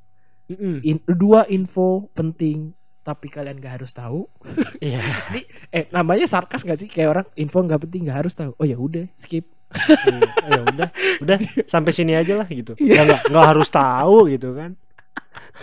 Mm-mm. 0.46 0.82
In- 0.82 1.06
dua 1.08 1.46
info 1.46 2.10
penting 2.10 2.74
tapi 3.00 3.32
kalian 3.32 3.56
gak 3.58 3.80
harus 3.80 3.92
tahu. 3.92 4.28
iya 4.84 5.00
Ini 5.32 5.40
eh 5.72 5.84
namanya 5.88 6.28
sarkas 6.28 6.62
gak 6.62 6.76
sih 6.76 6.88
kayak 6.88 7.08
orang 7.10 7.26
info 7.34 7.60
nggak 7.60 7.80
penting 7.88 8.04
gak 8.06 8.24
harus 8.24 8.36
tahu. 8.36 8.52
Oh 8.56 8.66
ya 8.66 8.76
udah, 8.76 9.08
skip. 9.16 9.48
Iya. 9.70 10.26
ya 10.50 10.60
udah 10.66 10.88
udah 11.22 11.36
sampai 11.62 11.94
sini 11.94 12.18
aja 12.18 12.34
lah 12.34 12.50
gitu 12.50 12.74
nggak 12.74 13.04
nggak 13.06 13.20
nggak 13.30 13.46
harus 13.54 13.70
tahu 13.70 14.26
gitu 14.26 14.50
kan 14.58 14.74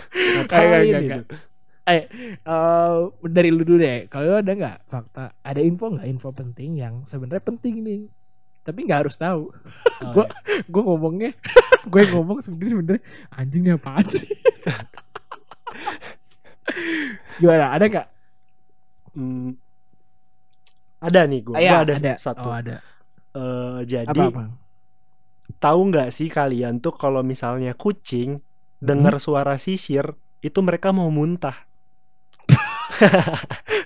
ngapain 0.08 0.80
enggak, 0.80 1.02
gitu 1.28 1.36
Eh 1.88 2.04
dari 3.24 3.48
lu 3.48 3.64
dulu 3.64 3.80
deh. 3.80 4.08
Kalau 4.08 4.40
ada 4.40 4.52
nggak 4.52 4.78
fakta? 4.88 5.32
Ada 5.40 5.64
info 5.64 5.88
nggak 5.88 6.04
info 6.04 6.28
penting 6.32 6.76
yang 6.76 7.04
sebenarnya 7.08 7.40
penting 7.40 7.80
nih? 7.80 8.00
Tapi 8.60 8.84
nggak 8.84 9.08
harus 9.08 9.16
tahu. 9.16 9.48
Oh, 10.04 10.12
Gua- 10.12 10.28
iya. 10.28 10.60
gue 10.68 10.82
ngomongnya 10.84 11.30
gue 11.92 12.02
ngomong 12.12 12.44
sebenarnya 12.44 12.72
sebenarnya 12.76 13.02
anjing 13.32 13.62
nih 13.64 13.74
apaan 13.76 14.04
sih 14.04 14.28
gimana? 17.38 17.72
Ada 17.72 17.84
nggak? 17.86 18.06
Hmm. 19.14 19.50
ada 20.98 21.20
nih 21.24 21.40
gue 21.42 21.54
Ah, 21.54 21.62
iya, 21.62 21.78
ada, 21.82 21.94
satu. 22.18 22.42
Oh 22.42 22.54
ada. 22.54 22.82
Eh, 23.30 23.78
jadi 23.86 24.10
apa 24.10 24.24
apa? 24.28 24.44
tahu 25.58 25.80
nggak 25.90 26.10
sih 26.10 26.26
kalian 26.26 26.78
tuh 26.78 26.92
kalau 26.92 27.22
misalnya 27.22 27.72
kucing 27.72 28.42
Hmm? 28.78 28.86
dengar 28.86 29.18
suara 29.18 29.58
sisir 29.58 30.14
itu 30.38 30.58
mereka 30.62 30.94
mau 30.94 31.10
muntah. 31.10 31.66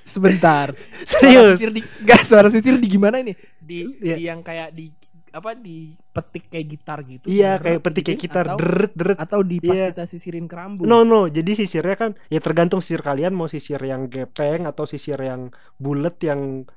Sebentar. 0.04 0.72
Suara 1.08 1.20
serius 1.20 1.48
sisir 1.56 1.70
di 1.72 1.80
nggak 1.80 2.22
suara 2.22 2.48
sisir 2.48 2.76
di 2.76 2.88
gimana 2.88 3.20
ini? 3.20 3.32
Di, 3.56 3.88
Iya. 4.00 4.16
di 4.16 4.22
yang 4.24 4.40
kayak 4.40 4.72
di 4.72 4.92
apa 5.32 5.50
di 5.52 5.96
petik 6.08 6.46
kayak 6.46 6.66
gitar 6.68 6.98
gitu 7.02 7.24
iya 7.24 7.56
kayak 7.56 7.80
petik 7.80 8.04
kayak 8.04 8.18
gitu, 8.18 8.26
gitar 8.28 8.44
atau, 8.46 8.58
deret 8.58 8.92
deret 8.92 9.16
atau 9.16 9.40
di 9.40 9.56
pas 9.58 9.72
Iya. 9.72 9.86
kita 9.90 10.04
sisirin 10.04 10.44
kerambu 10.44 10.84
no 10.84 11.02
no 11.02 11.26
jadi 11.26 11.52
sisirnya 11.54 11.96
kan 11.96 12.10
ya 12.28 12.38
tergantung 12.38 12.78
sisir 12.78 13.00
kalian 13.00 13.32
mau 13.32 13.46
sisir 13.46 13.80
yang 13.80 14.06
gepeng 14.06 14.64
atau 14.64 14.84
sisir 14.84 15.16
yang 15.16 15.48
bulat 15.76 16.20
yang 16.20 16.68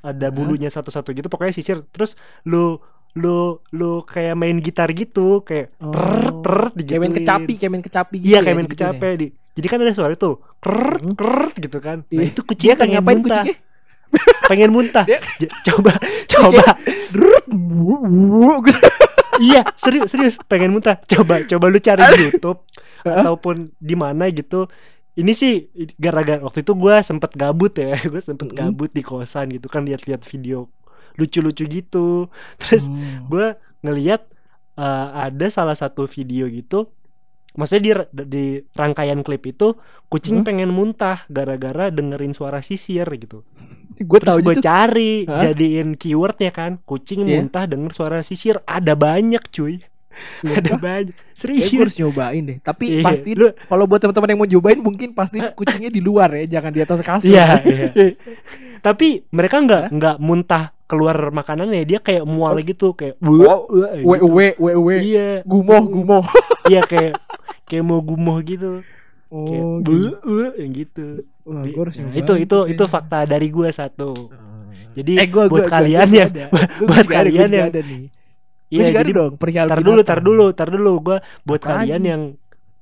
ada 0.00 0.28
bulunya 0.28 0.68
satu-satu 0.68 1.10
gitu 1.10 1.26
pokoknya 1.26 1.52
sisir 1.52 1.82
terus 1.86 2.14
lu 2.44 2.78
lu 3.16 3.38
lu 3.72 4.04
kayak 4.04 4.36
main 4.36 4.60
gitar 4.60 4.92
gitu 4.92 5.40
kayak 5.40 5.72
Oh. 5.80 5.88
teret 5.88 6.36
teret 6.38 6.72
kayak 6.78 7.00
main 7.00 7.14
kecapi 7.14 7.52
kayak 7.56 7.72
main 7.72 7.80
kecapi 7.82 8.14
gitu 8.18 8.28
iya 8.28 8.38
ya, 8.38 8.44
kayak 8.44 8.56
main 8.56 8.68
ya. 8.68 8.72
kecapi 8.72 9.08
di 9.16 9.26
jadi 9.56 9.66
kan 9.66 9.78
ada 9.80 9.94
suara 9.96 10.14
tuh 10.14 10.36
keret 10.60 11.00
Hmm. 11.00 11.16
keret 11.16 11.54
gitu 11.56 11.78
kan 11.80 11.98
nah 12.04 12.12
Iya. 12.12 12.28
itu 12.28 12.40
kucing 12.44 12.68
dia 12.68 12.76
kan 12.76 12.86
ngapain 12.86 13.18
muntah 13.18 13.40
kucingnya 13.40 13.56
pengen 14.46 14.70
muntah. 14.70 15.04
Dia- 15.04 15.20
coba 15.64 15.92
coba. 16.26 16.64
Gitu. 17.46 18.80
iya 19.38 19.62
serius 19.74 20.10
serius. 20.10 20.36
Pengen 20.42 20.72
muntah. 20.72 20.98
Coba 21.02 21.42
coba 21.42 21.64
lu 21.66 21.78
cari 21.78 22.02
di 22.12 22.22
YouTube 22.28 22.60
ataupun 23.02 23.70
di 23.76 23.94
mana 23.94 24.28
gitu. 24.28 24.66
Ini 25.16 25.32
sih 25.32 25.72
gara-gara 25.96 26.38
waktu 26.38 26.60
itu 26.60 26.72
gue 26.72 26.94
sempet 27.00 27.32
gabut 27.32 27.72
ya. 27.72 27.96
Gue 28.06 28.20
sempet 28.20 28.52
Mm. 28.52 28.56
gabut 28.58 28.90
di 28.90 29.00
kosan 29.00 29.48
gitu 29.48 29.66
kan 29.66 29.82
lihat-lihat 29.82 30.20
video 30.22 30.68
lucu-lucu 31.16 31.64
gitu. 31.64 32.28
Terus 32.58 32.86
Hmm. 32.86 33.24
gue 33.26 33.46
ngeliat 33.80 34.28
eh, 34.76 35.08
ada 35.22 35.46
salah 35.48 35.72
satu 35.72 36.04
video 36.04 36.44
gitu. 36.46 36.92
Maksudnya 37.56 37.80
di 37.80 37.92
di 38.28 38.44
rangkaian 38.76 39.24
klip 39.24 39.48
itu 39.48 39.72
kucing 40.06 40.44
Hmm? 40.44 40.44
pengen 40.44 40.68
muntah 40.68 41.24
gara-gara 41.26 41.88
dengerin 41.88 42.36
suara 42.36 42.60
sisir 42.60 43.08
gitu 43.16 43.48
gue 43.98 44.20
tahu 44.20 44.38
gue 44.42 44.54
cari 44.58 45.24
Hah? 45.24 45.40
jadiin 45.42 45.94
keywordnya 45.94 46.50
kan 46.50 46.78
kucing 46.82 47.24
Iya. 47.24 47.40
muntah 47.40 47.64
denger 47.64 47.90
suara 47.90 48.20
sisir 48.20 48.60
ada 48.62 48.92
banyak 48.92 49.40
cuy 49.48 49.80
ada 50.42 50.74
banyak 50.74 51.12
Kayak 51.12 51.28
gue 51.28 51.36
serius 51.36 51.68
harus 51.70 51.96
nyobain 51.98 52.40
deh. 52.42 52.58
Tapi 52.58 52.84
Iya, 52.88 53.04
pasti 53.04 53.30
lu- 53.32 53.52
kalau 53.62 53.84
buat 53.84 54.00
teman-teman 54.00 54.28
yang 54.30 54.40
mau 54.40 54.48
nyobain 54.48 54.80
mungkin 54.80 55.12
pasti 55.12 55.36
kucingnya 55.54 55.88
di 55.88 56.00
luar 56.00 56.32
ya, 56.34 56.56
jangan 56.56 56.72
di 56.72 56.80
atas 56.80 57.00
kasur. 57.00 57.28
Iya, 57.28 57.60
iya. 57.68 58.16
tapi 58.80 59.28
mereka 59.28 59.60
nggak 59.60 59.92
nggak 59.92 60.16
muntah 60.18 60.72
keluar 60.84 61.28
makanannya 61.30 61.84
dia 61.84 61.98
kayak 61.98 62.24
mual 62.24 62.54
Oh. 62.54 62.62
gitu 62.62 62.92
kayak 62.92 63.20
Oh, 63.20 63.28
"Wah, 63.28 63.58
W 64.00 64.12
gitu. 64.14 64.24
W 64.24 64.38
W 64.56 64.70
W. 64.78 64.88
iya 65.00 65.28
Gumoh 65.42 65.82
gumoh. 65.84 66.24
iya 66.64 66.80
kayak 66.80 67.20
kayak 67.64 67.82
mau 67.82 68.00
gumoh 68.00 68.40
gitu 68.40 68.80
kayak 69.28 69.60
Oh, 69.60 69.82
"Buh, 69.82 69.92
gitu. 69.92 70.16
buh," 70.22 70.50
yang 70.54 70.72
gitu 70.72 71.06
Wah, 71.46 71.62
gua 71.64 71.82
harus 71.82 71.96
Nah, 71.96 72.10
itu 72.12 72.32
itu 72.36 72.58
itu 72.66 72.84
fakta 72.84 73.22
dari 73.22 73.46
gua 73.48 73.70
satu. 73.70 74.10
Jadi 74.92 75.12
Eh, 75.14 75.28
gua, 75.28 75.46
buat 75.46 75.62
gua, 75.62 75.72
kalian 75.72 76.08
gua. 76.08 76.26
Gua 76.82 76.86
buat 76.88 77.06
kalian 77.06 77.48
yang- 77.48 77.70
iya 78.66 78.90
jadi 78.92 79.10
dong 79.12 79.36
perihal 79.36 79.70
tar 79.70 79.78
dulu 79.78 80.00
tar 80.02 80.18
dulu 80.18 80.46
tar 80.50 80.68
dulu. 80.68 80.92
Gua 81.00 81.18
buat 81.42 81.60
Apalagi? 81.60 81.94
kalian 81.94 82.02
yang 82.02 82.22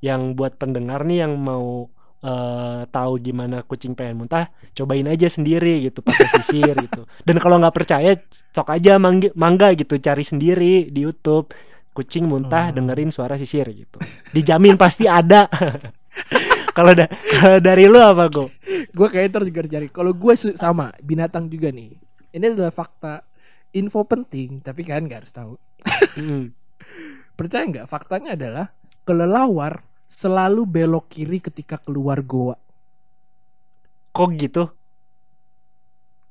yang 0.00 0.22
buat 0.32 0.56
pendengar 0.56 1.04
nih 1.04 1.28
yang 1.28 1.36
mau 1.36 1.88
eh, 2.20 2.82
tahu 2.88 3.20
gimana 3.20 3.60
kucing 3.60 3.92
pengen 3.92 4.16
muntah 4.16 4.48
cobain 4.72 5.04
aja 5.04 5.28
sendiri 5.28 5.84
gitu 5.84 6.00
pakai 6.00 6.24
sisir 6.34 6.72
gitu. 6.72 7.04
Dan 7.20 7.36
kalau 7.36 7.60
nggak 7.60 7.74
percaya 7.74 8.16
cok 8.50 8.68
aja 8.70 8.96
mangga, 8.96 9.28
mangga 9.34 9.68
gitu 9.72 9.98
cari 9.98 10.24
sendiri 10.24 10.88
di 10.88 11.04
YouTube. 11.04 11.52
Kucing 11.92 12.24
muntah 12.24 12.72
Hmm. 12.72 12.80
dengerin 12.80 13.12
suara 13.12 13.36
sisir 13.36 13.68
gitu. 13.68 14.00
Dijamin 14.32 14.74
pasti 14.74 15.04
ada 15.04 15.46
kalau 16.74 16.92
da 16.92 17.06
kalau 17.38 17.58
dari 17.62 17.86
lu 17.86 18.02
apa 18.02 18.26
go 18.28 18.50
Gue 18.94 19.10
kayaknya 19.10 19.30
terus 19.34 19.48
juga 19.50 19.62
cari. 19.66 19.86
Kalau 19.90 20.12
gue 20.14 20.34
sama 20.54 20.94
binatang 21.02 21.50
juga 21.50 21.74
nih. 21.74 21.98
Ini 22.30 22.44
adalah 22.54 22.70
fakta 22.70 23.26
info 23.74 24.06
penting, 24.06 24.62
tapi 24.62 24.86
kalian 24.86 25.10
nggak 25.10 25.20
harus 25.26 25.34
tahu. 25.34 25.54
Mm. 26.14 26.54
Percaya 27.38 27.66
nggak? 27.66 27.86
Faktanya 27.90 28.38
adalah 28.38 28.70
kelelawar 29.02 29.82
selalu 30.06 30.62
belok 30.62 31.10
kiri 31.10 31.42
ketika 31.42 31.80
keluar 31.82 32.22
goa. 32.22 32.54
kok 34.14 34.30
gitu 34.38 34.70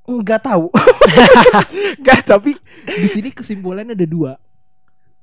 Nggak 0.04 0.52
tahu. 0.52 0.68
Nggak, 2.04 2.20
tapi 2.28 2.60
di 2.84 3.08
sini 3.08 3.32
kesimpulannya 3.32 3.96
ada 3.96 4.08
dua. 4.08 4.36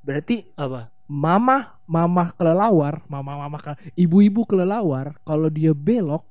Berarti 0.01 0.49
apa 0.57 0.89
mama 1.05 1.77
mama 1.91 2.31
kelelawar, 2.39 3.03
mama 3.11 3.35
mama 3.35 3.59
ke, 3.59 3.75
ibu-ibu 3.99 4.47
kelelawar 4.47 5.19
kalau 5.27 5.51
dia 5.51 5.75
belok, 5.75 6.23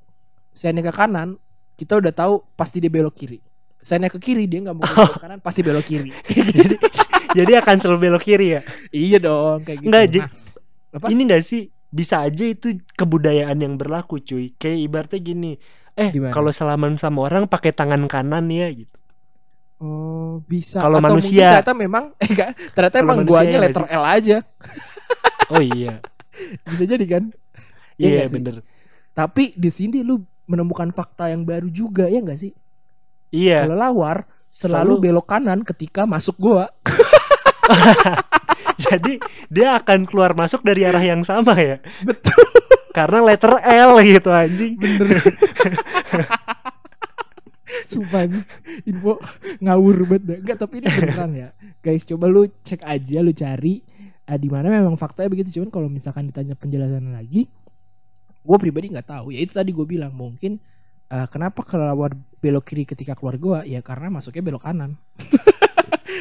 saya 0.56 0.72
ke 0.72 0.88
kanan, 0.88 1.36
kita 1.76 2.00
udah 2.00 2.12
tahu 2.16 2.40
pasti 2.56 2.80
dia 2.80 2.88
belok 2.88 3.12
kiri. 3.12 3.44
Saya 3.76 4.08
ke 4.08 4.16
kiri 4.16 4.48
dia 4.48 4.64
nggak 4.64 4.76
mau 4.76 4.88
belok 4.88 5.20
ke 5.20 5.20
kanan, 5.20 5.38
pasti 5.44 5.60
belok 5.60 5.84
kiri. 5.84 6.10
jadi 6.56 6.76
jadi 7.34 7.52
akan 7.62 7.76
selalu 7.78 7.98
belok 8.10 8.22
kiri 8.26 8.58
ya 8.58 8.60
iya 8.90 9.18
dong 9.22 9.62
kayak 9.62 9.78
gitu. 9.82 9.90
Nggak, 9.90 10.04
Ji. 10.10 10.18
Nah, 10.20 10.28
Apa? 10.90 11.06
ini 11.12 11.20
gak 11.30 11.44
sih 11.46 11.62
bisa 11.90 12.22
aja 12.22 12.44
itu 12.46 12.78
kebudayaan 12.94 13.58
yang 13.58 13.74
berlaku 13.74 14.22
cuy 14.22 14.54
kayak 14.54 14.78
ibaratnya 14.86 15.18
gini 15.22 15.52
eh 15.98 16.14
kalau 16.30 16.54
salaman 16.54 16.94
sama 16.94 17.26
orang 17.26 17.50
pakai 17.50 17.74
tangan 17.74 18.06
kanan 18.06 18.46
ya 18.46 18.70
gitu 18.70 18.94
oh, 19.82 20.38
bisa. 20.46 20.78
Kalau 20.78 21.02
manusia- 21.02 21.58
ternyata 21.58 21.72
memang 21.74 22.04
eh 22.22 22.28
enggak, 22.30 22.50
ternyata 22.76 22.96
Kalau 23.02 23.06
emang 23.10 23.18
guanya 23.26 23.58
ya 23.58 23.62
letter 23.64 23.86
L 23.90 24.04
aja. 24.06 24.36
oh 25.54 25.62
iya 25.62 26.00
Bisa 26.64 26.86
jadi 26.86 27.04
kan? 27.04 27.34
Iya 27.98 28.26
sih? 28.26 28.38
bener 28.38 28.62
Tapi 29.12 29.52
di 29.58 29.68
sini 29.68 30.00
lu 30.00 30.22
menemukan 30.46 30.90
fakta 30.90 31.30
yang 31.30 31.46
baru 31.46 31.70
juga 31.70 32.10
ya 32.10 32.18
nggak 32.18 32.40
sih? 32.40 32.50
Iya. 33.30 33.66
Kelelawar 33.66 34.26
selalu, 34.50 34.98
Selalu- 34.98 35.02
belok 35.02 35.26
kanan 35.30 35.60
ketika 35.62 36.02
masuk 36.06 36.34
gua. 36.38 36.66
Jadi 38.82 39.20
dia 39.46 39.78
akan 39.78 40.02
keluar 40.08 40.34
masuk 40.34 40.64
dari 40.66 40.82
arah 40.82 41.02
yang 41.04 41.22
sama 41.22 41.54
ya. 41.54 41.78
Betul. 42.02 42.42
Karena 42.96 43.22
letter 43.22 43.54
L 43.62 44.02
gitu 44.02 44.30
anjing. 44.34 44.74
Bener. 44.74 45.22
Sumpah 47.86 48.26
ini 48.26 48.40
info 48.86 49.22
ngawur 49.62 50.02
banget. 50.10 50.42
Enggak 50.42 50.58
tapi 50.58 50.82
ini 50.82 50.88
beneran 50.90 51.30
ya. 51.38 51.48
Guys 51.78 52.02
coba 52.02 52.26
lu 52.26 52.50
cek 52.66 52.82
aja 52.82 53.18
lu 53.22 53.30
cari 53.30 53.78
eh, 54.30 54.38
di 54.38 54.46
mana 54.46 54.70
memang 54.70 54.94
faktanya 54.94 55.26
begitu 55.26 55.58
cuman 55.58 55.68
kalau 55.74 55.88
misalkan 55.90 56.30
ditanya 56.30 56.54
penjelasan 56.54 57.10
lagi 57.10 57.50
gue 58.40 58.56
pribadi 58.56 58.94
nggak 58.94 59.10
tahu 59.10 59.34
ya 59.34 59.42
itu 59.42 59.52
tadi 59.52 59.74
gue 59.74 59.84
bilang 59.84 60.14
mungkin 60.14 60.62
eh, 61.10 61.26
kenapa 61.26 61.66
kelelawar 61.66 62.14
belok 62.38 62.70
kiri 62.72 62.88
ketika 62.88 63.18
keluar 63.18 63.36
gua 63.36 63.58
ya 63.68 63.84
karena 63.84 64.08
masuknya 64.08 64.40
belok 64.46 64.64
kanan 64.64 64.96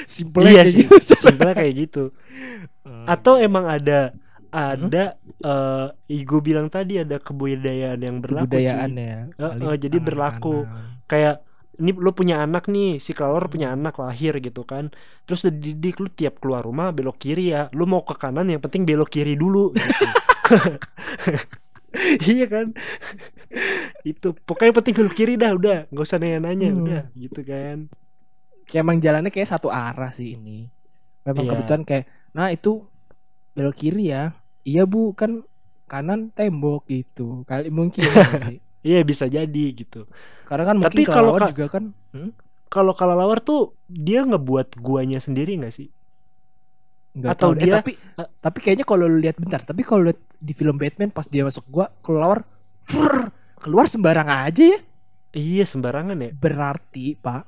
simple 0.10 0.44
Iya 0.46 0.66
sih. 0.66 0.86
Simpelnya 1.22 1.54
kayak 1.54 1.74
gitu. 1.88 2.04
Atau 3.06 3.38
emang 3.38 3.70
ada 3.70 4.18
ada 4.50 5.04
eh 6.10 6.22
gue 6.26 6.42
bilang 6.42 6.68
tadi 6.74 6.98
ada 6.98 7.22
kebudayaan 7.22 8.00
yang 8.02 8.18
berlaku. 8.18 8.50
kebudayaan 8.58 8.92
cuy. 8.98 9.06
ya 9.06 9.20
Eh, 9.30 9.54
eh, 9.70 9.76
jadi 9.78 9.98
berlaku. 10.02 10.66
Kayak 11.06 11.46
ini 11.80 11.96
lu 11.96 12.12
punya 12.12 12.44
anak 12.44 12.68
nih, 12.68 13.00
si 13.00 13.16
kelelawar 13.16 13.48
punya 13.48 13.72
anak 13.72 13.96
lahir 13.98 14.36
gitu 14.38 14.64
kan. 14.64 14.92
Terus 15.24 15.48
udah 15.48 15.56
dididik 15.56 15.98
lu 15.98 16.08
tiap 16.12 16.38
keluar 16.38 16.62
rumah 16.62 16.92
belok 16.92 17.18
kiri 17.18 17.56
ya. 17.56 17.72
Lu 17.72 17.88
mau 17.88 18.04
ke 18.04 18.14
kanan 18.14 18.48
yang 18.48 18.60
penting 18.60 18.84
belok 18.84 19.08
kiri 19.10 19.34
dulu 19.34 19.72
gitu. 19.72 20.06
iya 22.30 22.46
kan? 22.46 22.74
itu 24.06 24.38
pokoknya 24.46 24.74
penting 24.78 24.94
belok 24.94 25.16
kiri 25.16 25.34
dah 25.34 25.52
udah, 25.58 25.78
nggak 25.90 26.06
usah 26.06 26.22
nanya-nanya 26.22 26.68
Hmm. 26.70 26.80
udah 26.86 27.02
gitu 27.18 27.42
kan. 27.42 27.78
kayak 28.70 28.86
emang 28.86 29.02
jalannya 29.02 29.34
kayak 29.34 29.50
satu 29.50 29.74
arah 29.74 30.14
sih 30.14 30.38
ini. 30.38 30.70
Memang 31.26 31.44
Iya. 31.44 31.52
kebetulan 31.58 31.84
kayak 31.84 32.06
nah 32.30 32.54
itu 32.54 32.86
belok 33.58 33.76
kiri 33.76 34.14
ya. 34.14 34.38
Iya 34.62 34.86
Bu, 34.86 35.18
kan 35.18 35.42
kanan 35.90 36.30
tembok 36.30 36.86
gitu. 36.86 37.42
Kali 37.50 37.74
mungkin 37.74 38.06
sih. 38.46 38.62
Iya 38.90 39.06
bisa 39.06 39.30
jadi 39.30 39.66
gitu. 39.70 40.10
Karena 40.44 40.66
kan 40.66 40.76
Tapi 40.82 41.06
mungkin 41.06 41.06
kalau 41.06 41.32
ka- 41.38 41.50
juga 41.54 41.66
kan 41.70 41.84
hmm? 42.10 42.32
Kalau 42.66 42.94
kelelawar 42.94 43.38
tuh 43.40 43.74
dia 43.86 44.22
ngebuat 44.22 44.78
guanya 44.78 45.18
sendiri 45.18 45.58
nggak 45.58 45.74
sih? 45.74 45.90
Nggak 47.14 47.32
Atau 47.34 47.54
tahu. 47.54 47.58
Eh, 47.58 47.62
dia- 47.62 47.78
tapi 47.82 47.92
tapi 48.18 48.58
kayaknya 48.60 48.86
kalau 48.86 49.06
lu 49.06 49.18
lihat 49.18 49.38
bentar, 49.38 49.62
tapi 49.62 49.82
kalau 49.82 50.06
lihat 50.06 50.18
di 50.38 50.54
film 50.54 50.78
Batman 50.78 51.10
pas 51.10 51.26
dia 51.26 51.42
masuk 51.42 51.66
gua 51.68 51.90
kelelawar 52.02 52.46
fur, 52.82 53.30
keluar 53.58 53.86
sembarang 53.86 54.26
aja 54.26 54.64
ya. 54.64 54.80
Iya 55.30 55.66
sembarangan 55.66 56.18
ya. 56.18 56.30
Berarti, 56.34 57.14
Pak, 57.14 57.44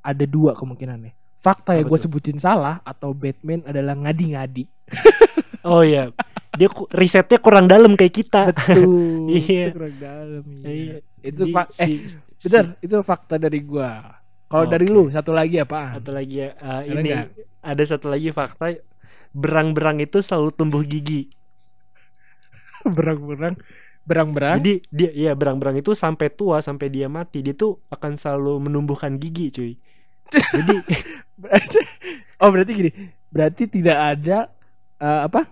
ada 0.00 0.24
dua 0.24 0.54
kemungkinannya. 0.54 1.10
Fakta 1.40 1.72
yang 1.72 1.88
gue 1.88 1.96
sebutin 1.96 2.36
salah 2.36 2.84
atau 2.84 3.10
Batman 3.10 3.64
adalah 3.64 3.96
ngadi-ngadi. 3.96 4.68
Oh 5.62 5.80
iya. 5.80 6.12
Dia 6.50 6.66
ku- 6.66 6.90
risetnya 6.90 7.38
kurang 7.38 7.70
dalam 7.70 7.94
kayak 7.94 8.14
kita. 8.14 8.42
Betul. 8.50 9.30
Iya. 9.30 9.70
Itu 9.70 9.74
kurang 9.78 9.96
dalam. 10.02 10.44
Iya. 10.60 10.66
Iya. 10.66 10.96
Itu 11.22 11.42
Jadi 11.46 11.52
fak 11.54 11.66
eh 11.78 11.86
si- 11.86 12.48
bener, 12.48 12.64
itu 12.80 12.94
fakta 13.04 13.34
dari 13.36 13.60
gua. 13.62 13.90
Kalau 14.50 14.66
dari 14.66 14.86
Oke. 14.90 14.94
lu 14.94 15.02
satu 15.08 15.30
lagi 15.30 15.62
apaan? 15.62 16.02
Atau 16.02 16.10
lagi 16.10 16.42
ya, 16.42 16.50
uh, 16.58 16.82
ini 16.82 17.14
nggak? 17.14 17.28
ada 17.62 17.82
satu 17.86 18.10
lagi 18.10 18.34
fakta 18.34 18.74
berang-berang 19.30 20.02
itu 20.02 20.18
selalu 20.18 20.50
tumbuh 20.50 20.82
gigi. 20.82 21.30
Berang-berang 22.96 23.54
berang-berang. 24.00 24.58
Jadi 24.58 24.82
dia 24.90 25.10
ya 25.12 25.32
berang-berang 25.36 25.78
itu 25.78 25.92
sampai 25.94 26.32
tua 26.32 26.58
sampai 26.58 26.90
dia 26.90 27.06
mati 27.06 27.44
dia 27.44 27.54
tuh 27.54 27.78
akan 27.92 28.18
selalu 28.18 28.58
menumbuhkan 28.66 29.20
gigi, 29.20 29.52
cuy. 29.54 29.72
Jadi 30.30 30.76
Berarti, 31.40 31.78
oh 32.42 32.48
berarti 32.52 32.72
gini. 32.74 32.90
Berarti 33.30 33.62
tidak 33.70 33.96
ada 33.96 34.38
eh, 34.98 35.20
apa? 35.30 35.46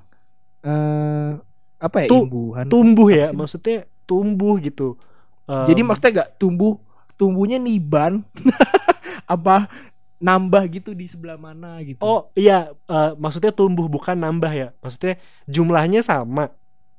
Eh 0.60 1.30
apa 1.78 1.96
ya 2.00 2.08
Tu- 2.08 2.24
imbuhan? 2.24 2.66
tumbuh 2.66 3.08
ya, 3.08 3.30
maksudnya 3.30 3.76
tumbuh 4.02 4.58
gitu. 4.58 4.98
Jadi 5.46 5.80
Um, 5.80 5.86
maksudnya 5.86 6.12
nggak 6.12 6.30
tumbuh 6.36 6.76
tumbuhnya 7.14 7.56
niban 7.56 8.20
apa 9.26 9.70
nambah 10.18 10.66
gitu 10.68 10.92
di 10.92 11.06
sebelah 11.06 11.34
mana 11.34 11.78
gitu. 11.80 11.98
Oh 11.98 12.28
iya, 12.34 12.74
eh, 12.84 13.10
maksudnya 13.14 13.50
tumbuh 13.50 13.86
bukan 13.86 14.14
nambah 14.14 14.50
ya. 14.50 14.68
Maksudnya 14.78 15.16
jumlahnya 15.44 16.00
sama. 16.00 16.50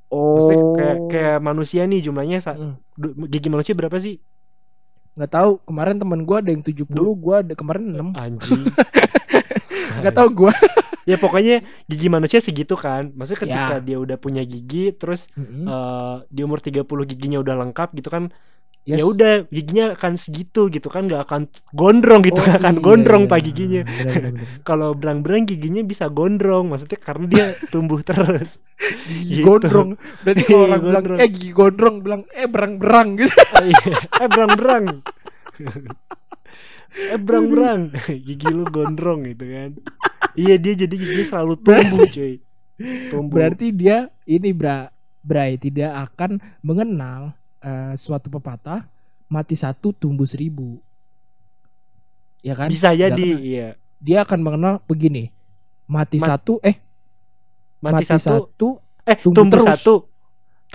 oh. 0.08 0.40
Maksudnya 0.40 0.58
kayak 0.74 0.98
kayak 1.08 1.38
manusia 1.40 1.84
nih 1.84 2.00
jumlahnya 2.02 2.40
Mm. 2.40 2.74
du- 2.96 3.28
gigi 3.28 3.48
manusia 3.48 3.74
berapa 3.74 3.96
sih? 3.96 4.18
nggak 5.10 5.30
tahu 5.30 5.60
kemarin 5.62 6.00
temen 6.00 6.24
gua 6.24 6.40
ada 6.40 6.48
yang 6.48 6.64
70 6.64 6.88
gua 7.14 7.44
ada 7.44 7.52
kemarin 7.52 7.92
6 7.92 8.16
Anjing. 8.16 8.64
nggak 10.00 10.16
tahu 10.16 10.30
gua 10.32 10.54
ya 11.10 11.18
pokoknya 11.18 11.56
gigi 11.84 12.06
manusia 12.08 12.38
segitu 12.38 12.76
kan. 12.76 13.10
Maksudnya 13.12 13.42
ketika 13.42 13.76
Ya. 13.76 13.82
dia 13.82 13.98
udah 13.98 14.16
punya 14.16 14.44
gigi 14.44 14.94
terus 14.94 15.26
Mm-mm. 15.32 15.66
eh, 15.66 16.16
di 16.28 16.42
umur 16.42 16.60
30 16.60 16.86
giginya 17.08 17.38
udah 17.38 17.56
lengkap 17.60 17.90
gitu 17.94 18.08
kan. 18.08 18.30
Yes. 18.86 18.96
Ya 18.96 19.06
udah 19.06 19.32
giginya 19.48 19.94
akan 19.94 20.14
segitu 20.16 20.66
gitu 20.68 20.88
kan 20.88 21.06
nggak 21.06 21.22
akan 21.24 21.42
gondrong 21.72 22.22
gitu 22.24 22.38
Oh, 22.38 22.44
nggak 22.44 22.58
akan 22.60 22.74
iya, 22.74 22.82
gondrong 22.82 23.24
iya. 23.24 23.30
pak 23.30 23.40
giginya. 23.44 23.82
Bener. 23.84 24.24
Kalau 24.64 24.90
berang-berang 24.94 25.46
giginya 25.46 25.82
bisa 25.84 26.06
gondrong 26.08 26.66
maksudnya 26.68 26.98
karena 26.98 27.26
dia 27.26 27.46
tumbuh 27.70 28.02
terus. 28.02 28.58
Gigi 29.06 29.26
Gitu. 29.36 29.46
gondrong 29.46 29.90
berarti 30.24 30.44
kalau 30.44 30.58
Iya, 30.58 30.66
orang 30.66 30.82
bilang 30.82 30.96
gondrong. 30.96 31.18
eh 31.20 31.30
gigi 31.30 31.52
gondrong 31.52 31.96
bilang 32.00 32.22
eh 32.32 32.48
berang-berang 32.48 33.08
gitu 33.16 33.34
Iya. 33.68 33.94
eh 34.16 34.28
berang-berang. 34.28 34.86
eh 36.94 37.20
berang-berang. 37.20 37.94
Gigi 38.26 38.50
lu 38.50 38.66
gondrong 38.68 39.26
gitu 39.30 39.46
kan. 39.46 39.72
Iya 40.38 40.56
dia 40.62 40.74
jadi 40.86 40.96
gigi 40.96 41.24
selalu 41.26 41.58
tumbuh 41.60 42.06
cuy. 42.06 42.36
Tumbuh. 43.12 43.36
berarti 43.36 43.76
dia 43.76 44.08
ini 44.24 44.56
bra 44.56 44.88
Bray 45.20 45.60
tidak 45.60 46.16
akan 46.16 46.40
mengenal 46.64 47.36
eh, 47.60 47.92
suatu 48.00 48.32
pepatah 48.32 48.88
mati 49.28 49.60
satu 49.60 49.92
tumbuh 49.92 50.24
seribu 50.24 50.80
ya 52.40 52.56
kan 52.56 52.72
bisa 52.72 52.96
jadi 52.96 53.30
iya. 53.36 53.70
dia 54.00 54.24
akan 54.24 54.40
mengenal 54.40 54.74
begini 54.88 55.28
mati 55.92 56.24
Mat- 56.24 56.40
satu 56.40 56.64
eh 56.64 56.80
Mati, 57.80 58.04
satu, 58.04 58.76
eh 59.08 59.16
tumbuh 59.16 59.48
tumbuh, 59.48 59.56
terus. 59.56 59.68
satu. 59.72 59.96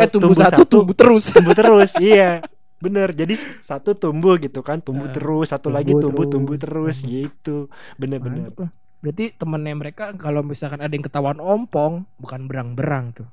eh 0.01 0.09
tumbuh, 0.09 0.33
satu, 0.33 0.63
tumbuh 0.65 0.97
terus 0.97 1.25
tumbuh 1.29 1.53
terus. 1.53 1.91
iya. 2.01 2.41
Bener, 2.85 3.09
jadi 3.11 3.33
satu 3.59 3.97
tumbuh 3.97 4.37
gitu 4.37 4.61
kan, 4.61 4.79
tumbuh 4.79 5.09
Eh, 5.09 5.15
terus, 5.15 5.49
satu 5.49 5.73
tumbuh 5.73 5.81
lagi 5.81 5.93
tumbuh 5.95 6.13
terus. 6.21 6.31
tumbuh 6.31 6.57
terus 6.61 6.97
Hmm. 7.01 7.09
gitu. 7.09 7.57
Bener-bener. 7.97 8.53
Berarti 9.01 9.33
temennya 9.33 9.75
mereka 9.75 10.13
kalau 10.15 10.41
misalkan 10.41 10.79
ada 10.79 10.89
yang 10.89 11.03
ketahuan 11.03 11.37
ompong 11.37 12.05
bukan 12.17 12.45
berang-berang 12.45 13.13
tuh 13.13 13.29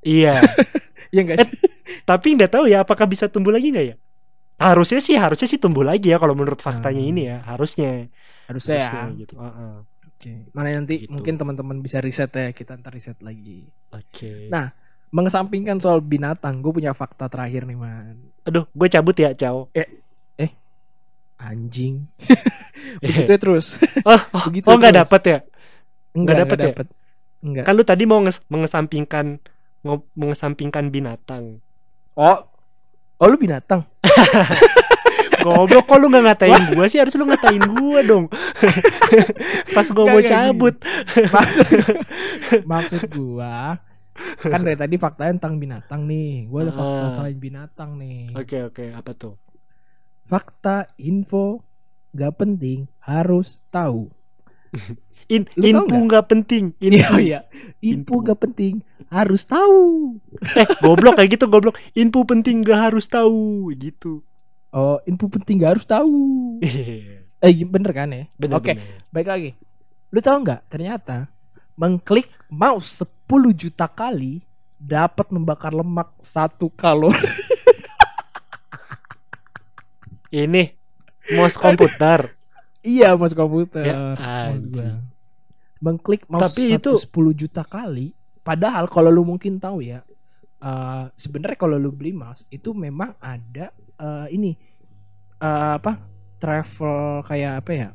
Iya. 0.00 0.32
ya 1.12 1.20
enggak 1.20 1.38
Eh, 1.38 1.48
Tapi 2.02 2.28
nggak 2.34 2.50
tahu 2.50 2.64
ya 2.66 2.80
apakah 2.80 3.04
bisa 3.04 3.24
tumbuh 3.26 3.50
lagi 3.50 3.68
nggak 3.68 3.86
ya? 3.86 3.96
Harusnya 4.56 5.00
sih, 5.00 5.16
harusnya 5.16 5.44
sih 5.46 5.56
tumbuh 5.56 5.80
lagi 5.80 6.08
ya 6.08 6.16
kalau 6.16 6.32
menurut 6.32 6.60
faktanya 6.60 7.00
Hmm. 7.00 7.10
ini 7.10 7.22
ya, 7.26 7.38
harusnya. 7.44 8.08
harusnya 8.44 8.76
ya 8.76 8.88
Harusnya 8.88 9.16
gitu. 9.16 9.34
Heeh. 9.36 9.74
Oke. 10.10 10.32
Mana 10.52 10.68
nanti 10.70 10.94
Gitu. 11.00 11.08
mungkin 11.08 11.34
teman-teman 11.36 11.80
bisa 11.80 11.96
riset 11.98 12.28
ya, 12.28 12.52
kita 12.52 12.76
ntar 12.76 12.92
riset 12.92 13.16
lagi. 13.20 13.72
Oke. 13.88 14.48
Nah, 14.48 14.68
Mengesampingkan 15.10 15.82
soal 15.82 15.98
binatang, 15.98 16.62
gue 16.62 16.70
punya 16.70 16.94
fakta 16.94 17.26
terakhir 17.26 17.66
nih 17.66 17.74
man. 17.74 18.14
Aduh, 18.46 18.64
gue 18.70 18.88
cabut 18.88 19.14
ya, 19.14 19.34
Cao. 19.34 19.66
Anjing. 21.40 22.04
Begitu 23.02 23.30
ya 23.32 23.38
terus. 23.40 23.80
Oh, 24.08 24.20
Begitu 24.52 24.68
oh 24.68 24.76
nggak 24.76 24.92
terus. 24.92 25.02
dapet 25.08 25.22
ya? 25.24 25.38
Enggak 26.12 26.36
dapet 26.44 26.56
ya? 26.60 26.64
dapet. 26.68 26.86
Enggak. 27.40 27.64
Kan 27.64 27.72
lu 27.76 27.84
tadi 27.84 28.04
mau 28.04 28.20
nges- 28.20 28.44
mengesampingkan 28.52 29.26
ngo- 29.80 30.08
mengesampingkan 30.12 30.92
binatang. 30.92 31.64
Oh. 32.12 32.44
Oh 33.16 33.26
lu 33.28 33.36
binatang. 33.40 33.88
Goblok 35.40 35.88
kok 35.88 35.96
lu 35.96 36.12
gak 36.12 36.24
ngatain 36.28 36.76
gua 36.76 36.84
sih 36.84 37.00
harus 37.00 37.16
lu 37.16 37.24
ngatain 37.24 37.64
gua 37.80 38.04
dong. 38.04 38.28
Pas 39.72 39.88
gua 39.88 40.04
Nggak, 40.04 40.12
mau 40.12 40.20
nggak, 40.20 40.28
cabut. 40.28 40.74
Maksud 41.32 41.66
maksud 42.68 43.00
gua 43.08 43.80
kan 44.42 44.60
dari 44.60 44.74
tadi 44.74 44.96
fakta 44.96 45.28
tentang 45.28 45.56
binatang 45.56 46.04
nih. 46.04 46.46
Gua 46.46 46.60
ada 46.62 46.72
fakta 46.72 46.98
Ah. 47.00 47.10
selain 47.10 47.36
binatang 47.36 47.96
nih. 47.96 48.32
Oke 48.32 48.62
oke, 48.62 48.84
apa 48.90 49.12
tuh? 49.12 49.34
Fakta 50.24 50.86
info 50.96 51.64
gak 52.10 52.36
penting 52.36 52.86
harus 53.00 53.62
tahu. 53.68 54.10
In, 55.26 55.46
Lu 55.54 55.62
info 55.62 55.94
nggak 55.94 56.26
penting. 56.26 56.74
Iya 56.82 56.90
Info. 57.06 57.16
iya. 57.18 57.40
Info 57.80 58.14
gak 58.18 58.40
penting 58.40 58.82
harus 59.08 59.42
tahu. 59.42 60.18
eh, 60.58 60.66
goblok 60.80 61.18
kayak 61.18 61.34
gitu 61.34 61.46
goblok. 61.46 61.78
Info 61.92 62.22
penting 62.22 62.62
gak 62.62 62.90
harus 62.90 63.06
tahu 63.06 63.70
gitu. 63.74 64.22
Oh, 64.70 64.98
info 65.02 65.26
penting 65.26 65.58
gak 65.58 65.78
harus 65.78 65.86
tahu. 65.86 66.58
Eh 67.40 67.52
bener 67.64 67.90
kan 67.90 68.06
ya? 68.06 68.30
bener 68.36 68.54
Oke, 68.54 68.74
bener. 68.74 69.02
baik 69.10 69.26
lagi. 69.26 69.50
Lu 70.10 70.18
tahu 70.18 70.42
nggak? 70.42 70.60
Ternyata 70.68 71.26
mengklik 71.74 72.26
mouse 72.46 73.02
10 73.02 73.19
juta 73.54 73.86
kali 73.86 74.42
dapat 74.80 75.28
membakar 75.30 75.70
lemak 75.76 76.10
satu 76.24 76.72
kalori. 76.72 77.14
Ini 80.30 80.72
mouse 81.36 81.58
komputer. 81.58 82.34
Iya, 82.80 83.12
mouse 83.18 83.36
komputer. 83.36 83.84
Ya, 83.84 83.98
Mouse. 84.16 84.82
Mengklik 85.80 86.22
mouse 86.30 86.54
Tapi 86.54 86.76
itu- 86.78 86.96
10 86.96 87.32
juta 87.36 87.62
kali. 87.66 88.14
Padahal 88.40 88.88
kalau 88.88 89.12
lu 89.12 89.22
mungkin 89.22 89.60
tahu 89.60 89.84
ya, 89.84 90.00
eh 90.64 91.04
sebenarnya 91.12 91.58
kalau 91.60 91.76
lu 91.76 91.92
beli 91.92 92.16
mouse 92.16 92.48
itu 92.48 92.72
memang 92.72 93.12
ada 93.20 93.68
eh, 94.00 94.26
ini 94.32 94.56
eh, 95.38 95.70
apa? 95.76 96.00
Travel 96.40 97.20
kayak 97.28 97.52
apa 97.60 97.72
ya? 97.76 97.88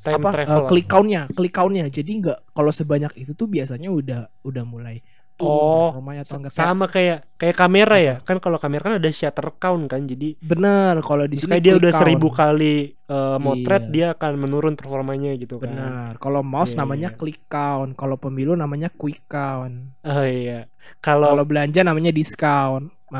Time 0.00 0.16
apa 0.18 0.28
travel. 0.32 0.56
eh, 0.56 0.68
click 0.68 0.86
countnya, 0.86 1.22
click 1.28 1.52
countnya. 1.52 1.84
Jadi 1.86 2.10
nggak 2.18 2.38
kalau 2.50 2.70
sebanyak 2.70 3.12
itu 3.16 3.32
tuh 3.32 3.46
biasanya 3.46 3.88
udah 3.88 4.20
udah 4.42 4.64
mulai 4.64 4.98
Oh, 5.40 5.88
atau 5.96 6.36
enggak 6.36 6.52
Sama 6.52 6.84
kayak 6.84 7.24
kayak 7.40 7.56
kamera 7.56 7.96
ya. 7.96 8.14
Kan 8.20 8.44
kalau 8.44 8.60
kamera 8.60 8.84
kan 8.84 9.00
ada 9.00 9.08
shutter 9.08 9.48
count 9.56 9.88
kan. 9.88 10.04
Jadi 10.04 10.36
bener 10.36 11.00
kalau 11.00 11.24
di 11.24 11.40
sini 11.40 11.56
dia 11.64 11.80
udah 11.80 11.88
count. 11.88 11.96
seribu 11.96 12.28
kali 12.28 12.92
eh, 12.92 13.36
motret 13.40 13.88
Iya. 13.88 13.92
dia 13.92 14.06
akan 14.12 14.32
menurun 14.36 14.76
performanya 14.76 15.32
gitu 15.40 15.56
kan. 15.56 15.72
Benar. 15.72 16.12
Kalau 16.20 16.44
mouse 16.44 16.76
Iya, 16.76 16.84
namanya 16.84 17.08
iya. 17.08 17.16
click 17.16 17.48
count, 17.48 17.96
kalau 17.96 18.20
pemilu 18.20 18.52
namanya 18.52 18.92
quick 18.92 19.24
count. 19.24 19.96
Oh 20.04 20.28
iya. 20.28 20.68
Kalau 21.00 21.32
Kalau 21.32 21.44
belanja 21.48 21.80
namanya 21.80 22.12
discount. 22.12 22.92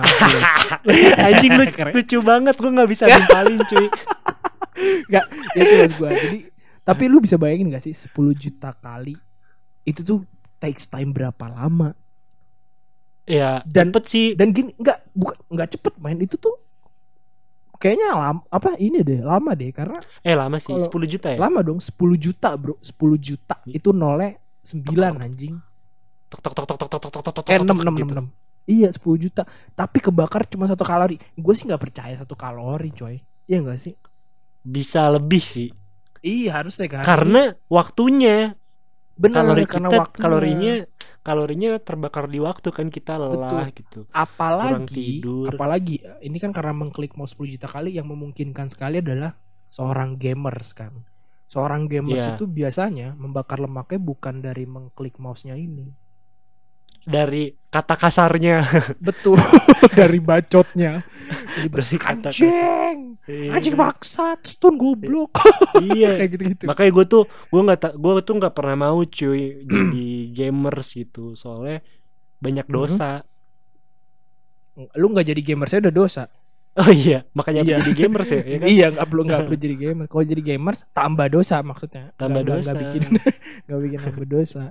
Anjing 1.18 1.52
lu 1.56 1.64
Keren. 1.66 1.92
lucu 1.96 2.18
banget 2.20 2.54
gua 2.54 2.70
nggak 2.70 2.90
bisa 2.90 3.04
nimpalin 3.10 3.60
cuy. 3.64 3.86
ya 5.08 5.22
itu 5.56 5.72
maksud 5.78 5.96
gua. 5.98 6.10
Jadi 6.12 6.38
tapi 6.82 7.06
lu 7.06 7.18
bisa 7.18 7.36
bayangin 7.36 7.68
gak 7.68 7.82
sih 7.82 7.92
10 7.92 8.10
juta 8.32 8.72
kali 8.72 9.14
itu 9.82 10.00
tuh 10.00 10.24
takes 10.56 10.84
time 10.84 11.10
berapa 11.10 11.46
lama? 11.46 11.96
Ya, 13.24 13.62
Dan- 13.62 13.94
cepet 13.94 14.04
sih. 14.04 14.26
Dan 14.34 14.50
gini 14.50 14.74
nggak 14.74 15.14
bukan 15.14 15.36
nggak 15.48 15.68
cepet 15.72 15.94
main 15.98 16.18
itu 16.18 16.34
tuh 16.34 16.56
kayaknya 17.76 18.12
lama 18.12 18.42
apa 18.46 18.76
ini 18.76 19.00
deh 19.00 19.24
lama 19.24 19.56
deh 19.56 19.70
karena 19.70 20.02
Eh 20.20 20.36
lama 20.36 20.58
sih, 20.58 20.74
Kalau- 20.74 20.84
10 20.84 21.08
juta 21.08 21.32
ya. 21.32 21.38
lama 21.38 21.60
dong 21.60 21.80
10 21.80 21.96
juta 22.14 22.52
bro 22.52 22.76
10 22.78 23.16
juta 23.16 23.56
itu 23.64 23.88
nolnya 23.90 24.36
9 24.60 25.16
anjing 25.16 25.56
Tok 26.28 26.40
tok 26.44 26.52
tok 26.52 26.66
tok 26.68 26.78
tok 26.78 26.90
tok 26.90 27.00
tok 27.00 27.22
tok 27.24 27.34
tok 27.34 27.46
eh 27.48 27.56
tok, 27.56 27.64
6 27.64 27.72
tok, 27.72 27.80
6 27.80 27.96
gitu. 27.96 28.12
6 28.12 28.26
iya 28.68 28.88
10 28.90 29.16
juta 29.18 29.42
tapi 29.72 29.98
kebakar 29.98 30.44
cuma 30.44 30.68
satu 30.68 30.84
kalori 30.84 31.16
gue 31.16 31.54
sih 31.56 31.64
nggak 31.64 31.80
percaya 31.80 32.14
satu 32.14 32.36
kalori 32.36 32.92
coy 32.92 33.16
iya 33.46 33.58
nggak 33.58 33.80
sih 33.80 33.94
Bisa 34.60 35.08
lebih 35.08 35.40
sih. 35.40 35.72
Iya 36.20 36.50
harusnya 36.54 36.86
kan 36.90 37.02
Karena 37.02 37.54
waktunya 37.66 38.54
benar 39.14 39.44
kalori 39.44 39.64
karena 39.64 39.88
kita 39.88 39.98
waktunya. 40.00 40.22
kalorinya 40.22 40.74
kalorinya 41.20 41.70
terbakar 41.76 42.24
di 42.26 42.40
waktu 42.40 42.68
kan 42.70 42.88
kita 42.88 43.20
lelah 43.20 43.68
gitu. 43.70 44.08
kurang 44.08 44.16
apalagi 44.16 45.20
tidur. 45.20 45.52
apalagi 45.52 45.94
ini 46.20 46.36
kan 46.36 46.50
karena 46.50 46.72
mengklik 46.72 47.12
mau 47.14 47.28
10 47.28 47.36
juta 47.46 47.68
kali 47.68 47.92
yang 47.92 48.08
memungkinkan 48.08 48.68
sekali 48.68 48.98
adalah 48.98 49.36
seorang 49.68 50.16
gamers 50.16 50.72
kan 50.72 51.04
seorang 51.44 51.84
gamers 51.84 52.24
Iya. 52.24 52.34
itu 52.34 52.44
biasanya 52.46 53.12
membakar 53.14 53.60
lemaknya 53.60 54.00
bukan 54.00 54.40
dari 54.40 54.64
mengklik 54.64 55.20
mouse-nya 55.20 55.54
ini 55.54 55.92
Dari 57.02 57.48
kata 57.66 57.94
kasarnya. 57.94 58.60
betul 59.00 59.38
dari 59.98 60.18
bacotnya 60.18 61.00
Dari 61.62 61.96
kata 61.96 62.28
anjing 62.28 63.14
anjing 63.48 63.74
maksa 63.74 64.34
stun 64.40 64.74
goblok 64.74 65.38
Iya. 65.80 66.18
kayak 66.18 66.30
gitu-gitu 66.32 66.64
Makanya 66.66 66.90
gue 66.90 67.04
tuh 67.06 67.22
gue 67.46 67.60
nggak 67.62 67.94
gue 67.94 68.12
tuh 68.20 68.34
nggak 68.36 68.52
pernah 68.52 68.76
mau 68.80 68.98
cuy 69.00 69.42
jadi 69.62 70.06
gamers 70.36 70.88
gitu 70.92 71.32
soalnya 71.34 71.78
banyak 72.38 72.66
Mhm. 72.66 72.74
dosa. 72.74 73.22
lu 74.92 75.06
nggak 75.08 75.26
jadi 75.26 75.40
gamer 75.44 75.66
saya 75.66 75.80
udah 75.82 75.94
dosa 75.94 76.24
Oh 76.72 76.86
iya, 76.88 77.26
makanya 77.30 77.60
Iya. 77.60 77.76
jadi 77.78 77.92
gamers 77.98 78.30
ya, 78.30 78.40
ya 78.40 78.56
kan? 78.56 78.66
iya 78.66 78.86
nggak 78.88 79.06
perlu 79.06 79.22
nggak 79.24 79.40
perlu 79.44 79.58
jadi 79.58 79.76
gamer 79.76 80.06
kalau 80.06 80.24
jadi 80.24 80.42
gamers 80.44 80.80
tambah 80.90 81.26
dosa 81.28 81.56
maksudnya 81.60 82.14
Tambah 82.14 82.40
nggak- 82.40 82.50
dosa. 82.56 82.68
nggak 82.68 82.78
bikin 82.80 83.02
nggak 83.66 83.80
bikin 83.80 83.98
tambah 84.00 84.26
dosa 84.26 84.64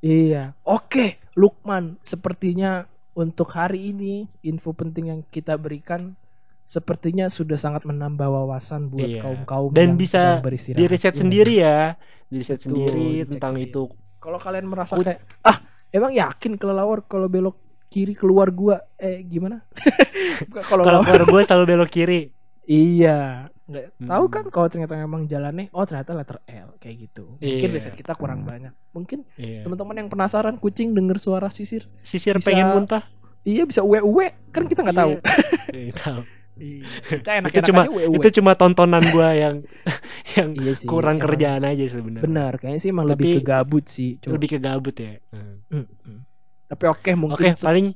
iya 0.00 0.54
oke 0.62 1.18
Lukman 1.34 1.98
sepertinya 2.00 2.86
untuk 3.12 3.50
hari 3.50 3.90
ini 3.90 4.14
info 4.40 4.70
penting 4.70 5.08
yang 5.08 5.20
kita 5.24 5.54
berikan 5.54 6.14
sepertinya 6.62 7.26
sudah 7.26 7.56
sangat 7.56 7.82
menambah 7.82 8.24
wawasan 8.24 8.86
buat 8.86 9.08
Iya. 9.08 9.22
kaum 9.22 9.40
kaum 9.42 9.70
Dan 9.70 9.96
bisa 9.96 10.36
beristirahat 10.38 10.78
Di 10.78 10.86
riset 10.86 11.10
Iya. 11.10 11.18
sendiri 11.18 11.54
ya, 11.56 11.78
di 12.24 12.36
riset 12.36 12.56
Betul, 12.56 12.66
sendiri 12.68 13.08
tentang 13.26 13.52
sendiri. 13.56 13.70
itu. 13.70 13.82
kalau 14.18 14.36
kalian 14.36 14.66
merasa 14.66 14.92
Kut- 14.92 15.06
kayak 15.06 15.22
ah 15.42 15.56
emang 15.88 16.12
yakin 16.12 16.54
kelelawar 16.54 17.00
kalau 17.02 17.26
belok 17.26 17.56
kiri 17.88 18.12
keluar 18.12 18.50
gua 18.50 18.84
eh 18.94 19.22
gimana 19.22 19.64
kalau 20.68 20.84
keluar 20.84 21.24
gue 21.24 21.40
selalu 21.42 21.64
belok 21.66 21.88
kiri. 21.88 22.28
Iya, 22.62 23.48
nggak 23.68 23.84
tahu 24.00 24.24
Hmm. 24.24 24.32
kan 24.32 24.44
kalau 24.48 24.66
ternyata 24.66 24.94
memang 24.96 25.22
jalannya 25.24 25.68
oh 25.70 25.84
ternyata 25.84 26.10
letter 26.12 26.40
L 26.42 26.68
kayak 26.76 26.96
gitu. 27.02 27.36
Mungkin 27.36 27.44
Iya. 27.62 27.74
riset 27.74 27.92
kita 27.92 28.12
kurang 28.12 28.42
banyak. 28.42 28.72
Mungkin 28.90 29.28
Iya. 29.34 29.62
teman-teman 29.62 29.96
yang 29.96 30.08
penasaran 30.08 30.56
kucing 30.56 30.90
denger 30.90 31.16
suara 31.18 31.48
sisir, 31.48 31.84
Sisir 32.00 32.34
bisa- 32.34 32.48
pengen 32.48 32.72
muntah. 32.72 33.04
iya 33.42 33.62
bisa 33.62 33.80
uwe 33.80 34.00
uwe 34.00 34.26
kan 34.48 34.64
kita 34.64 34.80
nggak 34.82 34.96
tahu. 34.96 35.12
Iya, 35.70 35.92
tahu. 35.94 36.20
Iya, 36.58 36.82
kita 37.14 37.30
enak 37.38 37.50
itu 37.52 37.60
cuma 37.66 37.82
itu 37.86 38.28
cuma 38.34 38.50
tontonan 38.52 39.04
gua 39.08 39.30
yang 39.30 39.62
yang 40.34 40.48
iya 40.56 40.72
sih, 40.74 40.88
kurang 40.88 41.14
emang 41.14 41.28
kerjaan 41.28 41.62
aja 41.62 41.84
sebenarnya. 41.86 42.24
Benar, 42.24 42.52
kayaknya 42.56 42.80
sih 42.80 42.90
emang 42.90 43.06
Tapi- 43.06 43.14
lebih 43.14 43.30
ke 43.36 43.42
gabut 43.44 43.84
sih. 43.86 44.10
Coba. 44.18 44.32
Lebih 44.34 44.48
ke 44.48 44.58
gabut 44.58 44.96
ya. 44.96 45.12
Hmm. 45.30 45.62
Mm, 45.70 45.86
mm. 45.86 46.18
Tapi 46.66 46.84
oke 46.84 47.10
mungkin 47.14 47.46
Oke, 47.46 47.54
se- 47.54 47.62
paling 47.62 47.86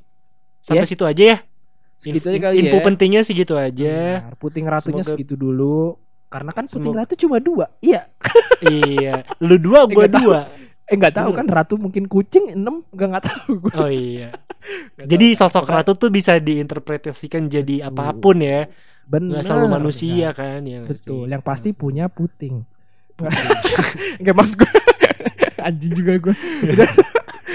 sampai 0.61 0.87
situ 0.87 1.03
aja 1.03 1.25
ya. 1.27 1.39
Segitu 2.03 2.27
aja 2.27 2.39
kali 2.43 2.55
Info 2.59 2.77
ya. 2.77 2.83
pentingnya 2.83 3.23
segitu 3.23 3.55
aja. 3.55 3.97
Benar, 4.21 4.35
puting 4.37 4.67
ratunya 4.67 5.01
Semoga- 5.01 5.15
segitu 5.15 5.35
dulu. 5.35 5.95
Karena 6.27 6.51
kan 6.51 6.65
puting 6.67 6.83
Semoga- 6.83 6.99
ratu 7.01 7.15
cuma 7.15 7.37
dua. 7.39 7.67
Iya. 7.79 8.11
iya. 8.67 9.23
Lu 9.39 9.55
dua, 9.57 9.87
gua 9.87 10.05
Nggak 10.05 10.13
tahu. 10.13 10.25
dua. 10.27 10.41
Eh 10.83 10.97
nggak 10.99 11.15
tahu 11.15 11.31
kan 11.31 11.47
ratu 11.47 11.75
mungkin 11.77 12.05
kucing 12.05 12.53
enam 12.53 12.83
nggak 12.91 13.09
nggak 13.09 13.25
tahu 13.25 13.51
gue. 13.61 13.73
Oh 13.73 13.87
iya. 13.87 14.35
Jadi 15.11 15.33
sosok 15.33 15.63
Pokoknya- 15.63 15.77
ratu 15.79 15.93
tuh 15.95 16.11
bisa 16.11 16.37
diinterpretasikan 16.37 17.47
jadi 17.47 17.87
apa 17.87 18.11
pun 18.13 18.43
ya. 18.43 18.67
Bener. 19.03 19.39
Nggak 19.39 19.45
selalu 19.45 19.67
manusia 19.69 20.31
kan 20.33 20.61
ya. 20.63 20.83
Betul, 20.83 21.25
sih? 21.25 21.31
yang 21.31 21.41
pasti 21.41 21.71
punya 21.71 22.07
puting. 22.07 22.67
Enggak 24.19 24.35
maksud 24.39 24.57
gue. 24.59 24.71
Anjing 25.63 25.93
juga 25.95 26.13
gue. 26.19 26.35
Udah. 26.73 26.91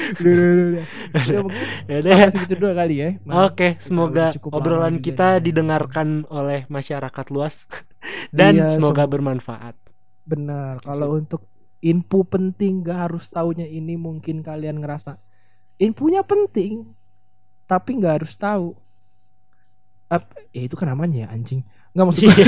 Udah, 0.08 0.32
udah, 0.32 0.54
udah, 0.54 0.68
udah. 0.72 0.86
Udah, 1.14 1.40
mungkin 1.44 1.68
Ya 1.88 2.00
sampai 2.04 2.32
segitu 2.32 2.54
dulu 2.56 2.74
kali 2.74 2.96
ya. 2.96 3.10
Oke, 3.28 3.76
kita 3.76 3.84
semoga 3.84 4.26
udah 4.32 4.56
obrolan 4.56 4.96
juga 4.98 5.04
kita 5.04 5.28
ya. 5.36 5.44
didengarkan 5.44 6.08
oleh 6.32 6.64
masyarakat 6.68 7.26
luas 7.34 7.68
dan 8.38 8.64
Iya, 8.64 8.72
semoga 8.72 9.04
sem- 9.04 9.12
bermanfaat. 9.12 9.76
Benar. 10.24 10.80
Kalau 10.84 11.20
untuk 11.20 11.48
info 11.80 12.24
penting 12.24 12.84
gak 12.84 13.12
harus 13.12 13.28
taunya 13.30 13.68
ini 13.68 13.96
mungkin 13.96 14.42
kalian 14.42 14.82
ngerasa 14.82 15.20
infonya 15.78 16.24
penting 16.26 16.90
tapi 17.68 18.00
nggak 18.00 18.24
harus 18.24 18.34
tahu. 18.36 18.74
Ap, 20.08 20.24
ya 20.56 20.64
itu 20.64 20.76
kan 20.80 20.88
namanya 20.88 21.28
ya 21.28 21.36
anjing. 21.36 21.68
Nggak 21.92 22.06
maksud 22.08 22.24
gue. 22.32 22.48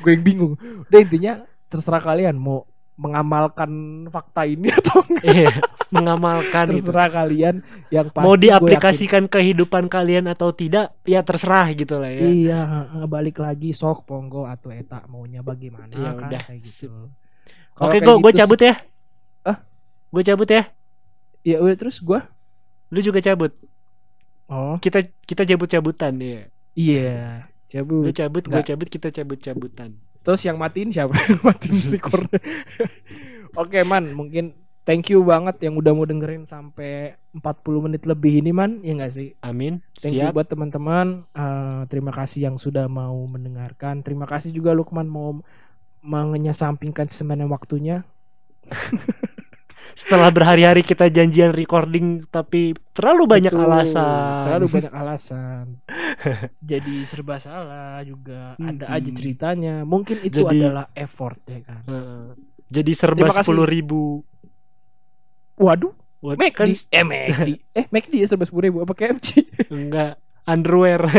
Gue 0.00 0.10
yang 0.16 0.24
bingung. 0.24 0.52
Udah 0.88 1.00
intinya 1.00 1.32
terserah 1.68 2.00
kalian 2.00 2.36
mau 2.38 2.64
mengamalkan 2.96 3.70
fakta 4.08 4.48
ini 4.48 4.72
atau 4.80 5.04
enggak. 5.04 5.24
Iya, 5.24 5.48
mengamalkan 5.92 6.66
itu. 6.72 6.88
terserah 6.88 7.08
kalian 7.12 7.54
yang 7.92 8.08
pasti 8.08 8.24
Mau 8.24 8.34
gue 8.34 8.42
diaplikasikan 8.48 9.28
kehidupan 9.28 9.86
kalian 9.86 10.26
atau 10.32 10.50
tidak, 10.50 10.96
ya 11.04 11.20
terserah 11.20 11.68
gitu 11.76 12.00
lah 12.00 12.08
ya. 12.10 12.24
iya 12.24 12.60
balik 13.04 13.38
lagi 13.38 13.70
sok 13.76 14.08
ponggo 14.08 14.48
atau 14.48 14.72
eta 14.72 15.04
maunya 15.06 15.44
bagaimana 15.44 15.92
Ya 15.92 16.16
kan 16.16 16.26
udah, 16.32 16.40
kayak 16.42 16.60
gitu 16.64 16.88
Oke, 17.76 17.76
Kalau 17.76 17.88
kayak 17.92 18.02
gue 18.02 18.14
gue 18.16 18.32
gitu, 18.32 18.40
cabut 18.40 18.60
ya. 18.64 18.74
Ah? 19.44 19.56
Gue 20.08 20.22
cabut 20.24 20.48
ya. 20.48 20.62
ya 21.44 21.56
udah 21.60 21.76
terus 21.76 22.00
gue 22.00 22.20
Lu 22.90 23.00
juga 23.04 23.20
cabut. 23.20 23.52
oh 24.48 24.80
Kita 24.80 25.04
kita 25.28 25.44
cabut-cabutan 25.44 26.12
ya. 26.16 26.42
iya 26.72 27.46
Lu 27.66 28.08
cabut 28.08 28.14
cabut, 28.14 28.44
gue 28.48 28.62
cabut, 28.62 28.88
kita 28.88 29.08
cabut-cabutan. 29.12 29.90
Terus 30.26 30.42
yang 30.42 30.58
matiin 30.58 30.90
siapa 30.90 31.14
yang 31.30 31.42
matiin 31.46 31.78
record 31.94 32.26
oke 33.54 33.78
man 33.86 34.10
mungkin 34.10 34.58
thank 34.82 35.06
you 35.14 35.22
banget 35.22 35.62
yang 35.62 35.78
udah 35.78 35.94
mau 35.94 36.02
dengerin 36.02 36.42
sampai 36.50 37.14
40 37.30 37.86
menit 37.86 38.02
lebih 38.10 38.42
ini 38.42 38.50
man 38.50 38.82
ya 38.82 38.98
nggak 38.98 39.12
sih 39.14 39.34
Amin. 39.42 39.82
Thank 39.94 40.18
you 40.18 40.26
Siap. 40.26 40.34
buat 40.34 40.46
teman-teman. 40.46 41.26
Eh, 41.34 41.82
terima 41.90 42.14
kasih 42.14 42.50
yang 42.50 42.56
sudah 42.56 42.86
mau 42.86 43.18
mendengarkan. 43.26 44.00
Terima 44.00 44.30
kasih 44.30 44.54
juga 44.54 44.70
Lukman 44.74 45.10
mau 45.10 45.42
mengenyasampingkan 46.06 47.10
sebenarnya 47.10 47.50
waktunya. 47.50 47.96
Setelah 49.92 50.28
berhari-hari 50.28 50.80
kita 50.80 51.06
janjian 51.06 51.50
recording 51.50 52.20
tapi 52.26 52.74
terlalu 52.90 53.24
banyak 53.28 53.52
Betul, 53.52 53.64
alasan. 53.64 54.42
Terlalu 54.44 54.66
banyak 54.68 54.92
alasan. 55.04 55.64
Jadi 56.60 56.94
serba 57.04 57.36
salah 57.36 58.02
juga. 58.02 58.56
Ada 58.56 58.90
aja 58.90 59.10
ceritanya. 59.10 59.82
Mungkin 59.82 60.20
itu 60.20 60.42
Jadi- 60.42 60.60
adalah 60.60 60.90
effort 60.92 61.38
ya 61.44 61.60
kan. 61.62 61.82
Heeh. 61.86 62.24
Jadi 62.66 62.92
serba 62.92 63.30
sepuluh 63.30 63.62
ribu. 63.62 64.20
Waduh, 65.56 65.94
What, 66.20 66.36
McD. 66.36 66.52
kan 66.52 66.66
Eh 66.90 67.04
McD. 67.04 67.48
eh 67.78 67.86
McD 67.88 68.12
ya 68.20 68.26
serba 68.26 68.44
sepuluh 68.44 68.68
ribu 68.68 68.78
apa 68.82 68.92
KFC? 68.92 69.46
enggak 69.70 70.18
underwear. 70.44 71.00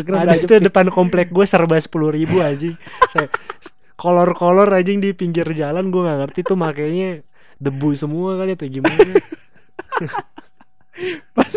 Ada 0.00 0.38
itu 0.38 0.54
depan 0.62 0.86
komplek 0.88 1.28
gue 1.28 1.42
serba 1.42 1.74
sepuluh 1.76 2.14
ribu 2.14 2.38
Saya- 3.10 3.26
kolor-kolor 4.00 4.72
anjing 4.72 5.04
di 5.04 5.12
pinggir 5.12 5.44
jalan 5.52 5.92
gue 5.92 6.00
nggak 6.00 6.18
ngerti 6.24 6.40
tuh 6.48 6.56
makanya 6.56 7.20
debu 7.60 7.92
semua 7.92 8.40
kali 8.40 8.56
atau 8.56 8.64
gimana. 8.64 8.96
Pas 11.36 11.52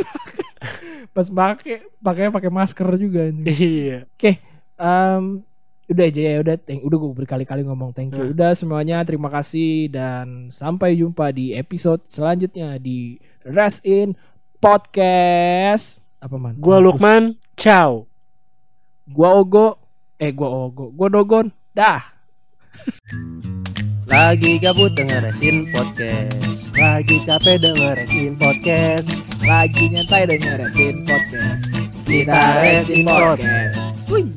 pas 1.12 1.28
pakai 1.28 1.84
pakai 2.00 2.32
pakai 2.32 2.52
masker 2.52 2.88
juga 2.96 3.28
anjing. 3.28 3.48
iya. 3.48 4.00
Em, 4.80 5.44
udah 5.92 6.06
aja 6.08 6.22
ya 6.24 6.40
udah 6.40 6.56
thank, 6.64 6.80
udah 6.80 6.98
gue 7.00 7.12
berkali-kali 7.24 7.62
ngomong 7.68 7.92
thank 7.92 8.16
you. 8.16 8.24
Nah. 8.24 8.32
udah 8.32 8.52
semuanya 8.56 9.04
terima 9.04 9.28
kasih 9.28 9.92
dan 9.92 10.48
sampai 10.48 10.96
jumpa 10.96 11.36
di 11.36 11.52
episode 11.56 12.08
selanjutnya 12.08 12.80
di 12.80 13.20
Rest 13.44 13.84
in 13.84 14.16
Podcast. 14.64 16.00
Apa 16.24 16.40
man? 16.40 16.56
Gue 16.56 16.80
Mampus. 16.80 16.88
Lukman 16.88 17.24
ciao. 17.60 18.08
Gua 19.04 19.36
Ogo 19.36 19.76
eh 20.16 20.32
gua 20.32 20.72
Ogo 20.72 20.88
gua 20.96 21.12
Dogon. 21.12 21.52
Dah 21.76 22.13
lagi 24.14 24.62
gabut 24.62 24.94
denger 24.94 25.26
Resin 25.26 25.66
Podcast. 25.74 26.70
Lagi 26.78 27.18
capek 27.26 27.58
dengerin 27.66 28.38
podcast. 28.38 29.10
Lagi 29.42 29.84
nyantai 29.90 30.30
denger 30.30 30.62
Resin 30.62 31.02
Podcast. 31.06 31.66
Kita 32.06 32.42
Resin 32.62 33.06
Podcast. 33.10 34.06
Wih. 34.06 34.30